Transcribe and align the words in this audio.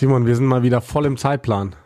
Simon, 0.00 0.24
wir 0.24 0.34
sind 0.34 0.46
mal 0.46 0.62
wieder 0.62 0.80
voll 0.80 1.04
im 1.04 1.18
Zeitplan. 1.18 1.76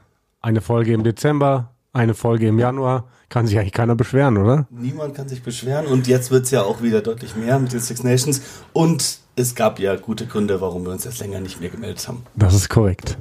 Eine 0.41 0.61
Folge 0.61 0.93
im 0.93 1.03
Dezember, 1.03 1.75
eine 1.93 2.15
Folge 2.15 2.47
im 2.47 2.61
Januar. 2.61 3.09
Kann 3.29 3.49
sich 3.49 3.59
eigentlich 3.59 3.73
keiner 3.73 3.97
beschweren, 3.97 4.37
oder? 4.37 4.69
Niemand 4.71 5.17
kann 5.17 5.29
sich 5.29 5.43
beschweren 5.43 5.87
und 5.87 6.07
jetzt 6.07 6.31
wird 6.31 6.45
es 6.45 6.53
ja 6.53 6.63
auch 6.63 6.81
wieder 6.81 7.01
deutlich 7.01 7.35
mehr 7.35 7.59
mit 7.59 7.73
den 7.73 7.81
Six 7.81 8.05
Nations 8.05 8.41
und 8.73 9.19
es 9.35 9.57
gab 9.57 9.81
ja 9.81 9.97
gute 9.97 10.29
Gründe, 10.29 10.61
warum 10.61 10.85
wir 10.85 10.93
uns 10.93 11.03
jetzt 11.03 11.19
länger 11.19 11.41
nicht 11.41 11.61
mehr 11.61 11.71
gemeldet 11.71 12.07
haben. 12.07 12.23
Das 12.37 12.55
ist 12.55 12.69
korrekt. 12.69 13.19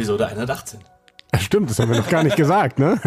Episode 0.00 0.28
118. 0.28 0.80
Stimmt, 1.38 1.68
das 1.68 1.78
haben 1.78 1.90
wir 1.90 1.98
noch 1.98 2.08
gar 2.08 2.22
nicht 2.22 2.36
gesagt, 2.36 2.78
ne? 2.78 2.98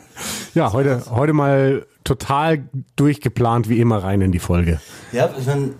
ja, 0.54 0.72
heute, 0.72 1.02
heute 1.10 1.34
mal 1.34 1.86
total 2.04 2.64
durchgeplant 2.96 3.68
wie 3.68 3.78
immer 3.80 4.02
rein 4.02 4.22
in 4.22 4.32
die 4.32 4.38
Folge. 4.38 4.80
Ja, 5.12 5.28
ich 5.38 5.46
meine, 5.46 5.74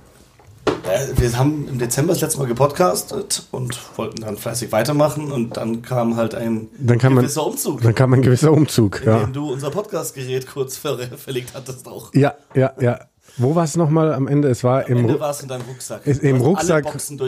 äh, 0.67 1.07
wir 1.17 1.39
haben 1.39 1.67
im 1.69 1.79
Dezember 1.79 2.13
das 2.13 2.21
letzte 2.21 2.39
Mal 2.39 2.49
gepodcastet 2.49 3.47
und 3.51 3.81
wollten 3.97 4.21
dann 4.21 4.37
fleißig 4.37 4.71
weitermachen 4.71 5.33
und 5.33 5.57
dann 5.57 5.81
kam 5.81 6.17
halt 6.17 6.35
ein 6.35 6.69
dann 6.79 6.99
kam 6.99 7.17
gewisser 7.17 7.41
man, 7.41 7.53
Umzug. 7.53 7.81
Dann 7.81 7.95
kam 7.95 8.13
ein 8.13 8.21
gewisser 8.21 8.53
Umzug, 8.53 9.01
in 9.01 9.09
ja. 9.09 9.19
dem 9.21 9.33
du 9.33 9.51
unser 9.51 9.71
Podcastgerät 9.71 10.47
kurz 10.47 10.77
ver 10.77 10.99
verlegt 11.17 11.53
hattest 11.55 11.89
auch. 11.89 12.13
Ja, 12.13 12.35
ja, 12.55 12.75
ja. 12.79 13.01
Wo 13.39 13.55
war 13.55 13.65
es 13.65 13.77
nochmal 13.77 14.13
am 14.13 14.27
Ende? 14.27 14.49
Es 14.49 14.65
war 14.65 14.85
Am 14.87 14.93
im, 14.93 14.99
Ende 14.99 15.21
war 15.21 15.31
es 15.31 15.41
in 15.43 15.49
deinem 15.49 15.63
Rucksack. 15.63 16.07
im 16.07 16.41
Rucksack. 16.41 16.85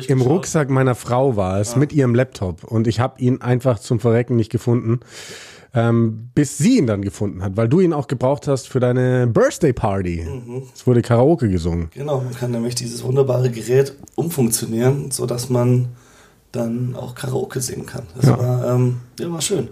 Im. 0.09 0.21
Rucksack 0.21 0.69
meiner 0.71 0.95
Frau 0.95 1.37
war 1.37 1.61
es 1.61 1.77
mit 1.77 1.93
ihrem 1.93 2.15
Laptop 2.15 2.65
und 2.65 2.87
ich 2.87 3.01
habe 3.01 3.21
ihn 3.21 3.41
einfach 3.41 3.79
zum 3.79 4.01
Verrecken 4.01 4.37
nicht 4.37 4.51
gefunden, 4.51 5.01
ähm, 5.73 6.31
bis 6.35 6.59
sie 6.59 6.79
ihn 6.79 6.87
dann 6.89 7.03
gefunden 7.03 7.43
hat, 7.45 7.57
weil 7.57 7.69
du 7.69 7.79
ihn 7.81 7.93
auch 7.93 8.09
gebraucht 8.09 8.49
hast 8.49 8.69
für 8.69 8.81
deine 8.81 9.29
Birthday 9.29 9.73
Party. 9.73 10.27
Mhm. 10.29 10.65
Es 10.75 10.85
wurde 10.87 11.01
Karaoke 11.01 11.49
gesungen. 11.49 11.91
Genau, 11.95 12.21
man 12.21 12.35
kann 12.35 12.51
nämlich 12.51 12.75
dieses 12.75 13.05
wunderbare 13.05 13.51
Gerät 13.51 13.95
umfunktionieren, 14.17 15.13
sodass 15.13 15.49
man 15.49 15.89
dann 16.53 16.97
auch 16.97 17.15
Karaoke 17.15 17.61
singen 17.61 17.87
kann. 17.87 18.03
Das 18.17 18.27
Ja. 18.27 18.39
war, 18.39 18.75
ähm, 18.75 18.97
ja, 19.21 19.31
war 19.31 19.41
schön. 19.41 19.69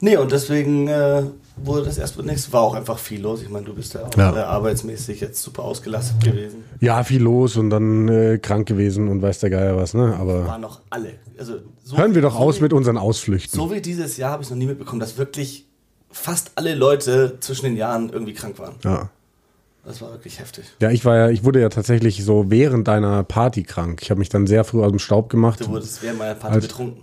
Nee, 0.00 0.16
und 0.16 0.32
deswegen 0.32 0.88
äh, 0.88 1.22
wurde 1.56 1.84
das 1.84 1.98
erstmal 1.98 2.26
nichts. 2.26 2.52
War 2.52 2.62
auch 2.62 2.74
einfach 2.74 2.98
viel 2.98 3.20
los. 3.20 3.42
Ich 3.42 3.50
meine, 3.50 3.66
du 3.66 3.74
bist 3.74 3.94
ja 3.94 4.06
auch 4.06 4.16
Ja. 4.16 4.34
Äh, 4.34 4.40
arbeitsmäßig 4.40 5.20
jetzt 5.20 5.42
super 5.42 5.62
ausgelastet 5.64 6.22
gewesen. 6.24 6.64
Ja, 6.80 7.04
viel 7.04 7.22
los 7.22 7.56
und 7.56 7.70
dann 7.70 8.08
äh, 8.08 8.38
krank 8.38 8.66
gewesen 8.66 9.08
und 9.08 9.20
weiß 9.20 9.40
der 9.40 9.50
Geier 9.50 9.76
was, 9.76 9.92
ne? 9.92 10.16
Aber 10.18 10.46
Waren 10.46 10.62
noch 10.62 10.80
alle. 10.88 11.12
Also, 11.38 11.56
so 11.84 11.98
hören 11.98 12.14
wir 12.14 12.22
doch 12.22 12.32
so 12.34 12.38
aus 12.38 12.58
wie, 12.58 12.62
mit 12.62 12.72
unseren 12.72 12.96
Ausflüchten. 12.96 13.58
So 13.58 13.70
wie 13.70 13.80
dieses 13.82 14.16
Jahr 14.16 14.32
habe 14.32 14.42
ich 14.42 14.50
noch 14.50 14.56
nie 14.56 14.66
mitbekommen, 14.66 15.00
dass 15.00 15.18
wirklich 15.18 15.66
fast 16.10 16.52
alle 16.54 16.74
Leute 16.74 17.36
zwischen 17.40 17.66
den 17.66 17.76
Jahren 17.76 18.10
irgendwie 18.10 18.32
krank 18.32 18.58
waren. 18.58 18.76
Ja. 18.82 19.10
Das 19.84 20.00
war 20.02 20.10
wirklich 20.10 20.38
heftig. 20.38 20.66
Ja, 20.80 20.90
ich 20.90 21.04
war 21.04 21.16
ja, 21.16 21.28
ich 21.30 21.44
wurde 21.44 21.60
ja 21.60 21.68
tatsächlich 21.68 22.22
so 22.24 22.50
während 22.50 22.86
deiner 22.88 23.22
Party 23.24 23.62
krank. 23.62 24.00
Ich 24.02 24.10
habe 24.10 24.18
mich 24.18 24.28
dann 24.28 24.46
sehr 24.46 24.64
früh 24.64 24.82
aus 24.82 24.90
dem 24.90 24.98
Staub 24.98 25.30
gemacht. 25.30 25.60
Du 25.60 25.68
wurdest 25.68 26.02
während 26.02 26.18
meiner 26.18 26.34
Party 26.34 26.60
betrunken. 26.60 27.02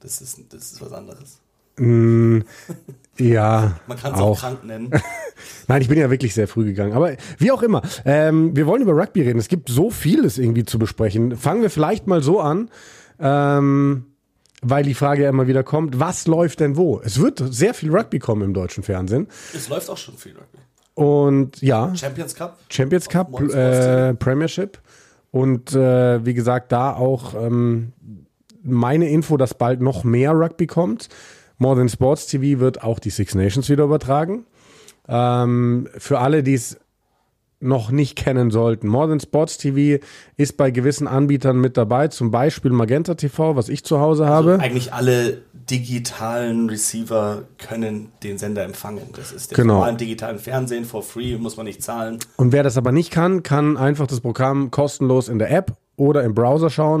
Das 0.00 0.20
ist, 0.20 0.38
das 0.50 0.72
ist 0.72 0.80
was 0.82 0.92
anderes. 0.92 1.40
Ja, 3.18 3.78
Man 3.86 3.98
kann 3.98 4.14
es 4.14 4.20
auch 4.20 4.30
auch. 4.30 4.40
krank 4.40 4.64
nennen. 4.64 4.90
Nein, 5.68 5.82
ich 5.82 5.88
bin 5.88 5.98
ja 5.98 6.10
wirklich 6.10 6.34
sehr 6.34 6.48
früh 6.48 6.64
gegangen. 6.64 6.92
Aber 6.92 7.12
wie 7.38 7.50
auch 7.50 7.62
immer, 7.62 7.82
ähm, 8.04 8.54
wir 8.54 8.66
wollen 8.66 8.82
über 8.82 8.92
Rugby 8.92 9.22
reden. 9.22 9.38
Es 9.38 9.48
gibt 9.48 9.68
so 9.68 9.90
vieles 9.90 10.38
irgendwie 10.38 10.64
zu 10.64 10.78
besprechen. 10.78 11.36
Fangen 11.36 11.62
wir 11.62 11.70
vielleicht 11.70 12.06
mal 12.06 12.22
so 12.22 12.40
an, 12.40 12.70
ähm, 13.18 14.04
weil 14.62 14.84
die 14.84 14.94
Frage 14.94 15.22
ja 15.24 15.28
immer 15.30 15.46
wieder 15.46 15.62
kommt, 15.64 15.98
was 16.00 16.26
läuft 16.26 16.60
denn 16.60 16.76
wo? 16.76 17.00
Es 17.04 17.20
wird 17.20 17.42
sehr 17.50 17.74
viel 17.74 17.94
Rugby 17.94 18.18
kommen 18.18 18.42
im 18.42 18.54
deutschen 18.54 18.82
Fernsehen. 18.82 19.28
es 19.54 19.68
läuft 19.68 19.88
auch 19.90 19.98
schon 19.98 20.16
viel 20.16 20.32
Rugby. 20.32 20.58
Und 20.94 21.60
ja, 21.60 21.94
Champions 21.94 22.34
Cup. 22.34 22.58
Champions 22.70 23.08
Cup, 23.08 23.38
äh, 23.40 24.14
Premiership. 24.14 24.78
Und 25.30 25.74
äh, 25.74 26.24
wie 26.24 26.32
gesagt, 26.32 26.72
da 26.72 26.94
auch 26.94 27.34
ähm, 27.34 27.92
meine 28.62 29.08
Info, 29.10 29.36
dass 29.36 29.52
bald 29.54 29.82
noch 29.82 30.04
mehr 30.04 30.32
Rugby 30.32 30.66
kommt. 30.66 31.08
More 31.58 31.76
Than 31.76 31.88
Sports 31.88 32.26
TV 32.26 32.60
wird 32.60 32.82
auch 32.82 32.98
die 32.98 33.10
Six 33.10 33.34
Nations 33.34 33.68
wieder 33.68 33.84
übertragen. 33.84 34.44
Ähm, 35.08 35.88
für 35.96 36.18
alle, 36.18 36.42
die 36.42 36.54
es 36.54 36.78
noch 37.58 37.90
nicht 37.90 38.16
kennen 38.16 38.50
sollten. 38.50 38.86
More 38.86 39.08
Than 39.08 39.20
Sports 39.20 39.56
TV 39.58 40.02
ist 40.36 40.56
bei 40.58 40.70
gewissen 40.70 41.08
Anbietern 41.08 41.58
mit 41.58 41.76
dabei, 41.76 42.08
zum 42.08 42.30
Beispiel 42.30 42.70
Magenta 42.70 43.14
TV, 43.14 43.56
was 43.56 43.68
ich 43.70 43.82
zu 43.84 43.98
Hause 43.98 44.26
habe. 44.26 44.58
Eigentlich 44.60 44.92
alle 44.92 45.42
digitalen 45.54 46.68
Receiver 46.68 47.42
können 47.58 48.12
den 48.22 48.38
Sender 48.38 48.62
empfangen. 48.62 49.02
Das 49.14 49.32
ist 49.32 49.50
der 49.50 49.56
Genau. 49.56 49.74
normalen 49.74 49.96
digitalen 49.96 50.38
Fernsehen 50.38 50.84
for 50.84 51.02
free, 51.02 51.36
muss 51.38 51.56
man 51.56 51.66
nicht 51.66 51.82
zahlen. 51.82 52.18
Und 52.36 52.52
wer 52.52 52.62
das 52.62 52.76
aber 52.76 52.92
nicht 52.92 53.10
kann, 53.10 53.42
kann 53.42 53.76
einfach 53.76 54.06
das 54.06 54.20
Programm 54.20 54.70
kostenlos 54.70 55.28
in 55.28 55.38
der 55.38 55.50
App 55.50 55.72
oder 55.96 56.24
im 56.24 56.34
Browser 56.34 56.70
schauen. 56.70 57.00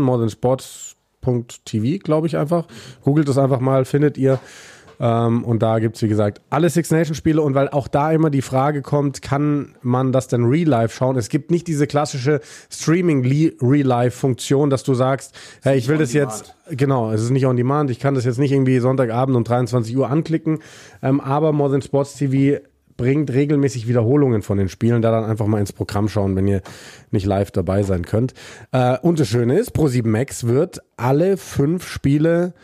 modernsports.tv, 1.26 2.02
glaube 2.02 2.26
ich 2.26 2.36
einfach. 2.36 2.66
Googelt 3.02 3.28
das 3.28 3.38
einfach 3.38 3.60
mal, 3.60 3.84
findet 3.84 4.16
ihr. 4.16 4.38
Ähm, 4.98 5.44
und 5.44 5.62
da 5.62 5.78
gibt 5.78 5.96
es, 5.96 6.02
wie 6.02 6.08
gesagt, 6.08 6.40
alle 6.48 6.70
Six 6.70 6.90
Nations 6.90 7.18
Spiele. 7.18 7.42
Und 7.42 7.54
weil 7.54 7.68
auch 7.68 7.88
da 7.88 8.12
immer 8.12 8.30
die 8.30 8.42
Frage 8.42 8.82
kommt, 8.82 9.20
kann 9.20 9.74
man 9.82 10.12
das 10.12 10.28
denn 10.28 10.44
Real 10.44 10.68
Life 10.68 10.96
schauen? 10.96 11.16
Es 11.16 11.28
gibt 11.28 11.50
nicht 11.50 11.66
diese 11.66 11.86
klassische 11.86 12.40
Streaming 12.70 13.22
Real 13.60 13.86
Life 13.86 14.16
Funktion, 14.16 14.70
dass 14.70 14.84
du 14.84 14.94
sagst, 14.94 15.34
hey, 15.62 15.76
ich 15.76 15.88
will 15.88 15.98
das 15.98 16.12
jetzt, 16.12 16.54
genau, 16.70 17.12
es 17.12 17.22
ist 17.22 17.30
nicht 17.30 17.46
on 17.46 17.56
demand. 17.56 17.90
Ich 17.90 17.98
kann 17.98 18.14
das 18.14 18.24
jetzt 18.24 18.38
nicht 18.38 18.52
irgendwie 18.52 18.78
Sonntagabend 18.78 19.36
um 19.36 19.44
23 19.44 19.94
Uhr 19.96 20.08
anklicken. 20.08 20.60
Ähm, 21.02 21.20
aber 21.20 21.52
More 21.52 21.70
Than 21.70 21.82
Sports 21.82 22.14
TV 22.14 22.60
bringt 22.96 23.32
regelmäßig 23.32 23.88
Wiederholungen 23.88 24.42
von 24.42 24.58
den 24.58 24.68
Spielen, 24.68 25.02
da 25.02 25.10
dann 25.10 25.24
einfach 25.24 25.46
mal 25.46 25.60
ins 25.60 25.72
Programm 25.72 26.08
schauen, 26.08 26.36
wenn 26.36 26.48
ihr 26.48 26.62
nicht 27.10 27.26
live 27.26 27.50
dabei 27.50 27.82
sein 27.82 28.04
könnt. 28.04 28.34
Äh, 28.72 28.98
und 28.98 29.20
das 29.20 29.28
Schöne 29.28 29.58
ist, 29.58 29.74
Pro7 29.76 30.06
Max 30.06 30.46
wird 30.46 30.80
alle 30.96 31.36
fünf 31.36 31.86
Spiele 31.88 32.54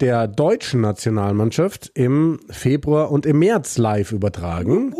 der 0.00 0.26
deutschen 0.26 0.80
Nationalmannschaft 0.80 1.92
im 1.94 2.40
Februar 2.50 3.10
und 3.10 3.26
im 3.26 3.38
März 3.38 3.78
live 3.78 4.12
übertragen. 4.12 4.94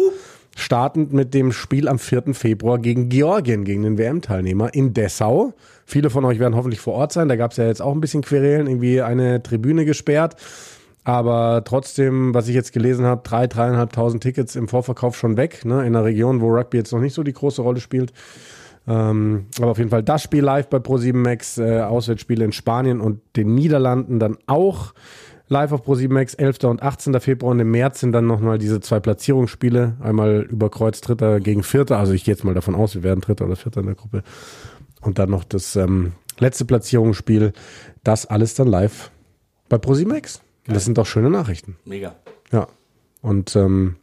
Startend 0.56 1.12
mit 1.12 1.34
dem 1.34 1.50
Spiel 1.50 1.88
am 1.88 1.98
4. 1.98 2.32
Februar 2.32 2.78
gegen 2.78 3.08
Georgien, 3.08 3.64
gegen 3.64 3.82
den 3.82 3.98
WM-Teilnehmer 3.98 4.72
in 4.72 4.94
Dessau. 4.94 5.52
Viele 5.84 6.10
von 6.10 6.24
euch 6.24 6.38
werden 6.38 6.54
hoffentlich 6.54 6.80
vor 6.80 6.94
Ort 6.94 7.12
sein. 7.12 7.28
Da 7.28 7.34
gab 7.34 7.50
es 7.50 7.56
ja 7.56 7.66
jetzt 7.66 7.82
auch 7.82 7.92
ein 7.92 8.00
bisschen 8.00 8.22
Querelen, 8.22 8.68
irgendwie 8.68 9.02
eine 9.02 9.42
Tribüne 9.42 9.84
gesperrt. 9.84 10.36
Aber 11.04 11.62
trotzdem, 11.64 12.32
was 12.34 12.48
ich 12.48 12.54
jetzt 12.54 12.72
gelesen 12.72 13.04
habe, 13.04 13.20
drei, 13.22 13.46
dreieinhalbtausend 13.46 14.22
Tickets 14.22 14.56
im 14.56 14.68
Vorverkauf 14.68 15.16
schon 15.16 15.36
weg, 15.36 15.64
ne, 15.64 15.80
in 15.80 15.94
einer 15.94 16.04
Region, 16.04 16.40
wo 16.40 16.48
Rugby 16.48 16.78
jetzt 16.78 16.92
noch 16.92 17.00
nicht 17.00 17.12
so 17.12 17.22
die 17.22 17.34
große 17.34 17.60
Rolle 17.60 17.80
spielt. 17.80 18.12
Ähm, 18.86 19.46
aber 19.58 19.70
auf 19.70 19.78
jeden 19.78 19.90
Fall 19.90 20.02
das 20.02 20.22
Spiel 20.22 20.42
live 20.42 20.68
bei 20.68 20.78
Pro7 20.78 21.14
Max, 21.14 21.58
äh, 21.58 21.80
Auswärtsspiele 21.80 22.44
in 22.44 22.52
Spanien 22.52 23.00
und 23.00 23.20
den 23.36 23.54
Niederlanden 23.54 24.18
dann 24.18 24.38
auch 24.46 24.94
live 25.48 25.72
auf 25.72 25.86
Pro7 25.86 26.10
Max, 26.10 26.34
11. 26.34 26.64
und 26.64 26.82
18. 26.82 27.20
Februar 27.20 27.52
und 27.52 27.60
im 27.60 27.70
März 27.70 28.00
sind 28.00 28.12
dann 28.12 28.26
nochmal 28.26 28.58
diese 28.58 28.80
zwei 28.80 29.00
Platzierungsspiele, 29.00 29.96
einmal 30.00 30.42
über 30.42 30.70
Kreuz 30.70 31.00
Dritter 31.00 31.40
gegen 31.40 31.62
Vierter, 31.62 31.98
also 31.98 32.12
ich 32.12 32.24
gehe 32.24 32.34
jetzt 32.34 32.44
mal 32.44 32.54
davon 32.54 32.74
aus, 32.74 32.94
wir 32.94 33.02
werden 33.02 33.20
Dritter 33.20 33.46
oder 33.46 33.56
Vierter 33.56 33.80
in 33.80 33.86
der 33.86 33.94
Gruppe 33.94 34.22
und 35.00 35.18
dann 35.18 35.30
noch 35.30 35.44
das 35.44 35.76
ähm, 35.76 36.12
letzte 36.38 36.64
Platzierungsspiel, 36.64 37.52
das 38.02 38.26
alles 38.26 38.54
dann 38.54 38.68
live 38.68 39.10
bei 39.68 39.76
Pro7 39.76 40.08
Max. 40.08 40.40
Und 40.66 40.74
Das 40.74 40.84
sind 40.84 40.96
doch 40.98 41.06
schöne 41.06 41.30
Nachrichten. 41.30 41.76
Mega. 41.84 42.14
Ja. 42.52 42.68
Und 43.20 43.54
ähm, 43.56 43.96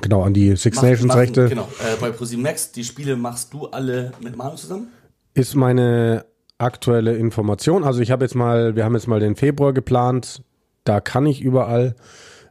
genau, 0.00 0.22
an 0.22 0.34
die 0.34 0.54
Six 0.56 0.76
Mach- 0.76 0.82
Nations 0.84 1.08
machen- 1.08 1.18
Rechte 1.20 1.48
Genau. 1.48 1.68
Äh, 1.80 1.96
bei 2.00 2.10
ProSieben 2.10 2.42
Max, 2.42 2.72
die 2.72 2.84
Spiele 2.84 3.16
machst 3.16 3.52
du 3.52 3.66
alle 3.66 4.12
mit 4.20 4.36
Manu 4.36 4.56
zusammen? 4.56 4.88
ist 5.34 5.54
meine 5.54 6.24
aktuelle 6.58 7.16
Information. 7.16 7.84
Also 7.84 8.00
ich 8.00 8.10
habe 8.10 8.24
jetzt 8.24 8.34
mal, 8.34 8.74
wir 8.74 8.84
haben 8.84 8.94
jetzt 8.94 9.06
mal 9.06 9.20
den 9.20 9.36
Februar 9.36 9.72
geplant. 9.72 10.42
Da 10.82 11.00
kann 11.00 11.26
ich 11.26 11.40
überall. 11.40 11.94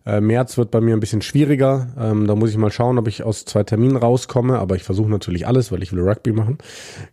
Äh, 0.05 0.21
März 0.21 0.57
wird 0.57 0.71
bei 0.71 0.79
mir 0.79 0.95
ein 0.95 1.01
bisschen 1.01 1.21
schwieriger. 1.21 1.88
Ähm, 1.99 2.27
da 2.27 2.35
muss 2.35 2.49
ich 2.51 2.55
mal 2.57 2.71
schauen, 2.71 2.97
ob 2.97 3.09
ich 3.09 3.23
aus 3.23 3.44
zwei 3.44 3.63
Terminen 3.63 3.97
rauskomme. 3.97 4.57
Aber 4.59 4.77
ich 4.77 4.83
versuche 4.83 5.09
natürlich 5.09 5.45
alles, 5.47 5.69
weil 5.73 5.83
ich 5.83 5.91
will 5.91 5.99
Rugby 5.99 6.31
machen. 6.31 6.59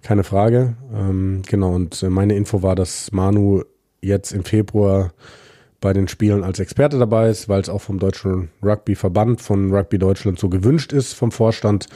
Keine 0.03 0.23
Frage. 0.23 0.77
Ähm, 0.95 1.43
genau. 1.49 1.75
Und 1.75 2.01
äh, 2.05 2.09
meine 2.11 2.37
Info 2.37 2.63
war, 2.63 2.77
dass 2.77 3.11
Manu 3.11 3.63
jetzt 4.01 4.31
im 4.31 4.45
Februar 4.45 5.13
bei 5.85 5.93
den 5.93 6.09
Spielen 6.09 6.45
als 6.45 6.61
Experte 6.61 6.99
dabei 6.99 7.29
ist, 7.29 7.51
weil 7.51 7.61
es 7.61 7.69
auch 7.69 7.83
vom 7.83 7.99
Deutschen 7.99 8.49
Rugby-Verband 8.63 9.43
von 9.43 9.71
Rugby 9.71 9.99
Deutschland 9.99 10.39
so 10.39 10.49
gewünscht 10.49 10.95
ist 10.95 11.13
vom 11.13 11.31
Vorstand, 11.31 11.89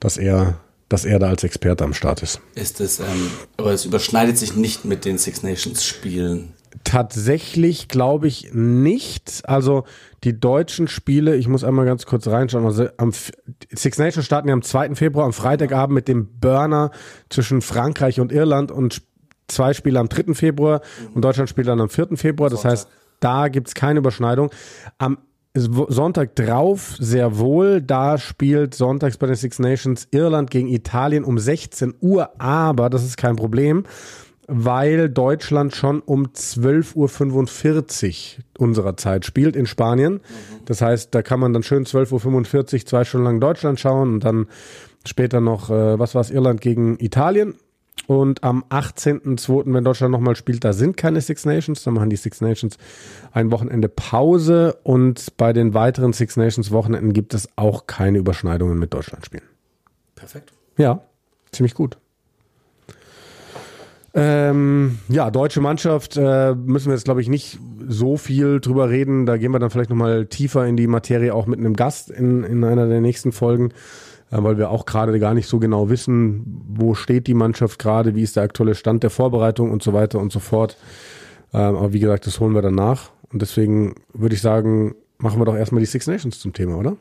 dass 0.00 0.16
er, 0.16 0.58
dass 0.88 1.04
er 1.04 1.18
da 1.18 1.28
als 1.28 1.44
Experte 1.44 1.84
am 1.84 1.92
Start 1.92 2.22
ist. 2.22 2.40
Ist 2.54 2.80
es, 2.80 2.98
ähm, 2.98 3.30
aber 3.58 3.72
es 3.72 3.84
überschneidet 3.84 4.38
sich 4.38 4.56
nicht 4.56 4.86
mit 4.86 5.04
den 5.04 5.18
Six 5.18 5.42
Nations 5.42 5.84
Spielen. 5.84 6.54
Tatsächlich 6.84 7.88
glaube 7.88 8.26
ich 8.26 8.54
nicht. 8.54 9.42
Also 9.44 9.84
die 10.24 10.40
deutschen 10.40 10.88
Spiele, 10.88 11.36
ich 11.36 11.46
muss 11.46 11.62
einmal 11.62 11.84
ganz 11.84 12.06
kurz 12.06 12.26
reinschauen. 12.28 12.64
Also 12.64 12.88
am 12.96 13.12
Six 13.70 13.98
Nations 13.98 14.24
starten 14.24 14.48
ja 14.48 14.54
am 14.54 14.62
2. 14.62 14.94
Februar, 14.94 15.26
am 15.26 15.34
Freitagabend 15.34 15.94
mit 15.94 16.08
dem 16.08 16.40
Burner 16.40 16.90
zwischen 17.28 17.60
Frankreich 17.60 18.18
und 18.18 18.32
Irland 18.32 18.70
und 18.70 19.02
zwei 19.46 19.74
Spiele 19.74 20.00
am 20.00 20.08
3. 20.08 20.32
Februar 20.32 20.80
und 21.14 21.22
Deutschland 21.22 21.50
spielt 21.50 21.68
dann 21.68 21.82
am 21.82 21.90
4. 21.90 22.16
Februar. 22.16 22.48
Das 22.48 22.64
heißt, 22.64 22.88
da 23.20 23.48
gibt's 23.48 23.74
keine 23.74 23.98
Überschneidung. 23.98 24.50
Am 24.98 25.18
Sonntag 25.58 26.36
drauf 26.36 26.96
sehr 26.98 27.38
wohl. 27.38 27.80
Da 27.80 28.18
spielt 28.18 28.74
sonntags 28.74 29.16
bei 29.16 29.26
den 29.26 29.36
Six 29.36 29.58
Nations 29.58 30.08
Irland 30.10 30.50
gegen 30.50 30.68
Italien 30.68 31.24
um 31.24 31.38
16 31.38 31.94
Uhr. 32.00 32.30
Aber 32.38 32.90
das 32.90 33.04
ist 33.04 33.16
kein 33.16 33.36
Problem, 33.36 33.84
weil 34.48 35.08
Deutschland 35.08 35.74
schon 35.74 36.00
um 36.00 36.26
12.45 36.26 38.38
Uhr 38.38 38.44
unserer 38.58 38.96
Zeit 38.96 39.24
spielt 39.24 39.56
in 39.56 39.66
Spanien. 39.66 40.20
Das 40.66 40.82
heißt, 40.82 41.14
da 41.14 41.22
kann 41.22 41.40
man 41.40 41.52
dann 41.52 41.62
schön 41.62 41.84
12.45 41.84 42.74
Uhr 42.74 42.86
zwei 42.86 43.04
Stunden 43.04 43.24
lang 43.24 43.40
Deutschland 43.40 43.80
schauen 43.80 44.14
und 44.14 44.24
dann 44.24 44.46
später 45.06 45.40
noch, 45.40 45.70
äh, 45.70 45.98
was 45.98 46.14
war 46.14 46.20
es, 46.20 46.30
Irland 46.30 46.60
gegen 46.60 46.98
Italien. 47.00 47.54
Und 48.06 48.44
am 48.44 48.64
18.02., 48.70 49.72
wenn 49.74 49.82
Deutschland 49.82 50.12
nochmal 50.12 50.36
spielt, 50.36 50.64
da 50.64 50.72
sind 50.72 50.96
keine 50.96 51.20
Six 51.20 51.44
Nations. 51.44 51.82
Da 51.82 51.90
machen 51.90 52.10
die 52.10 52.16
Six 52.16 52.40
Nations 52.40 52.78
ein 53.32 53.50
Wochenende 53.50 53.88
Pause. 53.88 54.78
Und 54.84 55.36
bei 55.36 55.52
den 55.52 55.74
weiteren 55.74 56.12
Six 56.12 56.36
Nations 56.36 56.70
Wochenenden 56.70 57.12
gibt 57.12 57.34
es 57.34 57.48
auch 57.56 57.86
keine 57.86 58.18
Überschneidungen 58.18 58.78
mit 58.78 58.94
Deutschland 58.94 59.26
spielen. 59.26 59.44
Perfekt. 60.14 60.52
Ja, 60.76 61.00
ziemlich 61.50 61.74
gut. 61.74 61.98
Ähm, 64.18 64.98
ja, 65.08 65.30
deutsche 65.30 65.60
Mannschaft 65.60 66.16
äh, 66.16 66.54
müssen 66.54 66.86
wir 66.86 66.94
jetzt, 66.94 67.04
glaube 67.04 67.20
ich, 67.20 67.28
nicht 67.28 67.58
so 67.86 68.16
viel 68.16 68.60
drüber 68.60 68.88
reden. 68.88 69.26
Da 69.26 69.36
gehen 69.36 69.52
wir 69.52 69.58
dann 69.58 69.68
vielleicht 69.68 69.90
nochmal 69.90 70.24
tiefer 70.24 70.64
in 70.66 70.76
die 70.78 70.86
Materie, 70.86 71.34
auch 71.34 71.46
mit 71.46 71.58
einem 71.58 71.74
Gast 71.74 72.10
in, 72.10 72.42
in 72.42 72.64
einer 72.64 72.86
der 72.86 73.02
nächsten 73.02 73.32
Folgen 73.32 73.72
weil 74.30 74.58
wir 74.58 74.70
auch 74.70 74.86
gerade 74.86 75.18
gar 75.18 75.34
nicht 75.34 75.48
so 75.48 75.58
genau 75.58 75.88
wissen, 75.88 76.64
wo 76.68 76.94
steht 76.94 77.26
die 77.26 77.34
Mannschaft 77.34 77.78
gerade, 77.78 78.14
wie 78.14 78.22
ist 78.22 78.36
der 78.36 78.42
aktuelle 78.42 78.74
Stand 78.74 79.02
der 79.02 79.10
Vorbereitung 79.10 79.70
und 79.70 79.82
so 79.82 79.92
weiter 79.92 80.18
und 80.18 80.32
so 80.32 80.40
fort. 80.40 80.76
Ähm, 81.52 81.76
aber 81.76 81.92
wie 81.92 82.00
gesagt, 82.00 82.26
das 82.26 82.40
holen 82.40 82.54
wir 82.54 82.62
danach. 82.62 83.10
Und 83.32 83.42
deswegen 83.42 83.94
würde 84.12 84.34
ich 84.34 84.40
sagen, 84.40 84.94
machen 85.18 85.40
wir 85.40 85.44
doch 85.44 85.56
erstmal 85.56 85.80
die 85.80 85.86
Six 85.86 86.06
Nations 86.06 86.40
zum 86.40 86.52
Thema, 86.52 86.76
oder? 86.76 86.96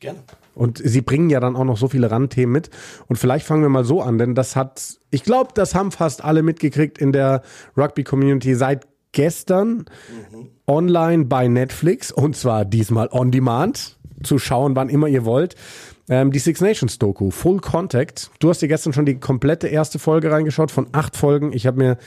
Gerne. 0.00 0.20
Und 0.54 0.78
sie 0.78 1.00
bringen 1.00 1.30
ja 1.30 1.40
dann 1.40 1.56
auch 1.56 1.64
noch 1.64 1.76
so 1.76 1.88
viele 1.88 2.10
Randthemen 2.10 2.52
mit. 2.52 2.70
Und 3.06 3.16
vielleicht 3.16 3.46
fangen 3.46 3.62
wir 3.62 3.68
mal 3.68 3.84
so 3.84 4.02
an, 4.02 4.18
denn 4.18 4.34
das 4.34 4.56
hat, 4.56 4.98
ich 5.10 5.24
glaube, 5.24 5.50
das 5.54 5.74
haben 5.74 5.90
fast 5.90 6.24
alle 6.24 6.42
mitgekriegt 6.42 6.98
in 6.98 7.12
der 7.12 7.42
Rugby-Community 7.76 8.54
seit 8.54 8.86
gestern 9.12 9.86
mhm. 10.32 10.48
online 10.66 11.24
bei 11.24 11.48
Netflix 11.48 12.12
und 12.12 12.36
zwar 12.36 12.64
diesmal 12.64 13.08
on 13.10 13.30
demand 13.30 13.96
zu 14.22 14.38
schauen, 14.38 14.76
wann 14.76 14.88
immer 14.88 15.08
ihr 15.08 15.24
wollt. 15.24 15.54
Ähm, 16.08 16.32
die 16.32 16.38
Six 16.38 16.60
Nations 16.60 16.98
Doku, 16.98 17.30
Full 17.30 17.60
Contact. 17.60 18.30
Du 18.38 18.48
hast 18.48 18.62
dir 18.62 18.68
gestern 18.68 18.92
schon 18.92 19.06
die 19.06 19.18
komplette 19.18 19.68
erste 19.68 19.98
Folge 19.98 20.30
reingeschaut 20.30 20.70
von 20.70 20.88
acht 20.92 21.16
Folgen. 21.16 21.52
Ich 21.52 21.66
habe 21.66 21.78
mir 21.78 21.98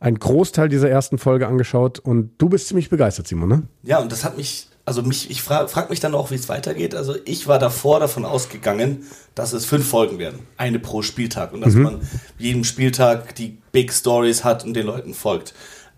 einen 0.00 0.18
Großteil 0.18 0.68
dieser 0.68 0.90
ersten 0.90 1.18
Folge 1.18 1.46
angeschaut 1.46 1.98
und 1.98 2.32
du 2.38 2.48
bist 2.48 2.68
ziemlich 2.68 2.90
begeistert, 2.90 3.28
Simon, 3.28 3.48
ne? 3.48 3.62
Ja, 3.82 4.00
und 4.00 4.10
das 4.12 4.24
hat 4.24 4.36
mich, 4.36 4.68
also 4.84 5.02
mich, 5.02 5.30
ich 5.30 5.40
frage 5.40 5.68
frag 5.68 5.88
mich 5.88 6.00
dann 6.00 6.14
auch, 6.14 6.30
wie 6.30 6.34
es 6.34 6.48
weitergeht. 6.48 6.94
Also 6.94 7.14
ich 7.24 7.46
war 7.46 7.58
davor 7.58 8.00
davon 8.00 8.24
ausgegangen, 8.24 9.04
dass 9.34 9.52
es 9.52 9.64
fünf 9.64 9.88
Folgen 9.88 10.18
werden, 10.18 10.40
eine 10.56 10.78
pro 10.78 11.02
Spieltag 11.02 11.52
und 11.52 11.60
dass 11.60 11.74
mhm. 11.74 11.82
man 11.82 12.00
jedem 12.38 12.64
Spieltag 12.64 13.34
die 13.36 13.58
Big 13.72 13.92
Stories 13.92 14.44
hat 14.44 14.64
und 14.64 14.74
den 14.74 14.86
Leuten 14.86 15.14
folgt 15.14 15.54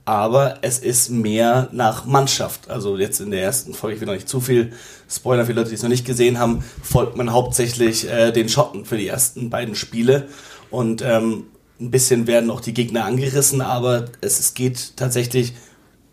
aber 0.07 0.59
es 0.63 0.79
ist 0.79 1.11
mehr 1.11 1.69
nach 1.73 2.07
Mannschaft. 2.07 2.71
Also 2.71 2.97
jetzt 2.97 3.21
in 3.21 3.33
der 3.33 3.43
ersten 3.43 3.75
Folge, 3.75 3.97
ich 3.97 4.01
will 4.01 4.07
noch 4.07 4.15
nicht 4.15 4.29
zu 4.29 4.41
viel 4.41 4.73
Spoiler 5.11 5.45
für 5.45 5.53
Leute, 5.53 5.71
die 5.71 5.75
es 5.75 5.83
noch 5.83 5.91
nicht 5.91 6.07
gesehen 6.07 6.39
haben, 6.39 6.65
folgt 6.83 7.17
man 7.17 7.33
hauptsächlich 7.33 8.09
äh, 8.09 8.31
den 8.31 8.49
Schotten 8.49 8.85
für 8.85 8.97
die 8.97 9.09
ersten 9.09 9.51
beiden 9.51 9.75
Spiele 9.75 10.29
und 10.71 11.03
ähm, 11.03 11.47
ein 11.81 11.91
bisschen 11.91 12.29
werden 12.29 12.51
auch 12.51 12.61
die 12.61 12.73
Gegner 12.73 13.05
angerissen, 13.05 13.61
aber 13.61 14.07
es, 14.21 14.39
es 14.39 14.55
geht 14.55 14.97
tatsächlich 14.97 15.55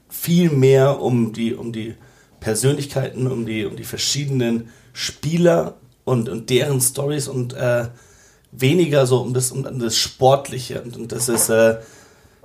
viel 0.09 0.49
mehr 0.49 0.99
um 0.99 1.31
die, 1.31 1.53
um 1.53 1.71
die 1.71 1.93
Persönlichkeiten, 2.39 3.27
um 3.27 3.45
die, 3.45 3.65
um 3.65 3.75
die 3.75 3.83
verschiedenen 3.83 4.69
Spieler 4.91 5.75
und, 6.03 6.29
und 6.29 6.49
deren 6.49 6.81
Stories 6.81 7.27
und 7.27 7.53
äh, 7.53 7.89
weniger 8.51 9.05
so 9.05 9.21
um 9.21 9.35
das, 9.35 9.51
um 9.51 9.79
das 9.79 9.95
Sportliche. 9.95 10.81
Und, 10.81 10.97
und 10.97 11.11
das 11.11 11.29
ist 11.29 11.49
äh, 11.49 11.77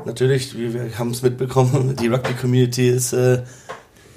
natürlich, 0.04 0.56
wir 0.56 0.98
haben 0.98 1.10
es 1.10 1.22
mitbekommen, 1.22 1.96
die 2.00 2.08
Rugby-Community 2.08 2.88
ist 2.88 3.12
äh, 3.12 3.42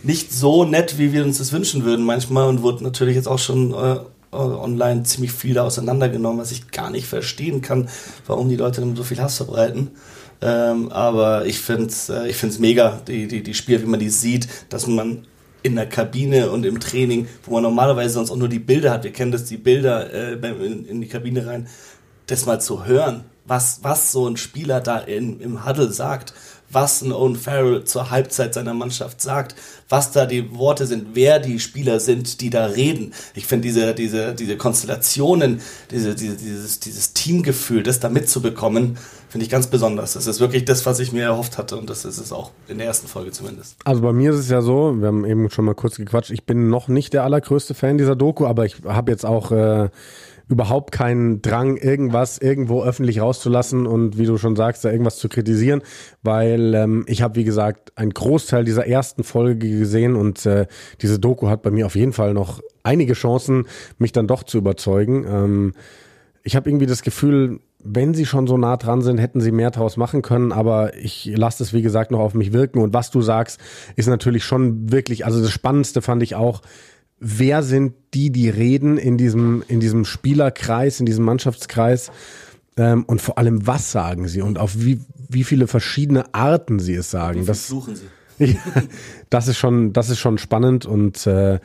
nicht 0.03 0.33
so 0.33 0.63
nett, 0.63 0.97
wie 0.97 1.13
wir 1.13 1.23
uns 1.23 1.37
das 1.37 1.51
wünschen 1.53 1.83
würden 1.83 2.05
manchmal 2.05 2.47
und 2.47 2.61
wurde 2.61 2.83
natürlich 2.83 3.15
jetzt 3.15 3.27
auch 3.27 3.39
schon 3.39 3.71
äh, 3.71 3.99
online 4.31 5.03
ziemlich 5.03 5.31
viel 5.31 5.53
da 5.53 5.63
auseinandergenommen, 5.63 6.39
was 6.39 6.51
ich 6.51 6.71
gar 6.71 6.89
nicht 6.89 7.05
verstehen 7.05 7.61
kann, 7.61 7.89
warum 8.25 8.49
die 8.49 8.55
Leute 8.55 8.83
so 8.95 9.03
viel 9.03 9.19
Hass 9.19 9.37
verbreiten. 9.37 9.91
Ähm, 10.41 10.91
aber 10.91 11.45
ich 11.45 11.59
finde 11.59 11.85
es 11.85 12.09
äh, 12.09 12.27
ich 12.27 12.35
find's 12.35 12.57
mega, 12.57 13.01
die, 13.07 13.27
die, 13.27 13.43
die 13.43 13.53
Spiele, 13.53 13.81
wie 13.83 13.87
man 13.87 13.99
die 13.99 14.09
sieht, 14.09 14.47
dass 14.69 14.87
man 14.87 15.27
in 15.63 15.75
der 15.75 15.87
Kabine 15.87 16.49
und 16.49 16.65
im 16.65 16.79
Training, 16.79 17.27
wo 17.43 17.53
man 17.53 17.63
normalerweise 17.63 18.15
sonst 18.15 18.31
auch 18.31 18.37
nur 18.37 18.49
die 18.49 18.59
Bilder 18.59 18.91
hat, 18.91 19.03
wir 19.03 19.11
kennen 19.11 19.31
das, 19.31 19.45
die 19.45 19.57
Bilder 19.57 20.11
äh, 20.11 20.33
in, 20.33 20.85
in 20.85 21.01
die 21.01 21.07
Kabine 21.07 21.45
rein, 21.45 21.67
das 22.25 22.47
mal 22.47 22.59
zu 22.59 22.85
hören, 22.85 23.25
was, 23.45 23.79
was 23.83 24.11
so 24.11 24.27
ein 24.27 24.37
Spieler 24.37 24.81
da 24.81 24.97
in, 24.97 25.39
im 25.39 25.65
Huddle 25.65 25.91
sagt, 25.91 26.33
was 26.73 27.01
ein 27.01 27.11
Owen 27.11 27.35
Farrell 27.35 27.83
zur 27.83 28.11
Halbzeit 28.11 28.53
seiner 28.53 28.73
Mannschaft 28.73 29.21
sagt, 29.21 29.55
was 29.89 30.11
da 30.11 30.25
die 30.25 30.55
Worte 30.55 30.85
sind, 30.85 31.07
wer 31.13 31.39
die 31.39 31.59
Spieler 31.59 31.99
sind, 31.99 32.41
die 32.41 32.49
da 32.49 32.65
reden. 32.65 33.13
Ich 33.33 33.45
finde 33.45 33.67
diese, 33.67 33.93
diese, 33.93 34.33
diese 34.33 34.57
Konstellationen, 34.57 35.59
diese, 35.91 36.15
diese, 36.15 36.37
dieses, 36.37 36.79
dieses 36.79 37.13
Teamgefühl, 37.13 37.83
das 37.83 37.99
da 37.99 38.09
mitzubekommen, 38.09 38.97
finde 39.29 39.45
ich 39.45 39.51
ganz 39.51 39.67
besonders. 39.67 40.13
Das 40.13 40.27
ist 40.27 40.39
wirklich 40.39 40.65
das, 40.65 40.85
was 40.85 40.99
ich 40.99 41.11
mir 41.11 41.23
erhofft 41.23 41.57
hatte 41.57 41.77
und 41.77 41.89
das 41.89 42.05
ist 42.05 42.17
es 42.17 42.31
auch 42.31 42.51
in 42.67 42.77
der 42.77 42.87
ersten 42.87 43.07
Folge 43.07 43.31
zumindest. 43.31 43.75
Also 43.83 44.01
bei 44.01 44.13
mir 44.13 44.31
ist 44.31 44.39
es 44.39 44.49
ja 44.49 44.61
so, 44.61 44.95
wir 44.99 45.07
haben 45.07 45.25
eben 45.25 45.49
schon 45.49 45.65
mal 45.65 45.75
kurz 45.75 45.97
gequatscht, 45.97 46.31
ich 46.31 46.45
bin 46.45 46.69
noch 46.69 46.87
nicht 46.87 47.13
der 47.13 47.23
allergrößte 47.23 47.73
Fan 47.73 47.97
dieser 47.97 48.15
Doku, 48.15 48.45
aber 48.45 48.65
ich 48.65 48.77
habe 48.85 49.11
jetzt 49.11 49.25
auch 49.25 49.51
äh, 49.51 49.89
überhaupt 50.51 50.91
keinen 50.91 51.41
Drang, 51.41 51.77
irgendwas 51.77 52.37
irgendwo 52.37 52.83
öffentlich 52.83 53.21
rauszulassen 53.21 53.87
und 53.87 54.17
wie 54.17 54.25
du 54.25 54.37
schon 54.37 54.55
sagst, 54.55 54.83
da 54.83 54.91
irgendwas 54.91 55.17
zu 55.17 55.29
kritisieren, 55.29 55.81
weil 56.21 56.75
ähm, 56.75 57.05
ich 57.07 57.21
habe, 57.21 57.35
wie 57.35 57.45
gesagt, 57.45 57.97
einen 57.97 58.11
Großteil 58.11 58.65
dieser 58.65 58.85
ersten 58.85 59.23
Folge 59.23 59.69
gesehen 59.79 60.15
und 60.15 60.45
äh, 60.45 60.67
diese 61.01 61.19
Doku 61.19 61.47
hat 61.47 61.61
bei 61.61 61.71
mir 61.71 61.85
auf 61.85 61.95
jeden 61.95 62.13
Fall 62.13 62.33
noch 62.33 62.61
einige 62.83 63.13
Chancen, 63.13 63.65
mich 63.97 64.11
dann 64.11 64.27
doch 64.27 64.43
zu 64.43 64.57
überzeugen. 64.57 65.25
Ähm, 65.27 65.73
ich 66.43 66.55
habe 66.55 66.69
irgendwie 66.69 66.87
das 66.87 67.01
Gefühl, 67.01 67.59
wenn 67.83 68.13
sie 68.13 68.25
schon 68.25 68.45
so 68.45 68.57
nah 68.57 68.77
dran 68.77 69.01
sind, 69.01 69.19
hätten 69.19 69.41
sie 69.41 69.51
mehr 69.51 69.71
draus 69.71 69.97
machen 69.97 70.21
können, 70.21 70.51
aber 70.51 70.95
ich 70.97 71.31
lasse 71.33 71.63
es, 71.63 71.73
wie 71.73 71.81
gesagt, 71.81 72.11
noch 72.11 72.19
auf 72.19 72.33
mich 72.33 72.51
wirken. 72.53 72.79
Und 72.79 72.93
was 72.93 73.09
du 73.09 73.21
sagst, 73.21 73.59
ist 73.95 74.07
natürlich 74.07 74.43
schon 74.43 74.91
wirklich, 74.91 75.25
also 75.25 75.41
das 75.41 75.51
Spannendste 75.51 76.01
fand 76.01 76.21
ich 76.23 76.35
auch, 76.35 76.61
wer 77.21 77.63
sind 77.63 77.93
die, 78.13 78.31
die 78.31 78.49
reden 78.49 78.97
in 78.97 79.17
diesem, 79.17 79.63
in 79.67 79.79
diesem 79.79 80.03
Spielerkreis, 80.03 80.99
in 80.99 81.05
diesem 81.05 81.23
Mannschaftskreis 81.23 82.11
ähm, 82.75 83.03
und 83.05 83.21
vor 83.21 83.37
allem, 83.37 83.65
was 83.65 83.91
sagen 83.91 84.27
sie 84.27 84.41
und 84.41 84.57
auf 84.57 84.73
wie, 84.77 84.99
wie 85.29 85.43
viele 85.43 85.67
verschiedene 85.67 86.33
Arten 86.33 86.79
sie 86.79 86.95
es 86.95 87.11
sagen. 87.11 87.45
Das 87.45 87.67
suchen 87.67 87.95
sie. 87.95 88.05
das 89.29 89.47
ist 89.47 89.57
schon, 89.57 89.93
das 89.93 90.09
ist 90.09 90.17
schon 90.17 90.39
spannend 90.39 90.87
und 90.87 91.27
äh, 91.27 91.59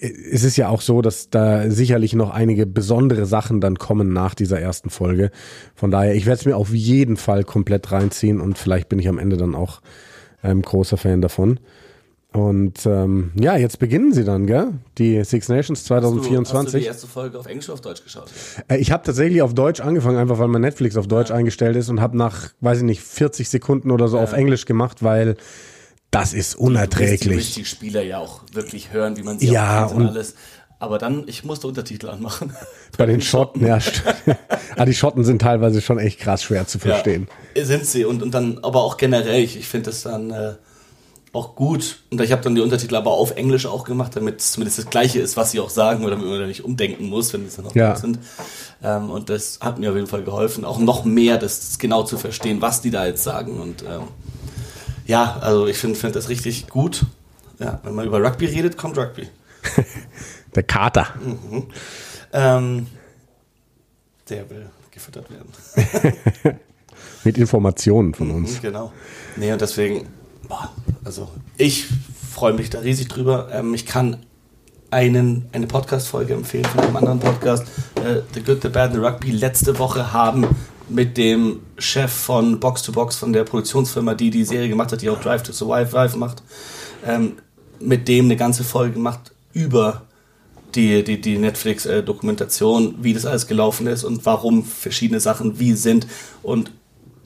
es 0.00 0.42
ist 0.42 0.56
ja 0.56 0.68
auch 0.68 0.80
so, 0.80 1.02
dass 1.02 1.30
da 1.30 1.70
sicherlich 1.70 2.14
noch 2.14 2.30
einige 2.30 2.66
besondere 2.66 3.26
Sachen 3.26 3.60
dann 3.60 3.78
kommen 3.78 4.12
nach 4.12 4.34
dieser 4.34 4.60
ersten 4.60 4.90
Folge. 4.90 5.30
Von 5.76 5.92
daher, 5.92 6.16
ich 6.16 6.26
werde 6.26 6.40
es 6.40 6.46
mir 6.46 6.56
auf 6.56 6.74
jeden 6.74 7.16
Fall 7.16 7.44
komplett 7.44 7.92
reinziehen 7.92 8.40
und 8.40 8.58
vielleicht 8.58 8.88
bin 8.88 8.98
ich 8.98 9.08
am 9.08 9.18
Ende 9.18 9.36
dann 9.36 9.54
auch 9.54 9.80
ähm, 10.42 10.62
großer 10.62 10.96
Fan 10.96 11.20
davon. 11.20 11.60
Und 12.32 12.84
ähm, 12.84 13.32
ja, 13.40 13.56
jetzt 13.56 13.78
beginnen 13.78 14.12
sie 14.12 14.22
dann, 14.22 14.46
gell? 14.46 14.74
Die 14.98 15.24
Six 15.24 15.48
Nations 15.48 15.84
2024. 15.84 16.44
Hast 16.44 16.52
du, 16.52 16.56
hast 16.58 16.74
du 16.74 16.78
die 16.78 16.84
erste 16.84 17.06
Folge 17.06 17.38
auf 17.38 17.46
Englisch 17.46 17.66
oder 17.66 17.74
auf 17.74 17.80
Deutsch 17.80 18.04
geschaut? 18.04 18.30
Äh, 18.68 18.76
ich 18.76 18.92
habe 18.92 19.02
tatsächlich 19.02 19.40
auf 19.40 19.54
Deutsch 19.54 19.80
angefangen, 19.80 20.18
einfach 20.18 20.38
weil 20.38 20.48
mein 20.48 20.60
Netflix 20.60 20.96
auf 20.96 21.06
Deutsch 21.06 21.30
ja. 21.30 21.36
eingestellt 21.36 21.76
ist 21.76 21.88
und 21.88 22.02
habe 22.02 22.18
nach, 22.18 22.50
weiß 22.60 22.78
ich 22.78 22.84
nicht, 22.84 23.00
40 23.00 23.48
Sekunden 23.48 23.90
oder 23.90 24.08
so 24.08 24.18
ja. 24.18 24.22
auf 24.22 24.34
Englisch 24.34 24.66
gemacht, 24.66 25.02
weil 25.02 25.36
das 26.10 26.34
ist 26.34 26.54
unerträglich. 26.54 27.20
Du 27.20 27.30
willst 27.30 27.56
die 27.56 27.64
Spieler 27.64 28.02
ja 28.02 28.18
auch 28.18 28.42
wirklich 28.52 28.92
hören, 28.92 29.16
wie 29.16 29.22
man 29.22 29.38
sie 29.38 29.50
ja, 29.50 29.86
und 29.86 30.08
alles. 30.08 30.34
Aber 30.80 30.98
dann, 30.98 31.24
ich 31.26 31.44
musste 31.44 31.66
Untertitel 31.66 32.08
anmachen. 32.08 32.52
Bei, 32.98 33.06
den 33.06 33.20
Schotten, 33.20 33.66
ja. 33.66 33.78
ah, 34.76 34.84
die 34.84 34.94
Schotten 34.94 35.24
sind 35.24 35.42
teilweise 35.42 35.80
schon 35.80 35.98
echt 35.98 36.20
krass 36.20 36.42
schwer 36.42 36.66
zu 36.66 36.78
verstehen. 36.78 37.26
Ja, 37.56 37.64
sind 37.64 37.84
sie. 37.84 38.04
Und, 38.04 38.22
und 38.22 38.32
dann, 38.32 38.58
aber 38.62 38.82
auch 38.82 38.96
generell, 38.96 39.42
ich, 39.42 39.56
ich 39.56 39.66
finde 39.66 39.86
das 39.86 40.02
dann, 40.02 40.30
äh, 40.30 40.54
auch 41.32 41.54
gut. 41.54 42.02
Und 42.10 42.20
ich 42.20 42.32
habe 42.32 42.42
dann 42.42 42.54
die 42.54 42.60
Untertitel 42.60 42.96
aber 42.96 43.10
auf 43.10 43.32
Englisch 43.36 43.66
auch 43.66 43.84
gemacht, 43.84 44.16
damit 44.16 44.40
es 44.40 44.52
zumindest 44.52 44.78
das 44.78 44.90
Gleiche 44.90 45.20
ist, 45.20 45.36
was 45.36 45.50
sie 45.50 45.60
auch 45.60 45.70
sagen, 45.70 46.04
oder 46.04 46.16
damit 46.16 46.28
man 46.28 46.40
da 46.40 46.46
nicht 46.46 46.64
umdenken 46.64 47.08
muss, 47.08 47.32
wenn 47.32 47.46
es 47.46 47.56
dann 47.56 47.66
noch 47.66 47.74
ja. 47.74 47.96
sind. 47.96 48.18
Ähm, 48.82 49.10
und 49.10 49.28
das 49.28 49.60
hat 49.60 49.78
mir 49.78 49.90
auf 49.90 49.96
jeden 49.96 50.06
Fall 50.06 50.22
geholfen, 50.22 50.64
auch 50.64 50.78
noch 50.78 51.04
mehr 51.04 51.38
das 51.38 51.78
genau 51.78 52.02
zu 52.02 52.18
verstehen, 52.18 52.60
was 52.62 52.80
die 52.80 52.90
da 52.90 53.06
jetzt 53.06 53.22
sagen. 53.22 53.60
Und 53.60 53.82
ähm, 53.82 54.08
ja, 55.06 55.38
also 55.40 55.66
ich 55.66 55.78
finde 55.78 55.98
find 55.98 56.16
das 56.16 56.28
richtig 56.28 56.68
gut. 56.68 57.04
Ja, 57.58 57.80
wenn 57.82 57.94
man 57.94 58.06
über 58.06 58.22
Rugby 58.22 58.46
redet, 58.46 58.76
kommt 58.76 58.96
Rugby. 58.96 59.28
Der 60.54 60.62
Kater. 60.62 61.08
Mhm. 61.22 61.66
Ähm, 62.32 62.86
der 64.28 64.48
will 64.50 64.68
gefüttert 64.90 65.26
werden. 65.30 66.58
Mit 67.24 67.38
Informationen 67.38 68.14
von 68.14 68.30
uns. 68.30 68.56
Mhm, 68.56 68.62
genau. 68.62 68.92
Nee, 69.36 69.52
und 69.52 69.60
deswegen, 69.60 70.06
boah, 70.48 70.70
also 71.08 71.26
ich 71.56 71.86
freue 72.34 72.52
mich 72.52 72.68
da 72.68 72.80
riesig 72.80 73.08
drüber. 73.08 73.48
Ähm, 73.50 73.72
ich 73.72 73.86
kann 73.86 74.18
einen, 74.90 75.46
eine 75.52 75.66
Podcast-Folge 75.66 76.34
empfehlen 76.34 76.66
von 76.66 76.80
einem 76.80 76.96
anderen 76.96 77.18
Podcast, 77.18 77.64
äh, 78.04 78.20
The 78.34 78.42
Good, 78.42 78.60
The 78.60 78.68
Bad, 78.68 78.92
The 78.92 78.98
Rugby, 78.98 79.30
letzte 79.30 79.78
Woche 79.78 80.12
haben 80.12 80.46
mit 80.90 81.16
dem 81.16 81.60
Chef 81.78 82.12
von 82.12 82.60
Box 82.60 82.82
to 82.82 82.92
Box, 82.92 83.16
von 83.16 83.32
der 83.32 83.44
Produktionsfirma, 83.44 84.14
die 84.14 84.28
die 84.28 84.44
Serie 84.44 84.68
gemacht 84.68 84.92
hat, 84.92 85.00
die 85.00 85.08
auch 85.08 85.20
Drive 85.20 85.42
to 85.44 85.52
Survive 85.52 86.18
macht, 86.18 86.42
ähm, 87.06 87.38
mit 87.80 88.06
dem 88.06 88.26
eine 88.26 88.36
ganze 88.36 88.62
Folge 88.62 88.92
gemacht 88.92 89.32
über 89.54 90.02
die, 90.74 91.02
die, 91.04 91.22
die 91.22 91.38
Netflix-Dokumentation, 91.38 92.96
wie 93.00 93.14
das 93.14 93.24
alles 93.24 93.46
gelaufen 93.46 93.86
ist 93.86 94.04
und 94.04 94.26
warum 94.26 94.62
verschiedene 94.62 95.20
Sachen 95.20 95.58
wie 95.58 95.72
sind. 95.72 96.06
Und 96.42 96.70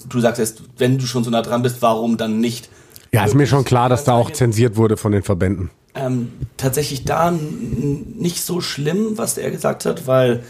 du 0.08 0.20
sagst 0.20 0.38
jetzt, 0.38 0.62
wenn 0.78 0.98
du 0.98 1.06
schon 1.06 1.24
so 1.24 1.30
nah 1.30 1.42
dran 1.42 1.62
bist, 1.62 1.82
warum 1.82 2.16
dann 2.16 2.38
nicht? 2.38 2.68
Ja, 3.14 3.24
ist 3.24 3.34
mir 3.34 3.46
schon 3.46 3.64
klar, 3.64 3.88
dass 3.88 4.04
da 4.04 4.14
auch 4.14 4.30
zensiert 4.30 4.76
wurde 4.76 4.96
von 4.96 5.12
den 5.12 5.22
Verbänden. 5.22 5.70
Ähm, 5.94 6.32
tatsächlich 6.56 7.04
da 7.04 7.30
nicht 7.30 8.42
so 8.42 8.62
schlimm, 8.62 9.18
was 9.18 9.36
er 9.36 9.50
gesagt 9.50 9.84
hat, 9.84 10.06
weil 10.06 10.42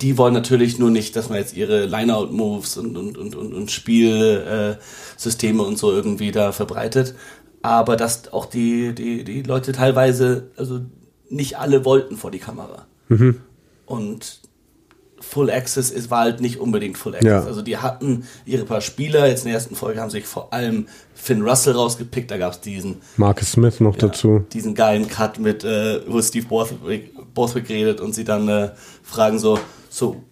die 0.00 0.18
wollen 0.18 0.34
natürlich 0.34 0.78
nur 0.78 0.90
nicht, 0.90 1.14
dass 1.14 1.28
man 1.28 1.38
jetzt 1.38 1.56
ihre 1.56 1.86
Lineout-Moves 1.86 2.76
und, 2.78 2.96
und, 2.96 3.16
und, 3.18 3.36
und, 3.36 3.54
und 3.54 3.70
Spielsysteme 3.70 5.62
und 5.62 5.78
so 5.78 5.92
irgendwie 5.92 6.32
da 6.32 6.52
verbreitet. 6.52 7.14
Aber 7.62 7.96
dass 7.96 8.32
auch 8.32 8.46
die, 8.46 8.94
die, 8.94 9.24
die 9.24 9.42
Leute 9.42 9.72
teilweise, 9.72 10.50
also 10.56 10.80
nicht 11.28 11.58
alle 11.58 11.84
wollten 11.84 12.16
vor 12.16 12.30
die 12.30 12.38
Kamera. 12.38 12.86
Mhm. 13.08 13.40
Und 13.86 14.40
Full 15.20 15.50
Access 15.50 15.90
ist, 15.90 16.10
war 16.10 16.20
halt 16.20 16.40
nicht 16.40 16.58
unbedingt 16.58 16.96
Full 16.96 17.14
Access. 17.14 17.30
Ja. 17.30 17.44
Also 17.44 17.62
die 17.62 17.76
hatten 17.76 18.24
ihre 18.44 18.64
paar 18.64 18.80
Spieler, 18.80 19.26
jetzt 19.26 19.40
in 19.40 19.46
der 19.46 19.54
ersten 19.54 19.74
Folge 19.74 20.00
haben 20.00 20.10
sich 20.10 20.26
vor 20.26 20.52
allem 20.52 20.86
Finn 21.14 21.42
Russell 21.42 21.74
rausgepickt, 21.74 22.30
da 22.30 22.38
gab 22.38 22.52
es 22.52 22.60
diesen 22.60 23.00
Marcus 23.16 23.52
Smith 23.52 23.80
noch 23.80 23.94
ja, 23.96 24.08
dazu. 24.08 24.44
Diesen 24.52 24.74
geilen 24.74 25.08
Cut 25.08 25.38
mit, 25.38 25.64
äh, 25.64 26.00
wo 26.06 26.22
Steve 26.22 26.46
Borthwick, 26.46 27.12
Borthwick 27.34 27.68
redet 27.68 28.00
und 28.00 28.14
sie 28.14 28.24
dann 28.24 28.48
äh, 28.48 28.70
fragen 29.02 29.38
so, 29.38 29.58
so, 29.90 30.22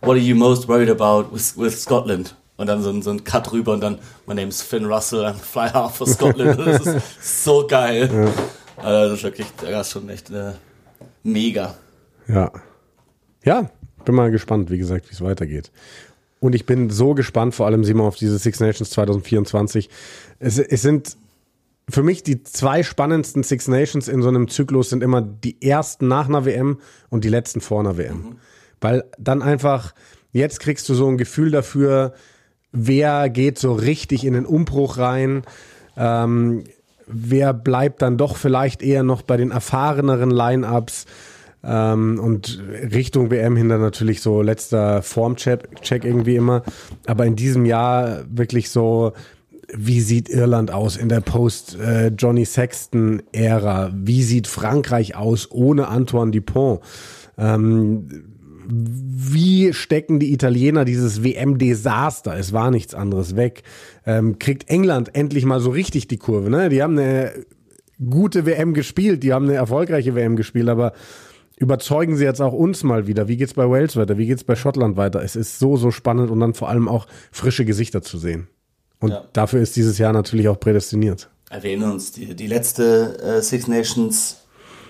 what 0.00 0.10
are 0.10 0.18
you 0.18 0.34
most 0.34 0.68
worried 0.68 0.90
about 0.90 1.32
with, 1.32 1.56
with 1.56 1.80
Scotland? 1.80 2.36
Und 2.56 2.66
dann 2.66 2.82
so 2.82 2.90
ein, 2.90 3.02
so 3.02 3.10
ein 3.10 3.24
Cut 3.24 3.52
rüber 3.52 3.72
und 3.72 3.80
dann, 3.80 3.98
my 4.26 4.34
name 4.34 4.48
is 4.48 4.62
Finn 4.62 4.84
Russell, 4.84 5.24
I'm 5.24 5.34
fly 5.34 5.68
half 5.68 5.96
for 5.96 6.06
Scotland. 6.06 6.58
das 6.66 6.86
ist 6.86 7.44
so 7.44 7.66
geil. 7.66 8.10
Ja. 8.12 8.84
Also 8.84 9.10
das 9.10 9.18
ist 9.18 9.24
wirklich, 9.24 9.46
das 9.60 9.86
ist 9.86 9.92
schon 9.92 10.08
echt 10.08 10.30
äh, 10.30 10.52
mega. 11.22 11.74
Ja. 12.28 12.50
Ja, 13.44 13.70
bin 14.04 14.14
mal 14.14 14.30
gespannt, 14.30 14.70
wie 14.70 14.78
gesagt, 14.78 15.08
wie 15.08 15.14
es 15.14 15.20
weitergeht. 15.20 15.70
Und 16.40 16.54
ich 16.54 16.66
bin 16.66 16.90
so 16.90 17.14
gespannt, 17.14 17.54
vor 17.54 17.66
allem 17.66 17.84
Simon, 17.84 18.06
auf 18.06 18.16
diese 18.16 18.38
Six 18.38 18.60
Nations 18.60 18.90
2024. 18.90 19.88
Es, 20.40 20.58
es 20.58 20.82
sind 20.82 21.16
für 21.88 22.02
mich 22.02 22.22
die 22.22 22.42
zwei 22.42 22.82
spannendsten 22.82 23.42
Six 23.42 23.68
Nations 23.68 24.08
in 24.08 24.22
so 24.22 24.28
einem 24.28 24.48
Zyklus 24.48 24.90
sind 24.90 25.02
immer 25.02 25.20
die 25.22 25.60
ersten 25.62 26.08
nach 26.08 26.28
einer 26.28 26.44
WM 26.44 26.78
und 27.10 27.24
die 27.24 27.28
letzten 27.28 27.60
vor 27.60 27.80
einer 27.80 27.96
WM. 27.96 28.16
Mhm. 28.16 28.36
Weil 28.80 29.04
dann 29.18 29.42
einfach, 29.42 29.94
jetzt 30.32 30.60
kriegst 30.60 30.88
du 30.88 30.94
so 30.94 31.08
ein 31.08 31.18
Gefühl 31.18 31.50
dafür, 31.50 32.14
wer 32.72 33.28
geht 33.28 33.58
so 33.58 33.72
richtig 33.72 34.24
in 34.24 34.34
den 34.34 34.46
Umbruch 34.46 34.98
rein. 34.98 35.42
Ähm, 35.96 36.64
wer 37.06 37.52
bleibt 37.52 38.02
dann 38.02 38.16
doch 38.16 38.36
vielleicht 38.36 38.82
eher 38.82 39.02
noch 39.02 39.22
bei 39.22 39.36
den 39.36 39.50
erfahreneren 39.50 40.30
Line-Ups 40.30 41.06
ähm, 41.64 42.18
und 42.20 42.62
Richtung 42.92 43.30
WM 43.30 43.56
hinter 43.56 43.78
natürlich 43.78 44.20
so 44.20 44.42
letzter 44.42 45.02
Formcheck 45.02 46.04
irgendwie 46.04 46.36
immer. 46.36 46.62
Aber 47.06 47.26
in 47.26 47.36
diesem 47.36 47.66
Jahr 47.66 48.24
wirklich 48.30 48.70
so, 48.70 49.12
wie 49.74 50.00
sieht 50.00 50.28
Irland 50.28 50.70
aus 50.70 50.96
in 50.96 51.08
der 51.08 51.20
Post-Johnny 51.20 52.42
äh, 52.42 52.46
Sexton-Ära? 52.46 53.92
Wie 53.94 54.22
sieht 54.22 54.46
Frankreich 54.46 55.16
aus 55.16 55.50
ohne 55.50 55.88
Antoine 55.88 56.30
Dupont? 56.30 56.80
Ähm, 57.38 58.06
wie 58.68 59.72
stecken 59.72 60.18
die 60.18 60.32
Italiener 60.32 60.84
dieses 60.84 61.24
WM-Desaster, 61.24 62.36
es 62.36 62.52
war 62.52 62.70
nichts 62.70 62.94
anderes, 62.94 63.36
weg? 63.36 63.62
Ähm, 64.06 64.38
kriegt 64.38 64.68
England 64.68 65.14
endlich 65.14 65.44
mal 65.44 65.60
so 65.60 65.70
richtig 65.70 66.08
die 66.08 66.16
Kurve? 66.16 66.48
Ne? 66.48 66.68
Die 66.68 66.82
haben 66.82 66.98
eine 66.98 67.32
gute 68.08 68.46
WM 68.46 68.74
gespielt, 68.74 69.22
die 69.22 69.32
haben 69.32 69.46
eine 69.46 69.54
erfolgreiche 69.54 70.14
WM 70.14 70.36
gespielt, 70.36 70.68
aber 70.68 70.92
überzeugen 71.62 72.16
sie 72.16 72.24
jetzt 72.24 72.42
auch 72.42 72.52
uns 72.52 72.82
mal 72.82 73.06
wieder? 73.06 73.28
Wie 73.28 73.36
geht's 73.36 73.54
bei 73.54 73.68
Wales 73.70 73.96
weiter? 73.96 74.18
Wie 74.18 74.26
geht's 74.26 74.42
bei 74.42 74.56
Schottland 74.56 74.96
weiter? 74.96 75.22
Es 75.22 75.36
ist 75.36 75.60
so, 75.60 75.76
so 75.76 75.92
spannend 75.92 76.30
und 76.30 76.40
dann 76.40 76.54
vor 76.54 76.68
allem 76.68 76.88
auch 76.88 77.06
frische 77.30 77.64
Gesichter 77.64 78.02
zu 78.02 78.18
sehen. 78.18 78.48
Und 78.98 79.10
ja. 79.10 79.24
dafür 79.32 79.60
ist 79.60 79.76
dieses 79.76 79.98
Jahr 79.98 80.12
natürlich 80.12 80.48
auch 80.48 80.58
prädestiniert. 80.58 81.30
Erwähnen 81.50 81.90
uns, 81.90 82.10
die, 82.10 82.34
die 82.34 82.46
letzte 82.48 83.18
äh, 83.22 83.42
Six 83.42 83.68
Nations 83.68 84.38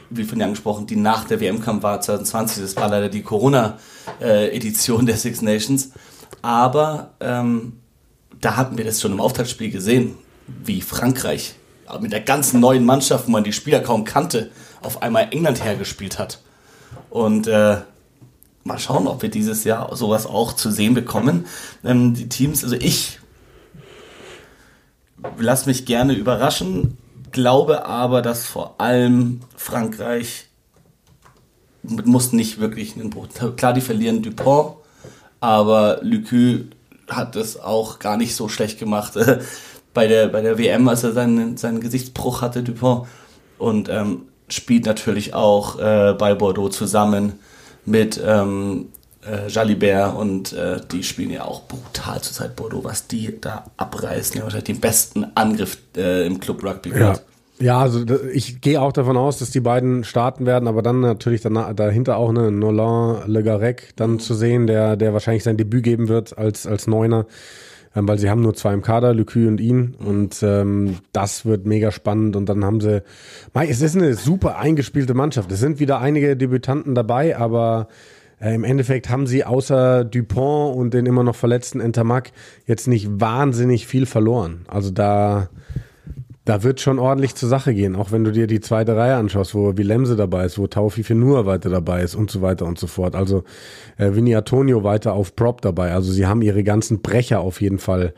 wie 0.09 0.25
von 0.25 0.39
dir 0.39 0.45
angesprochen, 0.45 0.87
die 0.87 0.97
nach 0.97 1.25
der 1.25 1.41
WM 1.41 1.61
kam, 1.61 1.83
war 1.83 2.01
2020. 2.01 2.63
Das 2.63 2.77
war 2.77 2.89
leider 2.89 3.09
die 3.09 3.23
Corona-Edition 3.23 5.07
der 5.07 5.17
Six 5.17 5.43
Nations. 5.43 5.93
Aber 6.41 7.15
ähm, 7.21 7.75
da 8.41 8.57
hatten 8.57 8.77
wir 8.79 8.85
das 8.85 9.01
schon 9.01 9.13
im 9.13 9.21
Auftaktspiel 9.21 9.71
gesehen, 9.71 10.17
wie 10.65 10.81
Frankreich 10.81 11.55
mit 12.01 12.13
der 12.13 12.21
ganzen 12.21 12.61
neuen 12.61 12.85
Mannschaft, 12.85 13.27
wo 13.27 13.31
man 13.31 13.45
die 13.45 13.53
Spieler 13.53 13.81
kaum 13.81 14.05
kannte, 14.05 14.51
auf 14.83 15.03
einmal 15.03 15.29
England 15.31 15.63
hergespielt 15.63 16.19
hat. 16.19 16.41
Und 17.11 17.47
äh, 17.47 17.79
mal 18.65 18.79
schauen, 18.79 19.07
ob 19.07 19.23
wir 19.23 19.31
dieses 19.31 19.65
Jahr 19.65 19.95
sowas 19.97 20.27
auch 20.27 20.53
zu 20.53 20.71
sehen 20.71 20.95
bekommen. 20.95 21.47
Ähm, 21.85 22.15
die 22.15 22.29
Teams, 22.29 22.65
also 22.65 22.77
ich 22.77 23.19
lass 25.39 25.67
mich 25.67 25.85
gerne 25.87 26.15
überraschen 26.15 26.97
glaube 27.33 27.87
aber, 27.87 28.23
dass 28.23 28.47
vor 28.47 28.77
allem 28.79 29.41
Frankreich 29.57 30.47
muss 31.83 32.33
nicht 32.33 32.61
wirklich 32.61 32.95
einen 32.95 33.11
Bruch. 33.11 33.27
Klar, 33.57 33.73
die 33.73 33.81
verlieren 33.81 34.23
Dupont, 34.23 34.77
aber 35.41 35.99
Lucu 36.03 36.67
hat 37.09 37.35
es 37.35 37.59
auch 37.59 37.99
gar 37.99 38.17
nicht 38.17 38.37
so 38.37 38.49
schlecht 38.49 38.79
gemacht 38.79 39.15
bei 39.95 40.07
der, 40.07 40.29
bei 40.29 40.43
der 40.43 40.59
WM, 40.59 40.87
als 40.87 41.03
er 41.03 41.13
seinen, 41.13 41.57
seinen 41.57 41.81
Gesichtsbruch 41.81 42.41
hatte, 42.43 42.63
Dupont. 42.63 43.09
Und 43.59 43.89
ähm, 43.89 44.23
spielt 44.53 44.87
natürlich 44.87 45.35
auch 45.35 45.79
äh, 45.79 46.15
bei 46.19 46.35
Bordeaux 46.35 46.69
zusammen 46.69 47.35
mit 47.85 48.21
ähm, 48.25 48.89
äh, 49.25 49.49
Jalibert 49.49 50.17
und 50.17 50.53
äh, 50.53 50.81
die 50.91 51.03
spielen 51.03 51.31
ja 51.31 51.45
auch 51.45 51.63
brutal 51.63 52.21
zurzeit 52.21 52.57
Bordeaux, 52.57 52.85
was 52.85 53.07
die 53.07 53.41
da 53.41 53.65
abreißen. 53.77 54.37
Ja, 54.37 54.43
wahrscheinlich 54.43 54.65
den 54.65 54.81
besten 54.81 55.27
Angriff 55.35 55.79
äh, 55.97 56.27
im 56.27 56.41
Club 56.41 56.65
Rugby. 56.65 56.91
Ja. 56.99 57.15
Ja, 57.59 57.79
also 57.79 58.05
ich 58.33 58.61
gehe 58.61 58.81
auch 58.83 58.91
davon 58.91 59.17
aus, 59.17 59.39
dass 59.39 59.51
die 59.51 59.61
beiden 59.61 60.03
starten 60.03 60.47
werden, 60.47 60.67
aber 60.67 60.83
dann 60.83 61.01
natürlich 61.01 61.43
danach, 61.43 61.73
dahinter 61.75 62.17
auch 62.17 62.31
eine 62.31 62.51
Nolan 62.51 63.31
Le 63.31 63.45
Garec 63.45 63.93
dann 63.95 64.19
zu 64.19 64.35
sehen, 64.35 64.67
der, 64.67 64.97
der 64.97 65.13
wahrscheinlich 65.13 65.45
sein 65.45 65.57
Debüt 65.57 65.85
geben 65.85 66.09
wird 66.09 66.37
als, 66.37 66.67
als 66.67 66.89
Neuner, 66.89 67.25
ähm, 67.95 68.09
weil 68.09 68.19
sie 68.19 68.31
haben 68.31 68.43
nur 68.43 68.55
zwei 68.55 68.73
im 68.75 68.83
Kader, 68.83 69.15
Lecu 69.15 69.47
und 69.47 69.61
ihn 69.61 69.95
und 69.99 70.43
ähm, 70.43 70.97
das 71.13 71.45
wird 71.45 71.67
mega 71.67 71.91
spannend 71.91 72.37
und 72.37 72.49
dann 72.49 72.65
haben 72.65 72.81
sie, 72.81 73.03
mei, 73.55 73.69
es 73.69 73.81
ist 73.81 73.97
eine 73.97 74.15
super 74.15 74.59
eingespielte 74.59 75.15
Mannschaft. 75.15 75.51
Es 75.53 75.61
sind 75.61 75.81
wieder 75.81 76.01
einige 76.01 76.37
Debütanten 76.37 76.95
dabei, 76.95 77.37
aber 77.37 77.89
äh, 78.41 78.55
im 78.55 78.65
Endeffekt 78.65 79.09
haben 79.09 79.27
sie 79.27 79.45
außer 79.45 80.05
Dupont 80.05 80.77
und 80.77 80.95
den 80.95 81.07
immer 81.07 81.23
noch 81.23 81.37
verletzten 81.37 81.81
Entermac 81.81 82.33
jetzt 82.67 82.89
nicht 82.89 83.21
wahnsinnig 83.21 83.87
viel 83.87 84.07
verloren. 84.07 84.65
Also 84.69 84.91
da 84.91 85.49
da 86.45 86.65
wird 86.65 86.81
schon 86.81 86.99
ordentlich 86.99 87.35
zur 87.37 87.49
Sache 87.49 87.73
gehen, 87.73 87.95
auch 87.95 88.11
wenn 88.11 88.25
du 88.25 88.33
dir 88.33 88.47
die 88.47 88.61
zweite 88.61 88.97
Reihe 88.97 89.15
anschaust, 89.15 89.55
wo 89.55 89.77
Wilemse 89.77 90.17
dabei 90.17 90.45
ist, 90.45 90.59
wo 90.59 90.67
Taufi 90.67 91.05
Fenua 91.05 91.47
weiter 91.47 91.71
dabei 91.71 92.03
ist 92.03 92.17
und 92.17 92.31
so 92.31 92.43
weiter 92.43 92.67
und 92.67 92.79
so 92.79 92.89
fort. 92.89 93.15
Also 93.15 93.45
äh, 93.97 94.15
Vinny 94.15 94.35
Antonio 94.35 94.83
weiter 94.83 95.13
auf 95.13 95.37
Prop 95.37 95.61
dabei. 95.61 95.93
Also 95.93 96.11
sie 96.11 96.27
haben 96.27 96.43
ihre 96.43 96.65
ganzen 96.65 97.01
Brecher 97.01 97.41
auf 97.41 97.61
jeden 97.61 97.79
Fall 97.79 98.13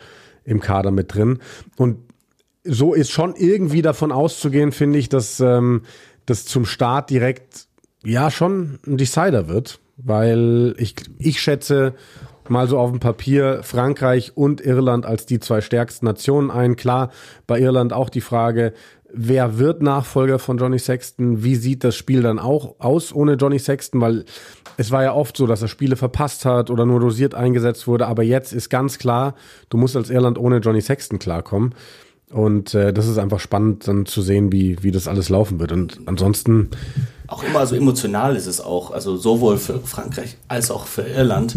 im 0.44 0.60
Kader 0.60 0.90
mit 0.90 1.14
drin. 1.14 1.38
Und 1.76 1.98
so 2.64 2.94
ist 2.94 3.10
schon 3.10 3.34
irgendwie 3.36 3.82
davon 3.82 4.10
auszugehen, 4.10 4.72
finde 4.72 4.98
ich, 4.98 5.10
dass 5.10 5.40
ähm, 5.40 5.82
das 6.24 6.46
zum 6.46 6.64
Start 6.64 7.10
direkt 7.10 7.66
ja 8.04 8.30
schon 8.30 8.78
ein 8.86 8.96
Decider 8.96 9.48
wird, 9.48 9.80
weil 9.98 10.74
ich, 10.78 10.94
ich 11.18 11.40
schätze, 11.40 11.94
mal 12.50 12.68
so 12.68 12.78
auf 12.78 12.90
dem 12.90 13.00
Papier 13.00 13.60
Frankreich 13.62 14.36
und 14.36 14.60
Irland 14.60 15.06
als 15.06 15.26
die 15.26 15.40
zwei 15.40 15.60
stärksten 15.60 16.06
Nationen 16.06 16.50
ein. 16.50 16.76
Klar, 16.76 17.10
bei 17.46 17.60
Irland 17.60 17.92
auch 17.92 18.10
die 18.10 18.20
Frage, 18.20 18.72
wer 19.14 19.58
wird 19.58 19.82
Nachfolger 19.82 20.38
von 20.38 20.58
Johnny 20.58 20.78
Sexton? 20.78 21.44
Wie 21.44 21.54
sieht 21.54 21.84
das 21.84 21.94
Spiel 21.96 22.22
dann 22.22 22.38
auch 22.38 22.76
aus 22.78 23.14
ohne 23.14 23.34
Johnny 23.34 23.58
Sexton? 23.58 24.00
Weil 24.00 24.24
es 24.76 24.90
war 24.90 25.02
ja 25.02 25.14
oft 25.14 25.36
so, 25.36 25.46
dass 25.46 25.62
er 25.62 25.68
Spiele 25.68 25.96
verpasst 25.96 26.44
hat 26.44 26.70
oder 26.70 26.84
nur 26.84 27.00
dosiert 27.00 27.34
eingesetzt 27.34 27.86
wurde. 27.86 28.06
Aber 28.06 28.22
jetzt 28.22 28.52
ist 28.52 28.68
ganz 28.68 28.98
klar, 28.98 29.34
du 29.68 29.76
musst 29.76 29.96
als 29.96 30.10
Irland 30.10 30.38
ohne 30.38 30.58
Johnny 30.58 30.80
Sexton 30.80 31.18
klarkommen. 31.18 31.74
Und 32.30 32.74
äh, 32.74 32.92
das 32.92 33.06
ist 33.06 33.18
einfach 33.18 33.38
spannend, 33.38 33.86
dann 33.86 34.06
zu 34.06 34.20
sehen, 34.20 34.50
wie, 34.50 34.82
wie 34.82 34.90
das 34.90 35.06
alles 35.06 35.28
laufen 35.28 35.60
wird. 35.60 35.70
Und 35.70 36.00
ansonsten. 36.06 36.70
Auch 37.28 37.44
immer 37.44 37.64
so 37.66 37.76
emotional 37.76 38.34
ist 38.34 38.46
es 38.46 38.60
auch, 38.60 38.90
also 38.90 39.16
sowohl 39.16 39.56
für 39.56 39.78
Frankreich 39.78 40.36
als 40.48 40.70
auch 40.70 40.86
für 40.86 41.02
Irland 41.02 41.56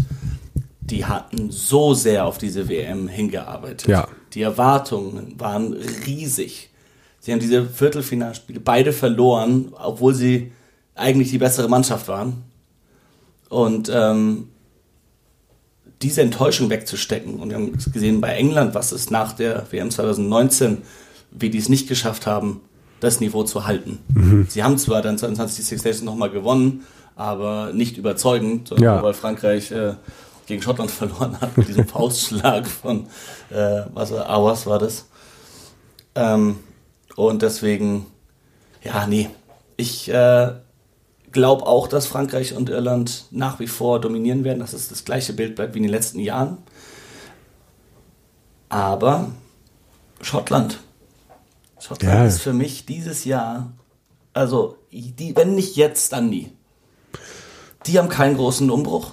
die 0.90 1.04
hatten 1.04 1.50
so 1.50 1.94
sehr 1.94 2.24
auf 2.26 2.38
diese 2.38 2.68
WM 2.68 3.08
hingearbeitet. 3.08 3.88
Ja. 3.88 4.08
Die 4.34 4.42
Erwartungen 4.42 5.34
waren 5.38 5.72
riesig. 6.06 6.70
Sie 7.20 7.32
haben 7.32 7.40
diese 7.40 7.66
Viertelfinalspiele 7.66 8.60
beide 8.60 8.92
verloren, 8.92 9.72
obwohl 9.78 10.14
sie 10.14 10.52
eigentlich 10.94 11.30
die 11.30 11.38
bessere 11.38 11.68
Mannschaft 11.68 12.08
waren. 12.08 12.42
Und 13.48 13.90
ähm, 13.92 14.48
diese 16.02 16.22
Enttäuschung 16.22 16.70
wegzustecken. 16.70 17.36
Und 17.40 17.48
wir 17.50 17.56
haben 17.56 17.76
gesehen 17.92 18.20
bei 18.20 18.34
England, 18.34 18.74
was 18.74 18.92
es 18.92 19.10
nach 19.10 19.32
der 19.32 19.66
WM 19.70 19.90
2019, 19.90 20.78
wie 21.30 21.50
die 21.50 21.58
es 21.58 21.68
nicht 21.68 21.88
geschafft 21.88 22.26
haben, 22.26 22.60
das 23.00 23.20
Niveau 23.20 23.42
zu 23.44 23.66
halten. 23.66 23.98
Mhm. 24.14 24.46
Sie 24.48 24.62
haben 24.62 24.78
zwar 24.78 25.02
dann 25.02 25.18
2020 25.18 25.56
die 25.56 25.62
Six 25.62 25.84
Nations 25.84 26.04
nochmal 26.04 26.30
gewonnen, 26.30 26.84
aber 27.16 27.72
nicht 27.72 27.96
überzeugend, 27.96 28.72
Ja. 28.78 29.02
weil 29.02 29.12
Frankreich 29.14 29.70
äh, 29.72 29.94
gegen 30.48 30.62
Schottland 30.62 30.90
verloren 30.90 31.40
hat 31.40 31.56
mit 31.56 31.68
diesem 31.68 31.86
Faustschlag 31.86 32.66
von, 32.66 33.06
äh, 33.50 33.82
was 33.92 34.12
Awas 34.12 34.66
war 34.66 34.80
das. 34.80 35.06
Ähm, 36.16 36.58
und 37.14 37.42
deswegen, 37.42 38.06
ja, 38.82 39.06
nee, 39.06 39.30
ich 39.76 40.08
äh, 40.08 40.52
glaube 41.30 41.66
auch, 41.66 41.86
dass 41.86 42.06
Frankreich 42.06 42.54
und 42.54 42.70
Irland 42.70 43.26
nach 43.30 43.60
wie 43.60 43.66
vor 43.68 44.00
dominieren 44.00 44.42
werden, 44.42 44.58
dass 44.60 44.72
es 44.72 44.88
das 44.88 45.04
gleiche 45.04 45.32
Bild 45.34 45.54
bleibt 45.54 45.74
wie 45.74 45.78
in 45.78 45.84
den 45.84 45.92
letzten 45.92 46.18
Jahren. 46.18 46.58
Aber 48.68 49.30
Schottland. 50.20 50.80
Schottland 51.78 52.14
Ja. 52.14 52.24
ist 52.26 52.40
für 52.40 52.52
mich 52.52 52.86
dieses 52.86 53.24
Jahr, 53.24 53.72
also 54.32 54.76
die, 54.90 55.36
wenn 55.36 55.54
nicht 55.54 55.76
jetzt, 55.76 56.12
dann 56.12 56.28
nie. 56.28 56.50
Die 57.86 57.98
haben 57.98 58.08
keinen 58.08 58.36
großen 58.36 58.68
Umbruch. 58.70 59.12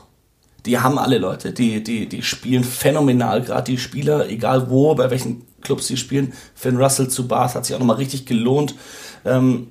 Die 0.65 0.79
haben 0.79 0.97
alle 0.97 1.17
Leute, 1.17 1.51
die, 1.51 1.83
die, 1.83 2.07
die 2.07 2.21
spielen 2.23 2.63
phänomenal, 2.63 3.41
gerade 3.41 3.71
die 3.71 3.77
Spieler, 3.77 4.29
egal 4.29 4.69
wo, 4.69 4.95
bei 4.95 5.09
welchen 5.11 5.43
Clubs 5.61 5.87
sie 5.87 5.97
spielen. 5.97 6.33
Finn 6.53 6.77
Russell 6.77 7.07
zu 7.07 7.27
Bath 7.27 7.55
hat 7.55 7.65
sich 7.65 7.75
auch 7.75 7.79
nochmal 7.79 7.97
richtig 7.97 8.25
gelohnt. 8.25 8.75
Ähm, 9.25 9.67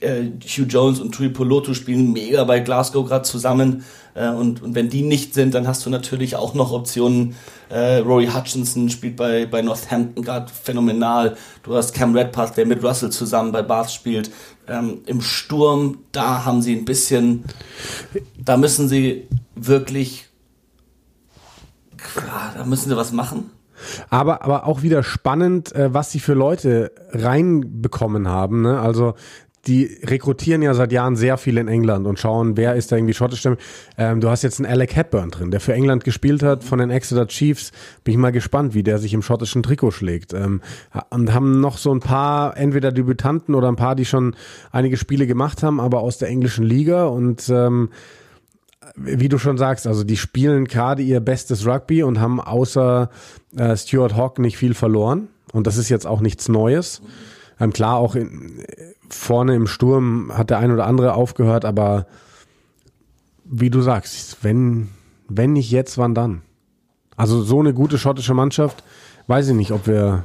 äh, 0.00 0.30
Hugh 0.46 0.66
Jones 0.66 1.00
und 1.00 1.12
Tui 1.12 1.28
Poloto 1.28 1.74
spielen 1.74 2.12
mega 2.12 2.44
bei 2.44 2.60
Glasgow 2.60 3.06
gerade 3.06 3.24
zusammen. 3.24 3.84
Äh, 4.14 4.28
und, 4.28 4.62
und 4.62 4.74
wenn 4.74 4.88
die 4.88 5.02
nicht 5.02 5.34
sind, 5.34 5.54
dann 5.54 5.66
hast 5.66 5.84
du 5.86 5.90
natürlich 5.90 6.36
auch 6.36 6.54
noch 6.54 6.72
Optionen. 6.72 7.34
Äh, 7.68 7.98
Rory 7.98 8.26
Hutchinson 8.26 8.88
spielt 8.90 9.16
bei, 9.16 9.46
bei 9.46 9.62
Northampton 9.62 10.22
gerade 10.22 10.52
phänomenal. 10.52 11.36
Du 11.62 11.74
hast 11.74 11.94
Cam 11.94 12.14
Redpath, 12.14 12.56
der 12.56 12.66
mit 12.66 12.82
Russell 12.82 13.10
zusammen 13.10 13.52
bei 13.52 13.62
Bath 13.62 13.90
spielt. 13.90 14.30
Ähm, 14.68 15.02
Im 15.06 15.20
Sturm, 15.20 15.98
da 16.12 16.44
haben 16.44 16.62
sie 16.62 16.74
ein 16.74 16.84
bisschen, 16.84 17.44
da 18.42 18.56
müssen 18.56 18.88
sie 18.88 19.26
wirklich, 19.54 20.26
da 22.56 22.64
müssen 22.64 22.88
sie 22.88 22.96
was 22.96 23.12
machen. 23.12 23.50
Aber, 24.08 24.42
aber 24.42 24.66
auch 24.66 24.82
wieder 24.82 25.02
spannend, 25.02 25.74
äh, 25.74 25.92
was 25.92 26.12
sie 26.12 26.20
für 26.20 26.34
Leute 26.34 26.92
reinbekommen 27.12 28.28
haben. 28.28 28.62
Ne? 28.62 28.80
Also 28.80 29.14
die 29.66 29.98
rekrutieren 30.04 30.62
ja 30.62 30.74
seit 30.74 30.92
Jahren 30.92 31.16
sehr 31.16 31.38
viel 31.38 31.56
in 31.56 31.68
England 31.68 32.06
und 32.06 32.18
schauen, 32.18 32.56
wer 32.56 32.74
ist 32.74 32.92
da 32.92 32.96
irgendwie 32.96 33.14
schottisch. 33.14 33.48
Ähm, 33.96 34.20
du 34.20 34.28
hast 34.28 34.42
jetzt 34.42 34.60
einen 34.60 34.70
Alec 34.70 34.94
Hepburn 34.94 35.30
drin, 35.30 35.50
der 35.50 35.60
für 35.60 35.72
England 35.72 36.04
gespielt 36.04 36.42
hat, 36.42 36.64
von 36.64 36.78
den 36.78 36.90
Exeter 36.90 37.26
Chiefs. 37.26 37.72
Bin 38.04 38.12
ich 38.12 38.18
mal 38.18 38.32
gespannt, 38.32 38.74
wie 38.74 38.82
der 38.82 38.98
sich 38.98 39.14
im 39.14 39.22
schottischen 39.22 39.62
Trikot 39.62 39.92
schlägt. 39.92 40.34
Ähm, 40.34 40.60
und 41.10 41.32
haben 41.32 41.60
noch 41.60 41.78
so 41.78 41.92
ein 41.94 42.00
paar, 42.00 42.56
entweder 42.56 42.92
Debütanten 42.92 43.54
oder 43.54 43.68
ein 43.68 43.76
paar, 43.76 43.94
die 43.94 44.04
schon 44.04 44.36
einige 44.70 44.96
Spiele 44.96 45.26
gemacht 45.26 45.62
haben, 45.62 45.80
aber 45.80 46.00
aus 46.00 46.18
der 46.18 46.28
englischen 46.28 46.64
Liga 46.64 47.06
und 47.06 47.48
ähm, 47.48 47.88
wie 48.96 49.28
du 49.28 49.38
schon 49.38 49.58
sagst, 49.58 49.86
also 49.86 50.04
die 50.04 50.16
spielen 50.16 50.66
gerade 50.66 51.02
ihr 51.02 51.20
bestes 51.20 51.66
Rugby 51.66 52.02
und 52.02 52.20
haben 52.20 52.40
außer 52.40 53.10
äh, 53.56 53.76
Stuart 53.76 54.14
Hawk 54.16 54.38
nicht 54.38 54.56
viel 54.56 54.74
verloren. 54.74 55.28
Und 55.52 55.66
das 55.66 55.76
ist 55.76 55.88
jetzt 55.88 56.06
auch 56.06 56.20
nichts 56.20 56.48
Neues. 56.48 57.02
Ähm, 57.60 57.72
klar, 57.72 57.96
auch 57.96 58.14
in, 58.14 58.64
vorne 59.08 59.54
im 59.54 59.66
Sturm 59.66 60.32
hat 60.36 60.50
der 60.50 60.58
ein 60.58 60.72
oder 60.72 60.86
andere 60.86 61.14
aufgehört, 61.14 61.64
aber 61.64 62.06
wie 63.44 63.70
du 63.70 63.80
sagst, 63.80 64.38
wenn, 64.42 64.88
wenn 65.28 65.52
nicht 65.52 65.70
jetzt, 65.70 65.98
wann 65.98 66.14
dann? 66.14 66.42
Also 67.16 67.42
so 67.42 67.60
eine 67.60 67.74
gute 67.74 67.98
schottische 67.98 68.34
Mannschaft, 68.34 68.82
weiß 69.26 69.48
ich 69.48 69.54
nicht, 69.54 69.70
ob 69.70 69.86
wir 69.86 70.24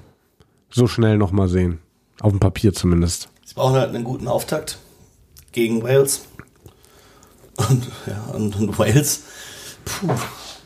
so 0.70 0.88
schnell 0.88 1.18
nochmal 1.18 1.48
sehen. 1.48 1.80
Auf 2.22 2.32
dem 2.32 2.40
Papier 2.40 2.74
zumindest. 2.74 3.30
Sie 3.46 3.56
brauchen 3.56 3.76
halt 3.76 3.94
einen 3.94 4.04
guten 4.04 4.28
Auftakt 4.28 4.80
gegen 5.52 5.84
Wales. 5.84 6.26
Und, 7.70 7.88
ja, 8.08 8.34
und, 8.34 8.56
und 8.56 8.80
Wales. 8.80 9.24
Puh. 9.86 10.14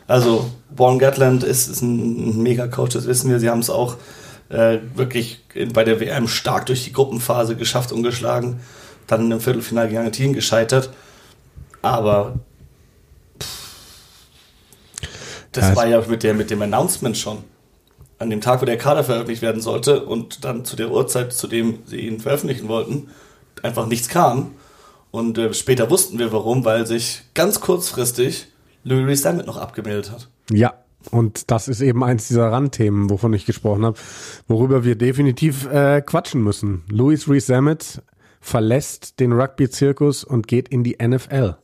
Also, 0.07 0.49
Born 0.69 0.99
Gatland 0.99 1.43
ist, 1.43 1.67
ist 1.67 1.81
ein 1.81 2.41
Mega-Coach, 2.43 2.93
das 2.93 3.07
wissen 3.07 3.29
wir. 3.29 3.39
Sie 3.39 3.49
haben 3.49 3.59
es 3.59 3.69
auch 3.69 3.97
äh, 4.49 4.79
wirklich 4.95 5.43
bei 5.73 5.83
der 5.83 5.99
WM 5.99 6.27
stark 6.27 6.65
durch 6.67 6.83
die 6.83 6.93
Gruppenphase 6.93 7.55
geschafft, 7.55 7.91
ungeschlagen. 7.91 8.59
Dann 9.07 9.31
im 9.31 9.39
Viertelfinale 9.39 9.87
gegen 9.87 9.99
Argentinien 9.99 10.33
gescheitert. 10.33 10.89
Aber 11.81 12.35
pff, 13.41 15.05
das 15.51 15.69
Ja, 15.69 15.75
war 15.75 15.87
ja 15.87 16.01
mit, 16.07 16.23
der, 16.23 16.33
mit 16.33 16.49
dem 16.51 16.61
Announcement 16.61 17.17
schon. 17.17 17.39
An 18.19 18.29
dem 18.29 18.41
Tag, 18.41 18.61
wo 18.61 18.65
der 18.65 18.77
Kader 18.77 19.03
veröffentlicht 19.03 19.41
werden 19.41 19.61
sollte 19.61 20.05
und 20.05 20.45
dann 20.45 20.63
zu 20.63 20.75
der 20.75 20.91
Uhrzeit, 20.91 21.33
zu 21.33 21.47
dem 21.47 21.79
sie 21.85 22.01
ihn 22.01 22.19
veröffentlichen 22.19 22.67
wollten, 22.67 23.09
einfach 23.63 23.87
nichts 23.87 24.07
kam. 24.07 24.51
Und 25.13 25.37
äh, 25.37 25.53
später 25.53 25.91
wussten 25.91 26.17
wir 26.17 26.33
warum, 26.33 26.65
weil 26.65 26.87
sich 26.87 27.21
ganz 27.35 27.59
kurzfristig 27.59 28.47
Louis 28.83 29.05
Rees 29.05 29.21
damit 29.21 29.45
noch 29.45 29.57
abgemeldet 29.57 30.11
hat. 30.11 30.27
Ja, 30.49 30.73
und 31.11 31.51
das 31.51 31.67
ist 31.67 31.81
eben 31.81 32.03
eins 32.03 32.27
dieser 32.29 32.51
Randthemen, 32.51 33.11
wovon 33.11 33.31
ich 33.33 33.45
gesprochen 33.45 33.85
habe, 33.85 33.99
worüber 34.47 34.83
wir 34.83 34.95
definitiv 34.95 35.71
äh, 35.71 36.01
quatschen 36.01 36.41
müssen. 36.41 36.81
Louis 36.89 37.29
Rees 37.29 37.45
Zammit 37.45 38.01
verlässt 38.41 39.19
den 39.19 39.33
Rugby-Zirkus 39.33 40.23
und 40.23 40.47
geht 40.47 40.67
in 40.69 40.83
die 40.83 40.97
NFL. 40.99 41.57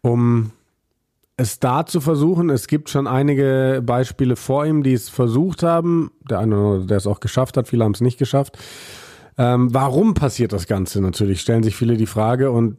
Um 0.00 0.52
es 1.36 1.60
da 1.60 1.84
zu 1.84 2.00
versuchen, 2.00 2.48
es 2.48 2.66
gibt 2.66 2.88
schon 2.88 3.06
einige 3.06 3.82
Beispiele 3.84 4.36
vor 4.36 4.64
ihm, 4.64 4.82
die 4.82 4.94
es 4.94 5.10
versucht 5.10 5.62
haben. 5.62 6.12
Der 6.30 6.38
eine 6.38 6.58
oder 6.58 6.86
der 6.86 6.96
es 6.96 7.06
auch 7.06 7.20
geschafft 7.20 7.58
hat, 7.58 7.68
viele 7.68 7.84
haben 7.84 7.92
es 7.92 8.00
nicht 8.00 8.18
geschafft. 8.18 8.56
Ähm, 9.38 9.72
warum 9.72 10.14
passiert 10.14 10.52
das 10.52 10.66
Ganze 10.66 11.00
natürlich? 11.00 11.40
Stellen 11.40 11.62
sich 11.62 11.76
viele 11.76 11.96
die 11.96 12.06
Frage 12.06 12.50
und 12.50 12.76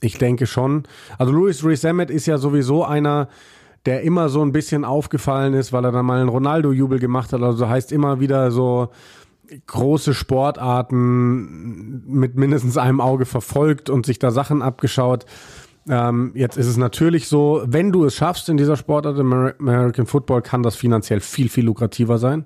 ich 0.00 0.18
denke 0.18 0.46
schon. 0.46 0.82
Also 1.18 1.32
Louis 1.32 1.64
Rees 1.64 1.80
Zammit 1.80 2.10
ist 2.10 2.26
ja 2.26 2.36
sowieso 2.36 2.84
einer, 2.84 3.28
der 3.86 4.02
immer 4.02 4.28
so 4.28 4.42
ein 4.42 4.52
bisschen 4.52 4.84
aufgefallen 4.84 5.54
ist, 5.54 5.72
weil 5.72 5.84
er 5.84 5.92
dann 5.92 6.06
mal 6.06 6.20
einen 6.20 6.28
Ronaldo-Jubel 6.28 6.98
gemacht 6.98 7.32
hat. 7.32 7.42
Also 7.42 7.68
heißt 7.68 7.92
immer 7.92 8.20
wieder 8.20 8.50
so 8.50 8.90
große 9.66 10.14
Sportarten 10.14 12.02
mit 12.06 12.36
mindestens 12.36 12.76
einem 12.78 13.00
Auge 13.00 13.24
verfolgt 13.26 13.90
und 13.90 14.06
sich 14.06 14.18
da 14.18 14.30
Sachen 14.30 14.62
abgeschaut. 14.62 15.26
Ähm, 15.88 16.32
jetzt 16.34 16.56
ist 16.56 16.68
es 16.68 16.76
natürlich 16.76 17.28
so, 17.28 17.62
wenn 17.66 17.90
du 17.90 18.04
es 18.04 18.14
schaffst 18.14 18.48
in 18.48 18.56
dieser 18.56 18.76
Sportart, 18.76 19.18
im 19.18 19.32
Amer- 19.32 19.54
American 19.58 20.06
Football, 20.06 20.42
kann 20.42 20.62
das 20.62 20.76
finanziell 20.76 21.20
viel, 21.20 21.48
viel 21.48 21.64
lukrativer 21.64 22.18
sein. 22.18 22.44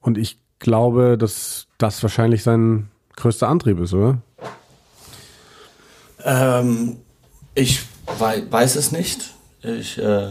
Und 0.00 0.18
ich 0.18 0.40
glaube, 0.58 1.16
dass 1.16 1.66
das 1.78 2.02
wahrscheinlich 2.02 2.42
sein 2.42 2.88
größter 3.16 3.48
Antrieb 3.48 3.80
ist, 3.80 3.94
oder? 3.94 4.18
Ähm, 6.24 6.96
ich 7.54 7.80
wei 8.18 8.42
weiß 8.48 8.76
es 8.76 8.92
nicht. 8.92 9.34
Ich, 9.62 9.98
äh, 9.98 10.28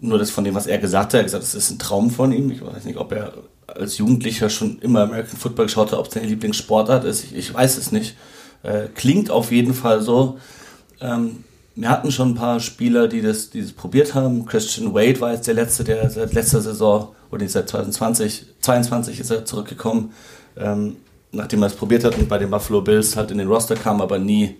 nur 0.00 0.18
das 0.18 0.30
von 0.30 0.44
dem, 0.44 0.54
was 0.54 0.66
er 0.66 0.78
gesagt 0.78 1.06
hat. 1.06 1.14
Er 1.14 1.18
hat 1.20 1.26
gesagt, 1.26 1.44
es 1.44 1.54
ist 1.54 1.70
ein 1.70 1.78
Traum 1.78 2.10
von 2.10 2.32
ihm. 2.32 2.50
Ich 2.50 2.64
weiß 2.64 2.84
nicht, 2.84 2.98
ob 2.98 3.12
er 3.12 3.32
als 3.66 3.98
Jugendlicher 3.98 4.48
schon 4.50 4.78
immer 4.80 5.02
American 5.02 5.36
Football 5.36 5.66
geschaut 5.66 5.92
hat, 5.92 5.98
ob 5.98 6.06
es 6.06 6.14
seine 6.14 6.26
Lieblingssportart 6.26 7.04
ist. 7.04 7.24
Ich, 7.24 7.36
ich 7.36 7.54
weiß 7.54 7.76
es 7.78 7.92
nicht. 7.92 8.16
Äh, 8.62 8.88
klingt 8.94 9.30
auf 9.30 9.52
jeden 9.52 9.74
Fall 9.74 10.00
so. 10.00 10.38
Ähm, 11.00 11.44
wir 11.74 11.88
hatten 11.90 12.10
schon 12.10 12.30
ein 12.30 12.34
paar 12.34 12.58
Spieler, 12.60 13.06
die 13.06 13.22
das, 13.22 13.50
die 13.50 13.62
das 13.62 13.72
probiert 13.72 14.14
haben. 14.14 14.46
Christian 14.46 14.94
Wade 14.94 15.20
war 15.20 15.32
jetzt 15.32 15.46
der 15.46 15.54
letzte, 15.54 15.84
der 15.84 16.10
seit 16.10 16.32
letzter 16.32 16.60
Saison 16.60 17.14
oder 17.30 17.48
seit 17.48 17.68
2020, 17.68 18.46
22 18.60 19.20
ist 19.20 19.30
er 19.30 19.44
zurückgekommen, 19.44 20.12
ähm, 20.56 20.96
nachdem 21.32 21.62
er 21.62 21.66
es 21.66 21.74
probiert 21.74 22.04
hat 22.04 22.16
und 22.16 22.28
bei 22.28 22.38
den 22.38 22.50
Buffalo 22.50 22.80
Bills 22.80 23.16
halt 23.16 23.30
in 23.30 23.38
den 23.38 23.48
Roster 23.48 23.76
kam, 23.76 24.00
aber 24.00 24.18
nie 24.18 24.56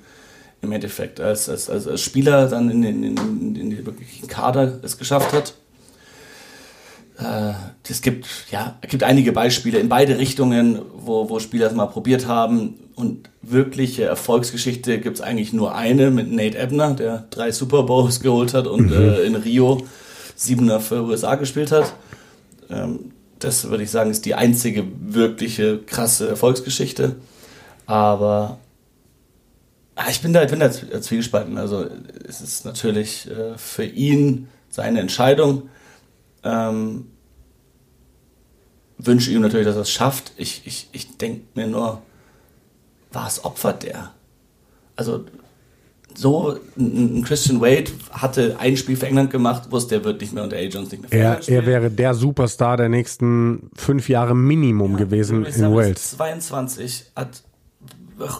im 0.60 0.72
Endeffekt 0.72 1.20
als, 1.20 1.48
als, 1.48 1.70
als, 1.70 2.00
Spieler 2.00 2.46
dann 2.48 2.70
in 2.70 2.82
den, 2.82 3.04
in, 3.04 3.16
in, 3.56 3.70
den 3.70 3.86
wirklichen 3.86 4.26
Kader 4.26 4.80
es 4.82 4.98
geschafft 4.98 5.32
hat. 5.32 5.54
Äh, 7.18 7.52
es 7.88 8.02
gibt, 8.02 8.26
ja, 8.50 8.76
es 8.80 8.90
gibt 8.90 9.02
einige 9.02 9.32
Beispiele 9.32 9.78
in 9.78 9.88
beide 9.88 10.18
Richtungen, 10.18 10.80
wo, 10.96 11.30
wo 11.30 11.38
Spieler 11.38 11.68
es 11.68 11.74
mal 11.74 11.86
probiert 11.86 12.26
haben. 12.26 12.74
Und 12.96 13.30
wirkliche 13.42 14.04
Erfolgsgeschichte 14.04 14.98
gibt 14.98 15.18
es 15.18 15.22
eigentlich 15.22 15.52
nur 15.52 15.74
eine 15.74 16.10
mit 16.10 16.32
Nate 16.32 16.58
Ebner, 16.58 16.94
der 16.94 17.26
drei 17.30 17.52
Super 17.52 17.84
Bowls 17.84 18.20
geholt 18.20 18.54
hat 18.54 18.66
und 18.66 18.92
äh, 18.92 19.22
in 19.22 19.36
Rio 19.36 19.86
Siebener 20.34 20.80
für 20.80 21.04
USA 21.04 21.36
gespielt 21.36 21.70
hat. 21.70 21.94
Ähm, 22.68 23.12
das 23.38 23.68
würde 23.68 23.84
ich 23.84 23.90
sagen, 23.90 24.10
ist 24.10 24.24
die 24.24 24.34
einzige 24.34 24.84
wirkliche 25.00 25.78
krasse 25.78 26.28
Erfolgsgeschichte. 26.28 27.16
Aber 27.86 28.58
ah, 29.94 30.06
ich 30.10 30.20
bin 30.20 30.32
da, 30.32 30.44
bin 30.44 30.60
da 30.60 30.70
zwiegespalten. 30.70 31.58
Also 31.58 31.86
es 32.28 32.40
ist 32.40 32.64
natürlich 32.64 33.30
äh, 33.30 33.56
für 33.56 33.84
ihn 33.84 34.48
seine 34.68 35.00
Entscheidung. 35.00 35.68
Ähm, 36.42 37.06
wünsche 38.98 39.30
ihm 39.30 39.40
natürlich, 39.40 39.66
dass 39.66 39.76
er 39.76 39.82
es 39.82 39.90
schafft. 39.90 40.32
Ich, 40.36 40.62
ich, 40.66 40.88
ich 40.92 41.16
denke 41.16 41.42
mir 41.54 41.66
nur, 41.66 42.02
was 43.12 43.44
opfert 43.44 43.84
der? 43.84 44.12
Also 44.96 45.24
so 46.18 46.58
ein 46.76 47.22
Christian 47.24 47.60
Wade 47.60 47.92
hatte 48.10 48.56
ein 48.58 48.76
Spiel 48.76 48.96
für 48.96 49.06
England 49.06 49.30
gemacht, 49.30 49.70
wusste 49.70 49.96
er 49.96 50.04
wird 50.04 50.20
nicht 50.20 50.32
mehr 50.32 50.42
unter 50.42 50.56
A. 50.56 50.60
Jones 50.60 50.90
nicht 50.90 51.08
mehr 51.08 51.12
er, 51.12 51.48
er 51.48 51.64
wäre 51.64 51.90
der 51.90 52.14
Superstar 52.14 52.76
der 52.76 52.88
nächsten 52.88 53.70
fünf 53.76 54.08
Jahre 54.08 54.34
Minimum 54.34 54.92
ja, 54.92 54.98
gewesen 54.98 55.44
in 55.46 55.74
Wales. 55.74 56.16
22 56.16 57.12
hat, 57.14 57.42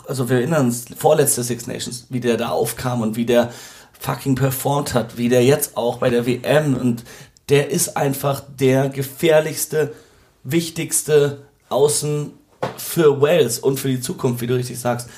also 0.09 0.29
wir 0.29 0.39
erinnern 0.39 0.67
uns, 0.67 0.87
vorletzte 0.97 1.45
Six 1.45 1.69
Nations, 1.69 2.07
wie 2.11 2.19
der 2.19 2.37
da 2.37 2.49
aufkam 2.49 3.01
und 3.01 3.15
wie 3.15 3.27
der 3.27 3.53
fucking 4.01 4.35
performt 4.35 4.95
hat, 4.95 5.17
wie 5.17 5.29
der 5.29 5.45
jetzt 5.45 5.77
auch 5.77 5.99
bei 5.99 6.11
der 6.11 6.27
WM 6.27 6.75
und 6.75 7.05
der 7.49 7.71
ist 7.71 7.97
einfach 7.97 8.43
der 8.59 8.89
gefährlichste, 8.89 9.95
wichtigste 10.43 11.43
Außen 11.69 12.33
für 12.77 13.21
Wales 13.21 13.61
und 13.61 13.79
für 13.79 13.89
die 13.89 14.01
Zukunft, 14.01 14.41
wie 14.41 14.49
du 14.49 14.57
richtig 14.57 14.81
sagst. 14.81 15.09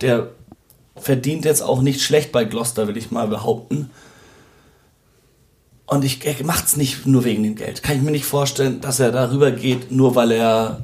Der 0.00 0.30
verdient 0.98 1.44
jetzt 1.44 1.62
auch 1.62 1.82
nicht 1.82 2.02
schlecht 2.02 2.32
bei 2.32 2.44
Gloucester, 2.44 2.88
will 2.88 2.96
ich 2.96 3.10
mal 3.10 3.28
behaupten. 3.28 3.90
Und 5.86 6.04
ich, 6.04 6.26
er 6.26 6.44
macht 6.44 6.66
es 6.66 6.76
nicht 6.76 7.06
nur 7.06 7.24
wegen 7.24 7.44
dem 7.44 7.54
Geld. 7.54 7.82
Kann 7.82 7.96
ich 7.96 8.02
mir 8.02 8.10
nicht 8.10 8.24
vorstellen, 8.24 8.80
dass 8.80 8.98
er 8.98 9.12
darüber 9.12 9.52
geht, 9.52 9.92
nur 9.92 10.16
weil 10.16 10.32
er 10.32 10.80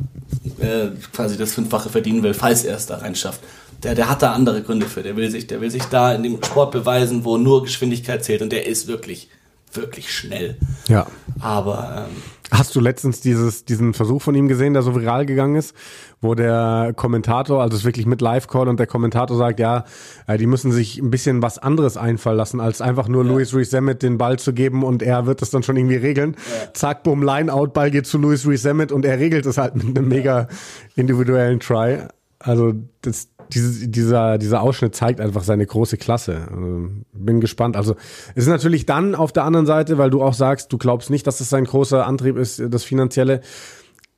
äh, 0.61 0.89
quasi 1.13 1.37
das 1.37 1.55
Fünffache 1.55 1.89
verdienen 1.89 2.23
will, 2.23 2.35
falls 2.35 2.65
er 2.65 2.77
es 2.77 2.87
da 2.87 2.99
reinschafft. 2.99 3.41
Der, 3.83 3.97
der 3.97 4.09
hat 4.09 4.23
da 4.23 4.33
andere 4.33 4.63
Gründe 4.63 4.87
für. 4.87 5.03
Der 5.03 5.17
will 5.17 5.29
sich, 5.29 5.49
der 5.49 5.61
will 5.61 5.71
sich 5.71 5.85
da 5.85 6.15
in 6.15 6.23
dem 6.23 6.43
Sport 6.43 6.71
beweisen, 6.71 7.25
wo 7.25 7.37
nur 7.37 7.65
Geschwindigkeit 7.65 8.25
zählt. 8.25 8.43
Und 8.43 8.53
der 8.53 8.67
ist 8.67 8.87
wirklich, 8.87 9.29
wirklich 9.73 10.15
schnell. 10.15 10.57
Ja. 10.87 11.07
Aber 11.41 12.07
ähm, 12.09 12.23
Hast 12.53 12.77
du 12.77 12.81
letztens 12.81 13.23
dieses, 13.23 13.65
diesen 13.65 13.95
Versuch 13.95 14.21
von 14.21 14.35
ihm 14.35 14.47
gesehen, 14.47 14.75
der 14.75 14.83
so 14.83 14.95
viral 14.95 15.25
gegangen 15.25 15.57
ist, 15.57 15.75
wo 16.21 16.35
der 16.35 16.93
Kommentator, 16.95 17.63
also 17.63 17.75
es 17.75 17.81
ist 17.81 17.87
wirklich 17.87 18.05
mit 18.05 18.21
Live-Call 18.21 18.69
und 18.69 18.79
der 18.79 18.87
Kommentator 18.87 19.39
sagt, 19.39 19.59
ja, 19.59 19.85
äh, 20.27 20.37
die 20.37 20.47
müssen 20.47 20.71
sich 20.71 20.99
ein 20.99 21.11
bisschen 21.11 21.41
was 21.41 21.57
anderes 21.59 21.97
einfallen 21.97 22.37
lassen, 22.37 22.61
als 22.61 22.83
einfach 22.83 23.09
nur 23.09 23.25
ja. 23.25 23.31
Louis 23.31 23.55
Rees-Zammit 23.55 24.03
den 24.03 24.19
Ball 24.19 24.39
zu 24.39 24.53
geben 24.53 24.85
und 24.85 25.03
er 25.03 25.25
wird 25.25 25.41
das 25.41 25.49
dann 25.49 25.63
schon 25.63 25.79
irgendwie 25.79 25.97
regeln. 25.97 26.37
Ja. 26.37 26.75
Zack, 26.75 27.05
bumm, 27.05 27.23
Line-Out, 27.23 27.73
Ball 27.73 27.91
geht 27.91 28.07
zu 28.07 28.19
Louis 28.19 28.47
Rees-Zammit 28.47 28.93
und 28.93 29.07
er 29.07 29.19
regelt 29.19 29.47
es 29.47 29.57
halt 29.57 29.75
mit 29.75 29.97
einem 29.97 30.09
mega 30.09 30.47
individuellen 30.95 31.59
Try. 31.59 32.01
Also 32.39 32.75
das, 33.01 33.29
diese, 33.53 33.89
dieser, 33.89 34.39
dieser 34.39 34.63
Ausschnitt 34.63 34.95
zeigt 34.95 35.21
einfach 35.21 35.43
seine 35.43 35.67
große 35.67 35.97
Klasse. 35.97 36.49
Also, 36.51 36.89
bin 37.13 37.41
gespannt. 37.41 37.77
Also 37.77 37.97
es 38.35 38.45
ist 38.45 38.49
natürlich 38.49 38.87
dann 38.87 39.15
auf 39.15 39.33
der 39.33 39.45
anderen 39.45 39.67
Seite, 39.67 39.99
weil 39.99 40.11
du 40.11 40.23
auch 40.23 40.35
sagst, 40.35 40.73
du 40.73 40.79
glaubst 40.79 41.11
nicht, 41.11 41.27
dass 41.27 41.39
das 41.39 41.51
sein 41.51 41.65
großer 41.65 42.07
Antrieb 42.07 42.37
ist, 42.37 42.63
das 42.69 42.85
Finanzielle. 42.85 43.41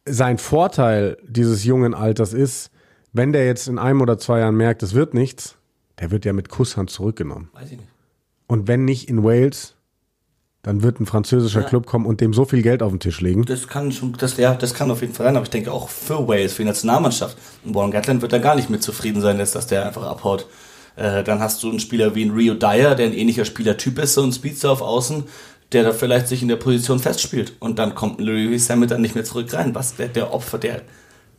Sein 0.06 0.38
Vorteil 0.38 1.16
dieses 1.26 1.64
jungen 1.64 1.94
Alters 1.94 2.34
ist, 2.34 2.70
wenn 3.12 3.32
der 3.32 3.46
jetzt 3.46 3.68
in 3.68 3.78
einem 3.78 4.00
oder 4.00 4.18
zwei 4.18 4.40
Jahren 4.40 4.56
merkt, 4.56 4.82
es 4.82 4.94
wird 4.94 5.14
nichts, 5.14 5.56
der 6.00 6.10
wird 6.10 6.24
ja 6.24 6.32
mit 6.32 6.48
Kusshand 6.48 6.90
zurückgenommen. 6.90 7.48
Weiß 7.54 7.70
ich 7.70 7.78
nicht. 7.78 7.88
Und 8.46 8.68
wenn 8.68 8.84
nicht 8.84 9.08
in 9.08 9.24
Wales, 9.24 9.73
dann 10.64 10.82
wird 10.82 10.98
ein 10.98 11.06
französischer 11.06 11.60
ja. 11.60 11.68
Club 11.68 11.86
kommen 11.86 12.06
und 12.06 12.20
dem 12.20 12.32
so 12.32 12.46
viel 12.46 12.62
Geld 12.62 12.82
auf 12.82 12.90
den 12.90 12.98
Tisch 12.98 13.20
legen. 13.20 13.44
Das 13.44 13.68
kann 13.68 13.92
schon, 13.92 14.14
das, 14.18 14.38
ja, 14.38 14.54
das 14.54 14.72
kann 14.72 14.90
auf 14.90 15.02
jeden 15.02 15.12
Fall 15.12 15.26
sein, 15.26 15.36
aber 15.36 15.44
ich 15.44 15.50
denke 15.50 15.70
auch 15.70 15.90
für 15.90 16.26
Wales, 16.26 16.54
für 16.54 16.62
die 16.62 16.68
Nationalmannschaft. 16.68 17.36
Und 17.64 17.74
Warren 17.74 17.90
Gatland 17.90 18.22
wird 18.22 18.32
da 18.32 18.38
gar 18.38 18.56
nicht 18.56 18.70
mit 18.70 18.82
zufrieden 18.82 19.20
sein, 19.20 19.38
dass, 19.38 19.52
dass 19.52 19.66
der 19.66 19.86
einfach 19.86 20.04
abhaut. 20.04 20.46
Äh, 20.96 21.22
dann 21.22 21.40
hast 21.40 21.62
du 21.62 21.68
einen 21.68 21.80
Spieler 21.80 22.14
wie 22.14 22.24
ein 22.24 22.30
Rio 22.30 22.54
Dyer, 22.54 22.94
der 22.94 23.06
ein 23.06 23.12
ähnlicher 23.12 23.44
Spielertyp 23.44 23.98
ist, 23.98 24.14
so 24.14 24.22
ein 24.22 24.32
Speedster 24.32 24.70
auf 24.70 24.80
Außen, 24.80 25.24
der 25.72 25.82
da 25.82 25.92
vielleicht 25.92 26.28
sich 26.28 26.40
in 26.40 26.48
der 26.48 26.56
Position 26.56 26.98
festspielt. 26.98 27.52
Und 27.60 27.78
dann 27.78 27.94
kommt 27.94 28.18
ein 28.18 28.24
Louis 28.24 28.66
Samet 28.66 28.90
dann 28.90 29.02
nicht 29.02 29.14
mehr 29.14 29.24
zurück 29.24 29.52
rein. 29.52 29.74
Was, 29.74 29.96
der, 29.96 30.08
der 30.08 30.32
Opfer, 30.32 30.56
der, 30.56 30.80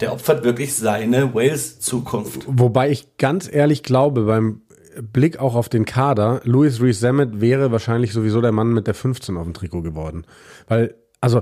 der 0.01 0.13
opfert 0.13 0.43
wirklich 0.43 0.75
seine 0.75 1.33
Wales-Zukunft. 1.33 2.43
Wobei 2.45 2.91
ich 2.91 3.17
ganz 3.17 3.49
ehrlich 3.51 3.81
glaube, 3.81 4.23
beim 4.23 4.61
Blick 5.01 5.39
auch 5.39 5.55
auf 5.55 5.69
den 5.69 5.85
Kader, 5.85 6.41
Louis 6.43 6.81
Rees 6.81 6.99
Zammit 6.99 7.41
wäre 7.41 7.71
wahrscheinlich 7.71 8.13
sowieso 8.13 8.41
der 8.41 8.51
Mann 8.51 8.73
mit 8.73 8.87
der 8.87 8.93
15 8.93 9.37
auf 9.37 9.43
dem 9.43 9.53
Trikot 9.53 9.81
geworden. 9.81 10.25
Weil, 10.67 10.95
also, 11.21 11.41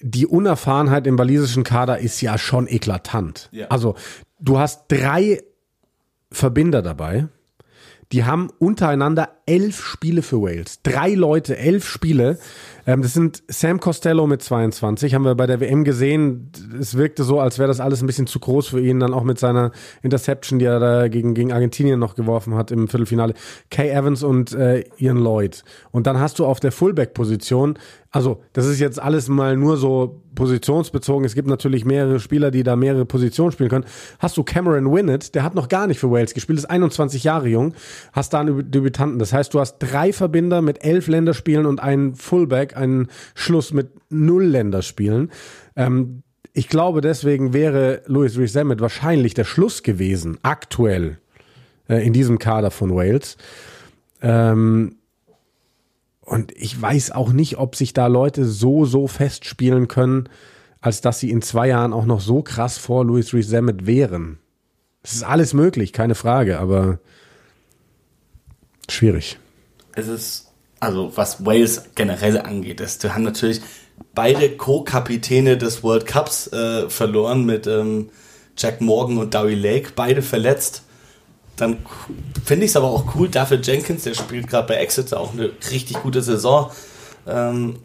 die 0.00 0.26
Unerfahrenheit 0.26 1.06
im 1.06 1.18
walisischen 1.18 1.64
Kader 1.64 1.98
ist 1.98 2.20
ja 2.20 2.38
schon 2.38 2.68
eklatant. 2.68 3.48
Ja. 3.52 3.68
Also, 3.68 3.96
du 4.38 4.58
hast 4.58 4.84
drei 4.88 5.42
Verbinder 6.30 6.82
dabei. 6.82 7.28
Die 8.12 8.24
haben 8.24 8.50
untereinander 8.58 9.37
elf 9.48 9.82
Spiele 9.82 10.22
für 10.22 10.42
Wales. 10.42 10.80
Drei 10.82 11.14
Leute, 11.14 11.56
elf 11.56 11.86
Spiele. 11.86 12.38
Ähm, 12.86 13.02
das 13.02 13.14
sind 13.14 13.42
Sam 13.48 13.80
Costello 13.80 14.26
mit 14.26 14.42
22, 14.42 15.14
haben 15.14 15.24
wir 15.24 15.34
bei 15.34 15.46
der 15.46 15.60
WM 15.60 15.84
gesehen. 15.84 16.50
Es 16.78 16.96
wirkte 16.96 17.24
so, 17.24 17.40
als 17.40 17.58
wäre 17.58 17.68
das 17.68 17.80
alles 17.80 18.02
ein 18.02 18.06
bisschen 18.06 18.26
zu 18.26 18.40
groß 18.40 18.68
für 18.68 18.80
ihn. 18.80 19.00
Dann 19.00 19.14
auch 19.14 19.24
mit 19.24 19.38
seiner 19.38 19.72
Interception, 20.02 20.58
die 20.58 20.66
er 20.66 20.80
da 20.80 21.08
gegen, 21.08 21.34
gegen 21.34 21.52
Argentinien 21.52 21.98
noch 21.98 22.14
geworfen 22.14 22.54
hat 22.54 22.70
im 22.70 22.88
Viertelfinale. 22.88 23.34
Kay 23.70 23.90
Evans 23.90 24.22
und 24.22 24.52
äh, 24.52 24.84
Ian 24.98 25.18
Lloyd. 25.18 25.64
Und 25.90 26.06
dann 26.06 26.20
hast 26.20 26.38
du 26.38 26.46
auf 26.46 26.60
der 26.60 26.72
Fullback-Position 26.72 27.78
also, 28.10 28.42
das 28.54 28.66
ist 28.66 28.80
jetzt 28.80 29.00
alles 29.00 29.28
mal 29.28 29.56
nur 29.56 29.76
so 29.76 30.22
positionsbezogen. 30.34 31.26
Es 31.26 31.34
gibt 31.34 31.46
natürlich 31.46 31.84
mehrere 31.84 32.20
Spieler, 32.20 32.50
die 32.50 32.62
da 32.62 32.74
mehrere 32.74 33.04
Positionen 33.04 33.52
spielen 33.52 33.68
können. 33.68 33.84
Hast 34.18 34.36
du 34.38 34.44
Cameron 34.44 34.90
Winnett, 34.90 35.34
der 35.34 35.42
hat 35.42 35.54
noch 35.54 35.68
gar 35.68 35.86
nicht 35.86 36.00
für 36.00 36.10
Wales 36.10 36.32
gespielt, 36.32 36.58
ist 36.58 36.64
21 36.64 37.24
Jahre 37.24 37.48
jung, 37.48 37.74
hast 38.12 38.32
da 38.32 38.40
einen 38.40 38.70
Debütanten. 38.70 39.18
Das 39.18 39.34
heißt, 39.34 39.37
du 39.46 39.60
hast 39.60 39.78
drei 39.78 40.12
Verbinder 40.12 40.62
mit 40.62 40.84
elf 40.84 41.06
Länderspielen 41.06 41.66
und 41.66 41.80
einen 41.80 42.14
Fullback, 42.14 42.76
einen 42.76 43.08
Schluss 43.34 43.72
mit 43.72 43.90
null 44.10 44.44
Länderspielen. 44.44 45.30
Ähm, 45.76 46.22
ich 46.52 46.68
glaube, 46.68 47.00
deswegen 47.00 47.52
wäre 47.52 48.02
Louis 48.06 48.52
Zammit 48.52 48.80
wahrscheinlich 48.80 49.34
der 49.34 49.44
Schluss 49.44 49.82
gewesen, 49.84 50.38
aktuell 50.42 51.18
äh, 51.88 52.04
in 52.04 52.12
diesem 52.12 52.38
Kader 52.38 52.70
von 52.70 52.94
Wales. 52.94 53.36
Ähm, 54.20 54.96
und 56.22 56.52
ich 56.56 56.80
weiß 56.80 57.12
auch 57.12 57.32
nicht, 57.32 57.58
ob 57.58 57.76
sich 57.76 57.94
da 57.94 58.06
Leute 58.06 58.44
so, 58.44 58.84
so 58.84 59.06
festspielen 59.06 59.88
können, 59.88 60.28
als 60.80 61.00
dass 61.00 61.20
sie 61.20 61.30
in 61.30 61.42
zwei 61.42 61.68
Jahren 61.68 61.92
auch 61.92 62.06
noch 62.06 62.20
so 62.20 62.42
krass 62.42 62.76
vor 62.76 63.04
Louis 63.04 63.30
Zammit 63.48 63.86
wären. 63.86 64.38
Es 65.02 65.14
ist 65.14 65.22
alles 65.22 65.54
möglich, 65.54 65.92
keine 65.92 66.14
Frage, 66.14 66.58
aber 66.58 66.98
schwierig. 68.88 69.38
Es 69.94 70.08
ist, 70.08 70.46
also 70.80 71.12
was 71.16 71.44
Wales 71.44 71.82
generell 71.94 72.38
angeht, 72.38 72.80
ist, 72.80 73.02
wir 73.02 73.14
haben 73.14 73.24
natürlich 73.24 73.60
beide 74.14 74.50
Co-Kapitäne 74.56 75.58
des 75.58 75.82
World 75.82 76.06
Cups 76.06 76.46
äh, 76.52 76.88
verloren 76.88 77.44
mit 77.44 77.66
ähm, 77.66 78.10
Jack 78.56 78.80
Morgan 78.80 79.18
und 79.18 79.34
Dowie 79.34 79.54
Lake, 79.54 79.92
beide 79.94 80.22
verletzt 80.22 80.82
dann 81.60 81.78
finde 82.44 82.64
ich 82.64 82.70
es 82.70 82.76
aber 82.76 82.88
auch 82.88 83.14
cool, 83.14 83.28
dafür 83.28 83.60
Jenkins, 83.60 84.04
der 84.04 84.14
spielt 84.14 84.48
gerade 84.48 84.68
bei 84.68 84.74
Exeter 84.74 85.18
auch 85.20 85.32
eine 85.32 85.50
richtig 85.70 86.00
gute 86.02 86.22
Saison. 86.22 86.70
Ähm, 87.26 87.80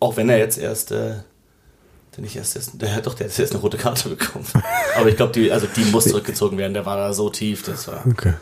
auch 0.00 0.16
wenn 0.16 0.28
er 0.28 0.38
jetzt 0.38 0.58
erst, 0.58 0.90
äh, 0.92 1.14
nicht 2.16 2.36
erst, 2.36 2.56
erst 2.56 2.80
der, 2.80 3.00
doch, 3.00 3.14
der 3.14 3.28
hat 3.28 3.38
jetzt 3.38 3.52
eine 3.52 3.60
rote 3.60 3.76
Karte 3.76 4.08
bekommen. 4.08 4.46
aber 4.96 5.08
ich 5.08 5.16
glaube, 5.16 5.32
die, 5.32 5.50
also 5.50 5.66
die 5.74 5.84
muss 5.86 6.04
zurückgezogen 6.04 6.58
werden, 6.58 6.74
der 6.74 6.86
war 6.86 6.96
da 6.96 7.12
so 7.12 7.30
tief, 7.30 7.62
das 7.62 7.88
war 7.88 8.04
okay. 8.06 8.34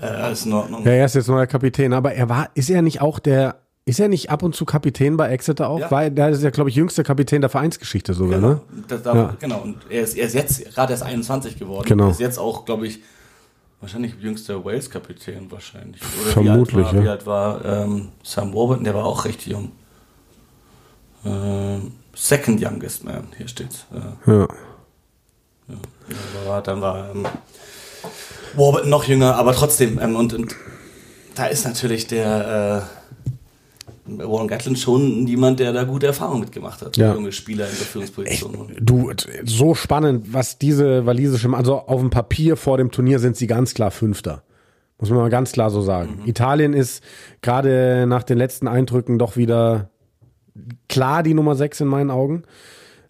Äh, 0.00 0.06
alles 0.06 0.46
in 0.46 0.52
Ordnung. 0.52 0.84
Ja, 0.84 0.92
er 0.92 1.06
ist 1.06 1.14
jetzt 1.14 1.28
neuer 1.28 1.46
Kapitän, 1.46 1.92
aber 1.92 2.12
er 2.14 2.28
war, 2.28 2.50
ist 2.54 2.70
er 2.70 2.82
nicht 2.82 3.00
auch 3.00 3.18
der, 3.18 3.56
ist 3.84 4.00
er 4.00 4.08
nicht 4.08 4.30
ab 4.30 4.42
und 4.42 4.54
zu 4.54 4.64
Kapitän 4.64 5.16
bei 5.16 5.28
Exeter 5.28 5.68
auch? 5.68 5.80
Ja. 5.80 5.90
Weil 5.90 6.10
der 6.10 6.30
ist 6.30 6.42
ja, 6.42 6.50
glaube 6.50 6.70
ich, 6.70 6.76
jüngster 6.76 7.04
Kapitän 7.04 7.40
der 7.40 7.50
Vereinsgeschichte 7.50 8.14
sogar, 8.14 8.40
genau. 8.40 8.48
ne? 8.48 8.60
Das, 8.88 9.02
da, 9.02 9.14
ja. 9.14 9.36
Genau, 9.38 9.60
und 9.60 9.78
er 9.88 10.02
ist, 10.02 10.16
er 10.16 10.26
ist 10.26 10.34
jetzt 10.34 10.74
gerade 10.74 10.92
erst 10.92 11.02
21 11.02 11.58
geworden. 11.58 11.86
Genau. 11.86 12.06
Er 12.06 12.10
ist 12.10 12.20
jetzt 12.20 12.38
auch, 12.38 12.64
glaube 12.64 12.86
ich, 12.86 13.00
Wahrscheinlich 13.80 14.14
jüngster 14.20 14.64
Wales-Kapitän 14.64 15.50
wahrscheinlich. 15.50 16.00
Oder 16.22 16.32
Vermutlich, 16.32 16.92
wie 16.92 17.08
alt 17.08 17.26
war, 17.26 17.58
ja. 17.58 17.64
Wie 17.64 17.68
alt 17.68 17.74
war 17.74 17.84
ähm, 17.84 18.08
Sam 18.22 18.54
Warburton? 18.54 18.84
Der 18.84 18.94
war 18.94 19.04
auch 19.04 19.24
recht 19.26 19.46
jung. 19.46 19.72
Ähm, 21.26 21.92
second 22.14 22.60
Youngest 22.60 23.04
Man, 23.04 23.28
hier 23.36 23.48
steht's. 23.48 23.84
Äh, 23.92 24.30
ja. 24.30 24.48
ja. 25.68 25.76
War, 26.46 26.62
dann 26.62 26.80
war 26.80 27.10
ähm, 27.10 27.26
Warburton 28.56 28.90
noch 28.90 29.04
jünger, 29.04 29.36
aber 29.36 29.52
trotzdem. 29.52 29.98
Ähm, 30.00 30.16
und, 30.16 30.34
und 30.34 30.56
da 31.34 31.46
ist 31.46 31.64
natürlich 31.64 32.06
der... 32.06 32.82
Äh, 32.84 32.96
Warren 34.08 34.46
Gatlin 34.46 34.76
schon 34.76 35.26
jemand, 35.26 35.58
der 35.58 35.72
da 35.72 35.82
gute 35.82 36.06
Erfahrungen 36.06 36.42
mitgemacht 36.42 36.80
hat. 36.80 36.96
Ja. 36.96 37.12
Junge 37.12 37.32
Spieler 37.32 37.68
in 37.68 37.76
der 37.76 37.86
Führungsposition. 37.86 38.70
Echt, 38.70 38.80
du, 38.80 39.10
so 39.44 39.74
spannend, 39.74 40.32
was 40.32 40.58
diese 40.58 41.06
walisische, 41.06 41.52
also 41.52 41.80
auf 41.80 42.00
dem 42.00 42.10
Papier 42.10 42.56
vor 42.56 42.78
dem 42.78 42.92
Turnier 42.92 43.18
sind 43.18 43.36
sie 43.36 43.48
ganz 43.48 43.74
klar 43.74 43.90
Fünfter. 43.90 44.44
Muss 44.98 45.10
man 45.10 45.18
mal 45.18 45.28
ganz 45.28 45.50
klar 45.50 45.70
so 45.70 45.82
sagen. 45.82 46.20
Mhm. 46.22 46.28
Italien 46.28 46.72
ist 46.72 47.02
gerade 47.42 48.06
nach 48.06 48.22
den 48.22 48.38
letzten 48.38 48.68
Eindrücken 48.68 49.18
doch 49.18 49.36
wieder 49.36 49.90
klar 50.88 51.24
die 51.24 51.34
Nummer 51.34 51.56
sechs 51.56 51.80
in 51.80 51.88
meinen 51.88 52.12
Augen. 52.12 52.44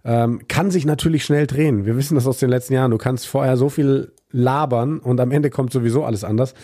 Ähm, 0.02 0.48
kann 0.48 0.70
sich 0.70 0.87
natürlich 0.87 1.24
schnell 1.24 1.46
drehen. 1.46 1.85
Wir 1.85 1.98
wissen 1.98 2.14
das 2.14 2.26
aus 2.26 2.38
den 2.38 2.48
letzten 2.48 2.72
Jahren. 2.72 2.90
Du 2.90 2.98
kannst 2.98 3.26
vorher 3.26 3.59
so 3.59 3.68
viel 3.68 4.12
labern 4.37 4.99
und 4.99 5.20
am 5.20 5.31
Ende 5.31 5.51
kommt 5.51 5.72
sowieso 5.72 6.05
alles 6.05 6.25
anders. 6.25 6.55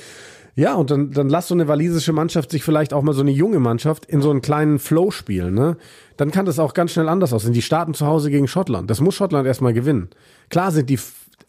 Ja, 0.55 0.75
und 0.75 0.91
dann, 0.91 1.11
dann 1.13 1.31
lass 1.31 1.49
so 1.49 1.55
eine 1.55 1.67
walisische 1.67 2.13
Mannschaft 2.13 2.51
sich 2.51 2.63
vielleicht 2.63 2.93
auch 2.93 3.03
mal 3.03 3.15
so 3.15 3.23
eine 3.23 3.31
junge 3.31 3.59
Mannschaft 3.59 4.05
in 4.05 4.21
so 4.21 4.31
einen 4.31 4.43
kleinen 4.43 4.79
Flow 4.79 5.11
spielen, 5.11 5.55
ne? 5.55 5.79
Dann 6.19 6.31
kann 6.31 6.45
das 6.45 6.59
auch 6.59 6.75
ganz 6.75 6.93
schnell 6.93 7.09
anders 7.09 7.33
aussehen. 7.33 7.55
Die 7.55 7.63
starten 7.63 7.95
zu 7.95 8.07
Hause 8.07 8.31
gegen 8.31 8.47
Schottland. 8.47 8.91
Das 8.91 9.01
muss 9.01 9.15
Schottland 9.15 9.47
erstmal 9.47 9.73
gewinnen. 9.73 10.11
Klar 10.51 10.71
sind 10.71 10.91
die 10.91 10.99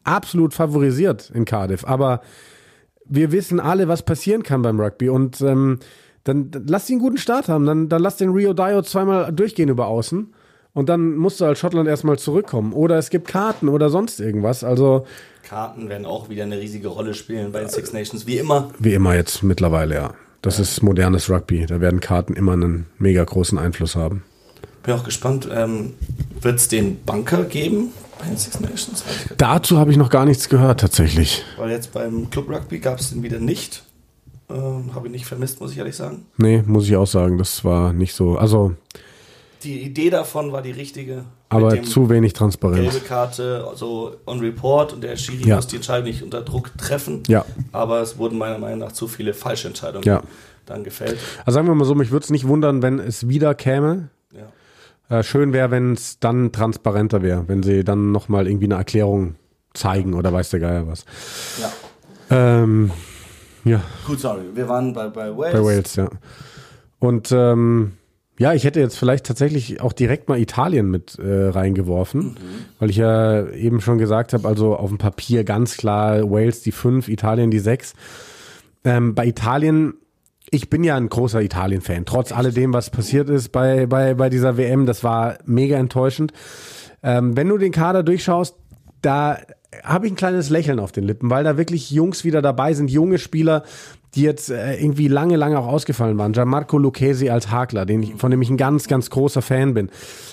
absolut 0.06 0.54
favorisiert 0.54 1.32
in 1.34 1.44
Cardiff, 1.44 1.86
aber 1.86 2.22
wir 3.06 3.34
wissen 3.34 3.60
alle, 3.60 3.90
was 3.90 4.04
passieren 4.04 4.42
kann 4.42 4.62
beim 4.62 4.80
Rugby 4.80 5.10
und 5.10 5.42
ähm, 5.42 5.80
dann, 6.24 6.52
dann 6.52 6.66
lass 6.68 6.86
die 6.86 6.94
einen 6.94 7.02
guten 7.02 7.18
Start 7.18 7.50
haben. 7.50 7.66
Dann, 7.66 7.90
dann 7.90 8.02
lass 8.02 8.16
den 8.16 8.30
Rio 8.30 8.54
Dio 8.54 8.82
zweimal 8.84 9.34
durchgehen 9.34 9.68
über 9.68 9.88
außen 9.88 10.34
und 10.74 10.90
dann 10.90 11.16
musst 11.16 11.40
du 11.40 11.46
als 11.46 11.60
Schottland 11.60 11.88
erstmal 11.88 12.18
zurückkommen. 12.18 12.74
Oder 12.74 12.98
es 12.98 13.10
gibt 13.10 13.28
Karten 13.28 13.70
oder 13.70 13.90
sonst 13.90 14.20
irgendwas. 14.20 14.64
Also 14.64 15.06
Karten 15.44 15.90
werden 15.90 16.06
auch 16.06 16.30
wieder 16.30 16.44
eine 16.44 16.60
riesige 16.60 16.88
Rolle 16.88 17.14
spielen 17.14 17.52
bei 17.52 17.60
den 17.60 17.70
Six 17.70 17.94
Nations, 17.94 18.26
wie 18.26 18.38
immer. 18.38 18.70
Wie 18.80 18.94
immer 18.94 19.16
jetzt 19.16 19.44
mittlerweile, 19.44 19.96
ja. 19.96 20.14
Das 20.42 20.58
ja. 20.58 20.64
ist 20.64 20.82
modernes 20.82 21.30
Rugby. 21.30 21.66
Da 21.66 21.80
werden 21.80 22.00
Karten 22.00 22.34
immer 22.34 22.54
einen 22.54 22.88
mega 22.98 23.24
großen 23.24 23.58
Einfluss 23.58 23.96
haben. 23.96 24.24
Bin 24.82 24.96
auch 24.96 25.04
gespannt. 25.04 25.48
Ähm, 25.52 25.94
Wird 26.42 26.56
es 26.56 26.68
den 26.68 26.98
Bunker 26.98 27.44
geben 27.44 27.92
bei 28.20 28.26
den 28.26 28.38
Six 28.38 28.60
Nations? 28.60 29.04
Dazu 29.38 29.78
habe 29.78 29.92
ich 29.92 29.98
noch 29.98 30.10
gar 30.10 30.26
nichts 30.26 30.50
gehört, 30.50 30.80
tatsächlich. 30.80 31.44
Weil 31.58 31.72
jetzt 31.72 31.94
beim 31.94 32.30
Club 32.30 32.50
Rugby 32.50 32.80
gab 32.80 33.00
es 33.00 33.12
den 33.12 33.24
wieder 33.24 33.40
nicht. 33.40 33.84
Ähm, 34.50 34.94
habe 34.94 35.08
ich 35.08 35.12
nicht 35.12 35.26
vermisst, 35.26 35.62
muss 35.62 35.72
ich 35.72 35.78
ehrlich 35.78 35.96
sagen. 35.96 36.26
Nee, 36.38 36.64
muss 36.66 36.86
ich 36.86 36.96
auch 36.96 37.08
sagen. 37.08 37.38
Das 37.38 37.64
war 37.64 37.94
nicht 37.94 38.14
so. 38.14 38.38
Also 38.38 38.74
die 39.64 39.82
Idee 39.82 40.10
davon 40.10 40.52
war 40.52 40.62
die 40.62 40.72
richtige. 40.72 41.26
Aber 41.50 41.82
zu 41.84 42.10
wenig 42.10 42.34
Transparenz. 42.34 42.92
Gelbe 42.92 43.06
Karte, 43.06 43.66
also 43.70 44.16
on 44.26 44.40
report 44.40 44.94
und 44.94 45.04
der 45.04 45.16
Schiri 45.18 45.48
ja. 45.48 45.56
muss 45.56 45.68
die 45.68 45.78
Entscheidung 45.78 46.06
nicht 46.06 46.24
unter 46.24 46.42
Druck 46.42 46.78
treffen. 46.78 47.24
Ja. 47.28 47.46
Aber 47.72 48.02
es 48.02 48.18
wurden 48.18 48.38
meiner 48.38 48.58
Meinung 48.58 48.80
nach 48.80 48.92
zu 48.92 49.08
viele 49.08 49.34
falsche 49.34 49.68
Entscheidungen 49.68 50.04
ja. 50.04 50.22
dann 50.66 50.84
gefällt. 50.84 51.18
Also 51.46 51.56
sagen 51.56 51.68
wir 51.68 51.76
mal 51.76 51.86
so, 51.86 51.96
mich 51.96 52.12
würde 52.12 52.24
es 52.24 52.30
nicht 52.30 52.48
wundern, 52.48 52.82
wenn 52.82 53.00
es 53.00 53.28
wieder 53.28 53.54
käme. 53.56 54.10
Ja. 54.32 55.20
Äh, 55.20 55.24
schön 55.24 55.54
wäre, 55.54 55.72
wenn 55.72 55.94
es 55.94 56.20
dann 56.20 56.52
transparenter 56.52 57.22
wäre, 57.22 57.48
wenn 57.48 57.64
sie 57.64 57.84
dann 57.84 58.12
nochmal 58.12 58.48
irgendwie 58.48 58.66
eine 58.66 58.76
Erklärung 58.76 59.36
zeigen 59.74 60.14
oder 60.14 60.34
weiß 60.34 60.50
der 60.52 60.60
Geier 60.60 60.88
was. 60.88 61.06
Ja. 61.60 61.72
Ähm, 62.64 62.92
ja. 63.64 63.82
Gut, 64.06 64.20
sorry. 64.20 64.44
Wir 64.54 64.68
waren 64.68 64.94
bei, 64.94 65.08
bei 65.08 65.36
Wales. 65.36 65.54
Bei 65.54 65.64
Wales, 65.64 65.96
ja. 65.96 66.10
Und 67.00 67.32
ähm, 67.32 67.94
ja, 68.44 68.54
ich 68.54 68.66
hätte 68.66 68.82
jetzt 68.82 68.98
vielleicht 68.98 69.26
tatsächlich 69.26 69.80
auch 69.80 69.94
direkt 69.94 70.28
mal 70.28 70.38
Italien 70.38 70.92
mit 70.92 71.18
äh, 71.18 71.46
reingeworfen, 71.48 72.22
mhm. 72.22 72.36
weil 72.78 72.90
ich 72.90 72.98
ja 72.98 73.48
eben 73.52 73.80
schon 73.80 74.00
gesagt 74.00 74.34
habe, 74.34 74.46
also 74.46 74.76
auf 74.76 74.90
dem 74.90 74.98
Papier 74.98 75.46
ganz 75.46 75.78
klar 75.78 76.30
Wales 76.30 76.62
die 76.62 76.74
fünf, 76.74 77.08
Italien 77.08 77.52
die 77.52 77.60
sechs. 77.60 77.94
Ähm, 78.84 79.16
bei 79.16 79.26
Italien, 79.28 79.94
ich 80.50 80.70
bin 80.70 80.84
ja 80.84 80.98
ein 80.98 81.08
großer 81.08 81.42
Italien-Fan, 81.42 82.04
trotz 82.04 82.32
Echt? 82.32 82.38
alledem, 82.38 82.74
was 82.74 82.90
passiert 82.90 83.30
ist 83.30 83.54
bei, 83.54 83.86
bei, 83.86 84.16
bei 84.16 84.30
dieser 84.30 84.58
WM, 84.58 84.88
das 84.88 85.06
war 85.06 85.38
mega 85.46 85.78
enttäuschend. 85.78 86.34
Ähm, 87.02 87.38
wenn 87.38 87.48
du 87.48 87.58
den 87.58 87.72
Kader 87.72 88.04
durchschaust, 88.04 88.58
da 89.02 89.38
habe 89.86 90.06
ich 90.06 90.12
ein 90.12 90.18
kleines 90.18 90.50
Lächeln 90.50 90.82
auf 90.82 90.92
den 90.92 91.06
Lippen, 91.06 91.30
weil 91.30 91.46
da 91.46 91.58
wirklich 91.58 91.92
Jungs 91.92 92.26
wieder 92.26 92.42
dabei 92.42 92.74
sind, 92.74 92.92
junge 92.92 93.20
Spieler, 93.20 93.64
die 94.16 94.22
jetzt 94.22 94.50
äh, 94.50 94.76
irgendwie 94.76 95.08
lange, 95.08 95.36
lange 95.36 95.60
auch 95.60 95.68
ausgefallen 95.68 96.18
waren. 96.18 96.34
Gianmarco 96.34 96.78
Lucchesi 96.78 97.30
als 97.30 97.52
Hakler, 97.52 97.86
den 97.86 98.04
ich, 98.04 98.16
von 98.16 98.32
dem 98.32 98.42
ich 98.42 98.50
ein 98.50 98.58
ganz, 98.58 98.88
ganz 98.88 99.10
großer 99.10 99.42
Fan 99.42 99.74
bin. 99.74 99.90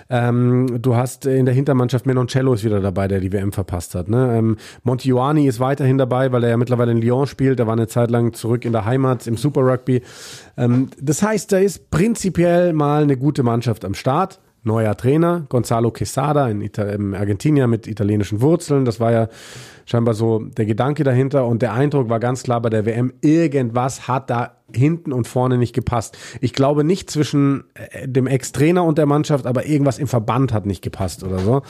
Ähm, 0.08 0.82
du 0.82 0.96
hast 0.96 1.26
in 1.26 1.46
der 1.46 1.54
Hintermannschaft 1.54 2.06
Menoncello 2.06 2.52
ist 2.54 2.64
wieder 2.64 2.80
dabei, 2.80 3.08
der 3.08 3.20
die 3.20 3.32
WM 3.32 3.52
verpasst 3.52 3.94
hat. 3.94 4.08
Ne? 4.08 4.36
Ähm, 4.36 4.56
Montiuani 4.82 5.46
ist 5.46 5.60
weiterhin 5.60 5.98
dabei, 5.98 6.32
weil 6.32 6.44
er 6.44 6.50
ja 6.50 6.56
mittlerweile 6.56 6.92
in 6.92 6.98
Lyon 6.98 7.26
spielt. 7.26 7.58
Der 7.58 7.66
war 7.66 7.74
eine 7.74 7.86
Zeit 7.86 8.10
lang 8.10 8.32
zurück 8.32 8.64
in 8.64 8.72
der 8.72 8.84
Heimat 8.84 9.26
im 9.26 9.36
Super 9.36 9.62
Rugby. 9.62 10.02
Ähm, 10.56 10.90
das 11.00 11.22
heißt, 11.22 11.52
da 11.52 11.58
ist 11.58 11.90
prinzipiell 11.90 12.72
mal 12.72 13.02
eine 13.02 13.16
gute 13.16 13.42
Mannschaft 13.42 13.84
am 13.84 13.94
Start 13.94 14.40
neuer 14.62 14.96
Trainer, 14.96 15.46
Gonzalo 15.48 15.90
Quesada, 15.90 16.48
in, 16.48 16.60
Ital 16.60 16.90
in 16.90 17.14
Argentinien 17.14 17.70
mit 17.70 17.86
italienischen 17.86 18.40
Wurzeln. 18.40 18.84
Das 18.84 19.00
war 19.00 19.12
ja 19.12 19.28
scheinbar 19.86 20.14
so 20.14 20.40
der 20.40 20.66
Gedanke 20.66 21.04
dahinter. 21.04 21.46
Und 21.46 21.62
der 21.62 21.72
Eindruck 21.72 22.08
war 22.08 22.20
ganz 22.20 22.42
klar 22.42 22.60
bei 22.60 22.70
der 22.70 22.86
WM, 22.86 23.12
irgendwas 23.22 24.06
hat 24.06 24.30
da 24.30 24.56
hinten 24.72 25.12
und 25.12 25.26
vorne 25.26 25.58
nicht 25.58 25.74
gepasst. 25.74 26.16
Ich 26.40 26.52
glaube 26.52 26.84
nicht 26.84 27.10
zwischen 27.10 27.64
äh, 27.74 28.06
dem 28.06 28.26
Ex-Trainer 28.26 28.84
und 28.84 28.98
der 28.98 29.06
Mannschaft, 29.06 29.46
aber 29.46 29.66
irgendwas 29.66 29.98
im 29.98 30.06
Verband 30.06 30.52
hat 30.52 30.66
nicht 30.66 30.82
gepasst 30.82 31.24
oder 31.24 31.38
so. 31.38 31.62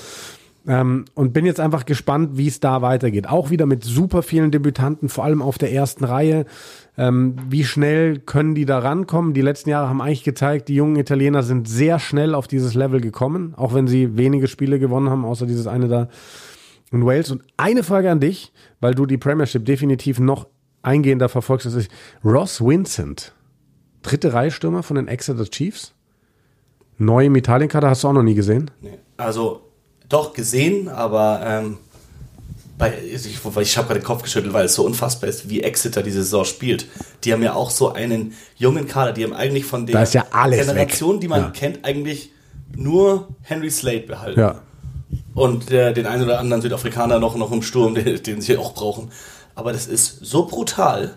Ähm, 0.66 1.06
und 1.14 1.32
bin 1.32 1.46
jetzt 1.46 1.60
einfach 1.60 1.86
gespannt, 1.86 2.36
wie 2.36 2.46
es 2.46 2.60
da 2.60 2.82
weitergeht. 2.82 3.28
Auch 3.28 3.50
wieder 3.50 3.64
mit 3.64 3.82
super 3.82 4.22
vielen 4.22 4.50
Debütanten, 4.50 5.08
vor 5.08 5.24
allem 5.24 5.40
auf 5.40 5.56
der 5.56 5.72
ersten 5.72 6.04
Reihe. 6.04 6.44
Ähm, 6.98 7.36
wie 7.48 7.64
schnell 7.64 8.18
können 8.18 8.54
die 8.54 8.66
da 8.66 8.78
rankommen? 8.78 9.32
Die 9.32 9.40
letzten 9.40 9.70
Jahre 9.70 9.88
haben 9.88 10.02
eigentlich 10.02 10.22
gezeigt, 10.22 10.68
die 10.68 10.74
jungen 10.74 10.96
Italiener 10.96 11.42
sind 11.42 11.66
sehr 11.66 11.98
schnell 11.98 12.34
auf 12.34 12.46
dieses 12.46 12.74
Level 12.74 13.00
gekommen, 13.00 13.54
auch 13.56 13.72
wenn 13.72 13.86
sie 13.86 14.18
wenige 14.18 14.48
Spiele 14.48 14.78
gewonnen 14.78 15.08
haben, 15.08 15.24
außer 15.24 15.46
dieses 15.46 15.66
eine 15.66 15.88
da 15.88 16.08
in 16.92 17.06
Wales. 17.06 17.30
Und 17.30 17.42
eine 17.56 17.82
Frage 17.82 18.10
an 18.10 18.20
dich, 18.20 18.52
weil 18.80 18.94
du 18.94 19.06
die 19.06 19.18
Premiership 19.18 19.64
definitiv 19.64 20.20
noch 20.20 20.46
eingehender 20.82 21.28
verfolgst, 21.28 21.66
das 21.66 21.74
ist 21.74 21.90
Ross 22.24 22.60
Vincent, 22.60 23.34
dritte 24.02 24.34
Reihe 24.34 24.50
Stürmer 24.50 24.82
von 24.82 24.96
den 24.96 25.08
Exeter 25.08 25.44
Chiefs. 25.44 25.94
Neu 26.98 27.26
im 27.26 27.36
Italienkader 27.36 27.88
hast 27.88 28.04
du 28.04 28.08
auch 28.08 28.12
noch 28.12 28.22
nie 28.22 28.34
gesehen? 28.34 28.70
Nee. 28.82 28.98
Also 29.16 29.69
doch 30.10 30.34
gesehen, 30.34 30.88
aber 30.88 31.40
ähm, 31.44 31.78
bei, 32.76 32.94
ich, 32.98 33.26
ich 33.26 33.76
habe 33.76 33.86
gerade 33.88 34.00
den 34.00 34.04
Kopf 34.04 34.22
geschüttelt, 34.22 34.52
weil 34.52 34.66
es 34.66 34.74
so 34.74 34.84
unfassbar 34.84 35.30
ist, 35.30 35.48
wie 35.48 35.62
Exeter 35.62 36.02
diese 36.02 36.22
Saison 36.22 36.44
spielt. 36.44 36.86
Die 37.24 37.32
haben 37.32 37.42
ja 37.42 37.54
auch 37.54 37.70
so 37.70 37.92
einen 37.92 38.34
jungen 38.56 38.88
Kader, 38.88 39.12
die 39.12 39.24
haben 39.24 39.34
eigentlich 39.34 39.64
von 39.64 39.86
der 39.86 40.02
ja 40.04 40.24
Generation, 40.46 41.14
weg. 41.14 41.20
die 41.20 41.28
man 41.28 41.40
ja. 41.40 41.50
kennt, 41.50 41.84
eigentlich 41.84 42.32
nur 42.74 43.28
Henry 43.42 43.70
Slade 43.70 44.00
behalten. 44.00 44.40
Ja. 44.40 44.62
Und 45.34 45.70
der, 45.70 45.92
den 45.92 46.06
einen 46.06 46.24
oder 46.24 46.38
anderen 46.38 46.62
Südafrikaner 46.62 47.18
noch, 47.18 47.36
noch 47.36 47.52
im 47.52 47.62
Sturm, 47.62 47.94
den, 47.96 48.22
den 48.22 48.40
sie 48.40 48.56
auch 48.56 48.74
brauchen. 48.74 49.10
Aber 49.54 49.72
das 49.72 49.86
ist 49.86 50.18
so 50.22 50.46
brutal, 50.46 51.14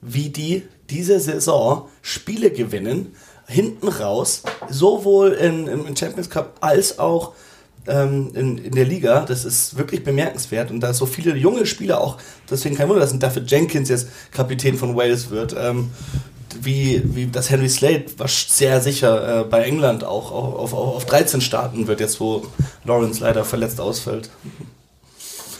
wie 0.00 0.30
die 0.30 0.62
diese 0.90 1.20
Saison 1.20 1.88
Spiele 2.02 2.50
gewinnen, 2.50 3.14
hinten 3.46 3.88
raus, 3.88 4.42
sowohl 4.68 5.32
in, 5.32 5.66
im 5.66 5.96
Champions 5.96 6.30
Cup 6.30 6.56
als 6.60 6.98
auch 6.98 7.32
ähm, 7.86 8.30
in, 8.34 8.58
in 8.58 8.72
der 8.72 8.84
Liga. 8.84 9.24
Das 9.26 9.44
ist 9.44 9.76
wirklich 9.76 10.04
bemerkenswert. 10.04 10.70
Und 10.70 10.80
da 10.80 10.92
so 10.94 11.06
viele 11.06 11.36
junge 11.36 11.66
Spieler 11.66 12.00
auch, 12.00 12.18
deswegen 12.50 12.76
kein 12.76 12.88
Wunder, 12.88 13.00
dass 13.00 13.12
ein 13.12 13.20
David 13.20 13.50
Jenkins 13.50 13.88
jetzt 13.88 14.08
Kapitän 14.32 14.76
von 14.76 14.96
Wales 14.96 15.30
wird. 15.30 15.54
Ähm, 15.58 15.90
wie, 16.60 17.02
wie 17.04 17.26
das 17.26 17.50
Henry 17.50 17.68
Slade 17.68 18.04
was 18.16 18.46
sehr 18.48 18.80
sicher 18.80 19.40
äh, 19.40 19.44
bei 19.44 19.64
England 19.64 20.04
auch 20.04 20.30
auf, 20.30 20.72
auf, 20.72 20.96
auf 20.96 21.04
13 21.04 21.40
starten 21.40 21.88
wird, 21.88 21.98
jetzt 21.98 22.20
wo 22.20 22.46
Lawrence 22.84 23.20
leider 23.20 23.44
verletzt 23.44 23.80
ausfällt. 23.80 24.30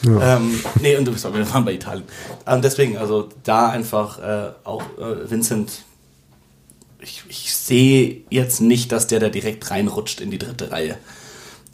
Ja. 0.04 0.36
Ähm, 0.36 0.60
nee, 0.80 0.96
und 0.96 1.18
sorry, 1.18 1.38
wir 1.38 1.52
waren 1.52 1.64
bei 1.64 1.72
Italien. 1.72 2.04
Ähm, 2.46 2.62
deswegen, 2.62 2.96
also 2.96 3.28
da 3.42 3.70
einfach 3.70 4.18
äh, 4.18 4.52
auch 4.62 4.82
äh, 4.98 5.30
Vincent, 5.30 5.82
ich, 7.00 7.22
ich 7.28 7.54
sehe 7.54 8.22
jetzt 8.30 8.60
nicht, 8.60 8.92
dass 8.92 9.06
der 9.06 9.18
da 9.18 9.30
direkt 9.30 9.70
reinrutscht 9.70 10.20
in 10.20 10.30
die 10.30 10.38
dritte 10.38 10.70
Reihe 10.70 10.96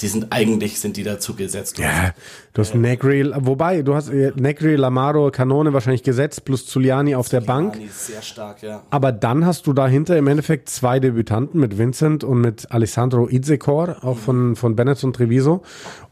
die 0.00 0.08
sind 0.08 0.28
eigentlich 0.30 0.80
sind 0.80 0.96
die 0.96 1.02
dazu 1.02 1.34
gesetzt. 1.34 1.78
Ja, 1.78 2.12
du 2.52 2.62
hast 2.62 2.74
äh, 2.74 2.78
Negri, 2.78 3.30
wobei 3.36 3.82
du 3.82 3.94
hast 3.94 4.08
äh, 4.08 4.32
Negri, 4.36 4.76
Lamaro, 4.76 5.30
Kanone 5.30 5.72
wahrscheinlich 5.72 6.02
gesetzt 6.02 6.44
plus 6.44 6.66
Zuliani 6.66 7.14
auf 7.14 7.28
der 7.28 7.40
Bank. 7.40 7.80
Ist 7.80 8.06
sehr 8.06 8.22
stark, 8.22 8.62
ja. 8.62 8.82
Aber 8.90 9.12
dann 9.12 9.46
hast 9.46 9.66
du 9.66 9.72
dahinter 9.72 10.16
im 10.16 10.26
Endeffekt 10.26 10.68
zwei 10.68 11.00
Debütanten 11.00 11.60
mit 11.60 11.78
Vincent 11.78 12.24
und 12.24 12.40
mit 12.40 12.70
Alessandro 12.70 13.28
Izekor, 13.28 13.96
auch 14.02 14.16
mhm. 14.16 14.20
von 14.20 14.56
von 14.56 14.76
Bennett 14.76 15.02
und 15.04 15.16
Treviso 15.16 15.62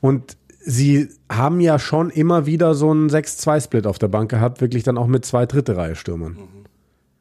und 0.00 0.36
Sie 0.60 1.08
haben 1.32 1.60
ja 1.60 1.78
schon 1.78 2.10
immer 2.10 2.44
wieder 2.44 2.74
so 2.74 2.90
einen 2.90 3.08
6-2-Split 3.08 3.86
auf 3.86 3.98
der 3.98 4.08
Bank 4.08 4.30
gehabt, 4.30 4.60
wirklich 4.60 4.82
dann 4.82 4.98
auch 4.98 5.06
mit 5.06 5.24
zwei 5.24 5.46
dritte 5.46 5.78
Reihe 5.78 5.96
Stürmern. 5.96 6.32
Mhm. 6.32 6.58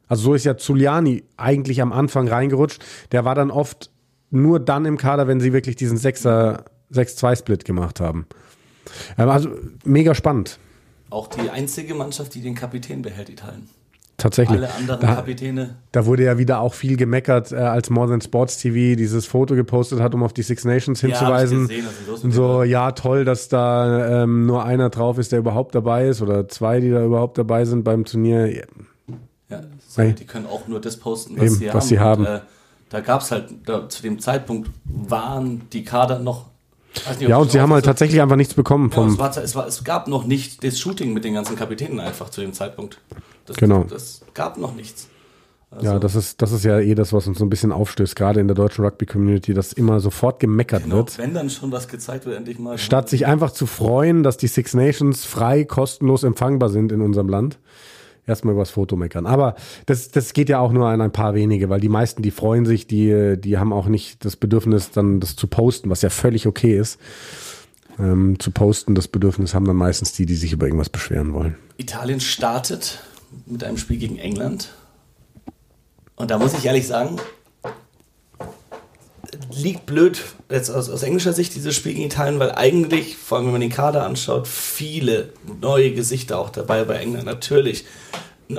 Also 0.07 0.23
so 0.23 0.33
ist 0.33 0.43
ja 0.43 0.57
Zuliani 0.57 1.23
eigentlich 1.37 1.81
am 1.81 1.91
Anfang 1.93 2.27
reingerutscht. 2.27 2.83
Der 3.11 3.25
war 3.25 3.35
dann 3.35 3.51
oft 3.51 3.89
nur 4.29 4.59
dann 4.59 4.85
im 4.85 4.97
Kader, 4.97 5.27
wenn 5.27 5.39
sie 5.39 5.53
wirklich 5.53 5.75
diesen 5.75 5.97
6-2-Split 5.97 7.65
gemacht 7.65 7.99
haben. 7.99 8.25
Ähm, 9.17 9.29
also 9.29 9.49
mega 9.83 10.13
spannend. 10.15 10.59
Auch 11.09 11.27
die 11.27 11.49
einzige 11.49 11.93
Mannschaft, 11.93 12.35
die 12.35 12.41
den 12.41 12.55
Kapitän 12.55 13.01
behält, 13.01 13.29
Italien. 13.29 13.69
Tatsächlich. 14.17 14.57
Alle 14.57 14.73
anderen 14.73 14.99
da, 14.99 15.15
Kapitäne. 15.15 15.75
Da 15.91 16.07
wurde 16.07 16.23
ja 16.23 16.39
wieder 16.39 16.59
auch 16.59 16.73
viel 16.73 16.97
gemeckert, 16.97 17.51
äh, 17.51 17.57
als 17.57 17.91
More 17.91 18.09
Than 18.09 18.19
Sports 18.19 18.57
TV 18.57 18.97
dieses 18.97 19.27
Foto 19.27 19.53
gepostet 19.53 19.99
hat, 19.99 20.15
um 20.15 20.23
auf 20.23 20.33
die 20.33 20.41
Six 20.41 20.65
Nations 20.65 21.01
hinzuweisen. 21.01 21.69
Ja, 21.69 21.81
gesehen, 22.15 22.31
so, 22.31 22.63
ja, 22.63 22.91
toll, 22.93 23.25
dass 23.25 23.47
da 23.47 24.23
ähm, 24.23 24.47
nur 24.47 24.65
einer 24.65 24.89
drauf 24.89 25.19
ist, 25.19 25.31
der 25.31 25.39
überhaupt 25.39 25.75
dabei 25.75 26.07
ist, 26.07 26.23
oder 26.23 26.47
zwei, 26.47 26.79
die 26.79 26.89
da 26.89 27.05
überhaupt 27.05 27.37
dabei 27.37 27.63
sind 27.65 27.83
beim 27.83 28.05
Turnier. 28.05 28.65
Ja, 29.49 29.61
hey. 29.95 30.13
die 30.13 30.25
können 30.25 30.47
auch 30.47 30.67
nur 30.67 30.81
das 30.81 30.97
posten, 30.97 31.37
was 31.37 31.45
Eben, 31.45 31.55
sie 31.55 31.67
was 31.67 31.73
haben. 31.75 31.81
Sie 31.87 31.99
haben. 31.99 32.25
Und, 32.25 32.31
äh, 32.31 32.41
da 32.89 33.01
gab 33.01 33.21
es 33.21 33.31
halt, 33.31 33.49
da, 33.65 33.89
zu 33.89 34.01
dem 34.01 34.19
Zeitpunkt 34.19 34.69
waren 34.85 35.69
die 35.71 35.83
Kader 35.83 36.19
noch 36.19 36.45
Nicht, 37.19 37.29
ja, 37.29 37.37
und 37.37 37.51
sie 37.51 37.59
haben 37.59 37.73
halt 37.73 37.85
tatsächlich 37.85 38.21
einfach 38.21 38.35
nichts 38.35 38.53
bekommen 38.53 38.91
vom. 38.91 39.07
Ja, 39.07 39.13
es, 39.13 39.19
war, 39.19 39.43
es, 39.43 39.55
war, 39.55 39.67
es 39.67 39.83
gab 39.83 40.07
noch 40.07 40.25
nicht 40.25 40.63
das 40.63 40.79
Shooting 40.79 41.13
mit 41.13 41.23
den 41.23 41.33
ganzen 41.33 41.55
Kapitänen 41.55 41.99
einfach 41.99 42.29
zu 42.29 42.41
dem 42.41 42.53
Zeitpunkt. 42.53 42.99
Das, 43.45 43.57
genau. 43.57 43.83
Das 43.83 44.21
gab 44.33 44.57
noch 44.57 44.73
nichts. 44.73 45.07
Also 45.69 45.85
ja, 45.85 45.99
das 45.99 46.15
ist, 46.15 46.41
das 46.41 46.53
ist 46.53 46.63
ja 46.63 46.79
eh 46.79 46.95
das, 46.95 47.11
was 47.11 47.27
uns 47.27 47.39
so 47.39 47.45
ein 47.45 47.49
bisschen 47.49 47.73
aufstößt, 47.73 48.15
gerade 48.15 48.39
in 48.39 48.47
der 48.47 48.55
deutschen 48.55 48.85
Rugby-Community, 48.85 49.53
dass 49.53 49.73
immer 49.73 49.99
sofort 49.99 50.39
gemeckert 50.39 50.83
genau, 50.83 50.97
wird. 50.97 51.17
Wenn 51.17 51.33
dann 51.33 51.49
schon 51.49 51.73
was 51.73 51.89
gezeigt 51.89 52.25
wird, 52.25 52.37
endlich 52.37 52.57
mal. 52.57 52.77
Statt 52.77 53.09
sich 53.09 53.25
einfach 53.25 53.51
zu 53.51 53.65
freuen, 53.65 54.23
dass 54.23 54.37
die 54.37 54.47
Six 54.47 54.75
Nations 54.75 55.25
frei, 55.25 55.65
kostenlos 55.65 56.23
empfangbar 56.23 56.69
sind 56.69 56.93
in 56.93 57.01
unserem 57.01 57.27
Land. 57.27 57.59
Erstmal 58.27 58.53
übers 58.53 58.69
Foto 58.69 58.95
meckern. 58.97 59.25
Aber 59.25 59.55
das, 59.85 60.11
das 60.11 60.33
geht 60.33 60.49
ja 60.49 60.59
auch 60.59 60.71
nur 60.71 60.87
an 60.87 61.01
ein 61.01 61.11
paar 61.11 61.33
wenige, 61.33 61.69
weil 61.69 61.79
die 61.79 61.89
meisten, 61.89 62.21
die 62.21 62.31
freuen 62.31 62.65
sich, 62.65 62.85
die, 62.85 63.35
die 63.37 63.57
haben 63.57 63.71
auch 63.71 63.87
nicht 63.87 64.25
das 64.25 64.35
Bedürfnis, 64.35 64.91
dann 64.91 65.19
das 65.19 65.35
zu 65.35 65.47
posten, 65.47 65.89
was 65.89 66.01
ja 66.01 66.09
völlig 66.09 66.45
okay 66.45 66.77
ist. 66.77 66.99
Ähm, 67.97 68.37
zu 68.39 68.51
posten, 68.51 68.93
das 68.93 69.07
Bedürfnis 69.07 69.53
haben 69.53 69.65
dann 69.65 69.77
meistens 69.77 70.11
die, 70.11 70.25
die 70.25 70.35
sich 70.35 70.51
über 70.51 70.65
irgendwas 70.67 70.89
beschweren 70.89 71.33
wollen. 71.33 71.55
Italien 71.77 72.19
startet 72.19 72.99
mit 73.45 73.63
einem 73.63 73.77
Spiel 73.77 73.97
gegen 73.97 74.17
England 74.17 74.69
und 76.17 76.31
da 76.31 76.37
muss 76.37 76.53
ich 76.53 76.65
ehrlich 76.65 76.85
sagen, 76.85 77.17
liegt 79.51 79.85
blöd 79.85 80.23
jetzt 80.49 80.69
aus, 80.69 80.89
aus, 80.89 81.03
englischer 81.03 81.33
Sicht 81.33 81.55
dieses 81.55 81.75
Spiel 81.75 81.93
gegen 81.93 82.05
Italien, 82.05 82.39
weil 82.39 82.51
eigentlich, 82.51 83.17
vor 83.17 83.37
allem 83.37 83.47
wenn 83.47 83.53
man 83.53 83.61
den 83.61 83.69
Kader 83.69 84.05
anschaut, 84.05 84.47
viele 84.47 85.29
neue 85.61 85.91
Gesichter 85.93 86.39
auch 86.39 86.49
dabei 86.49 86.83
bei 86.83 86.95
England. 86.95 87.25
Natürlich 87.25 87.85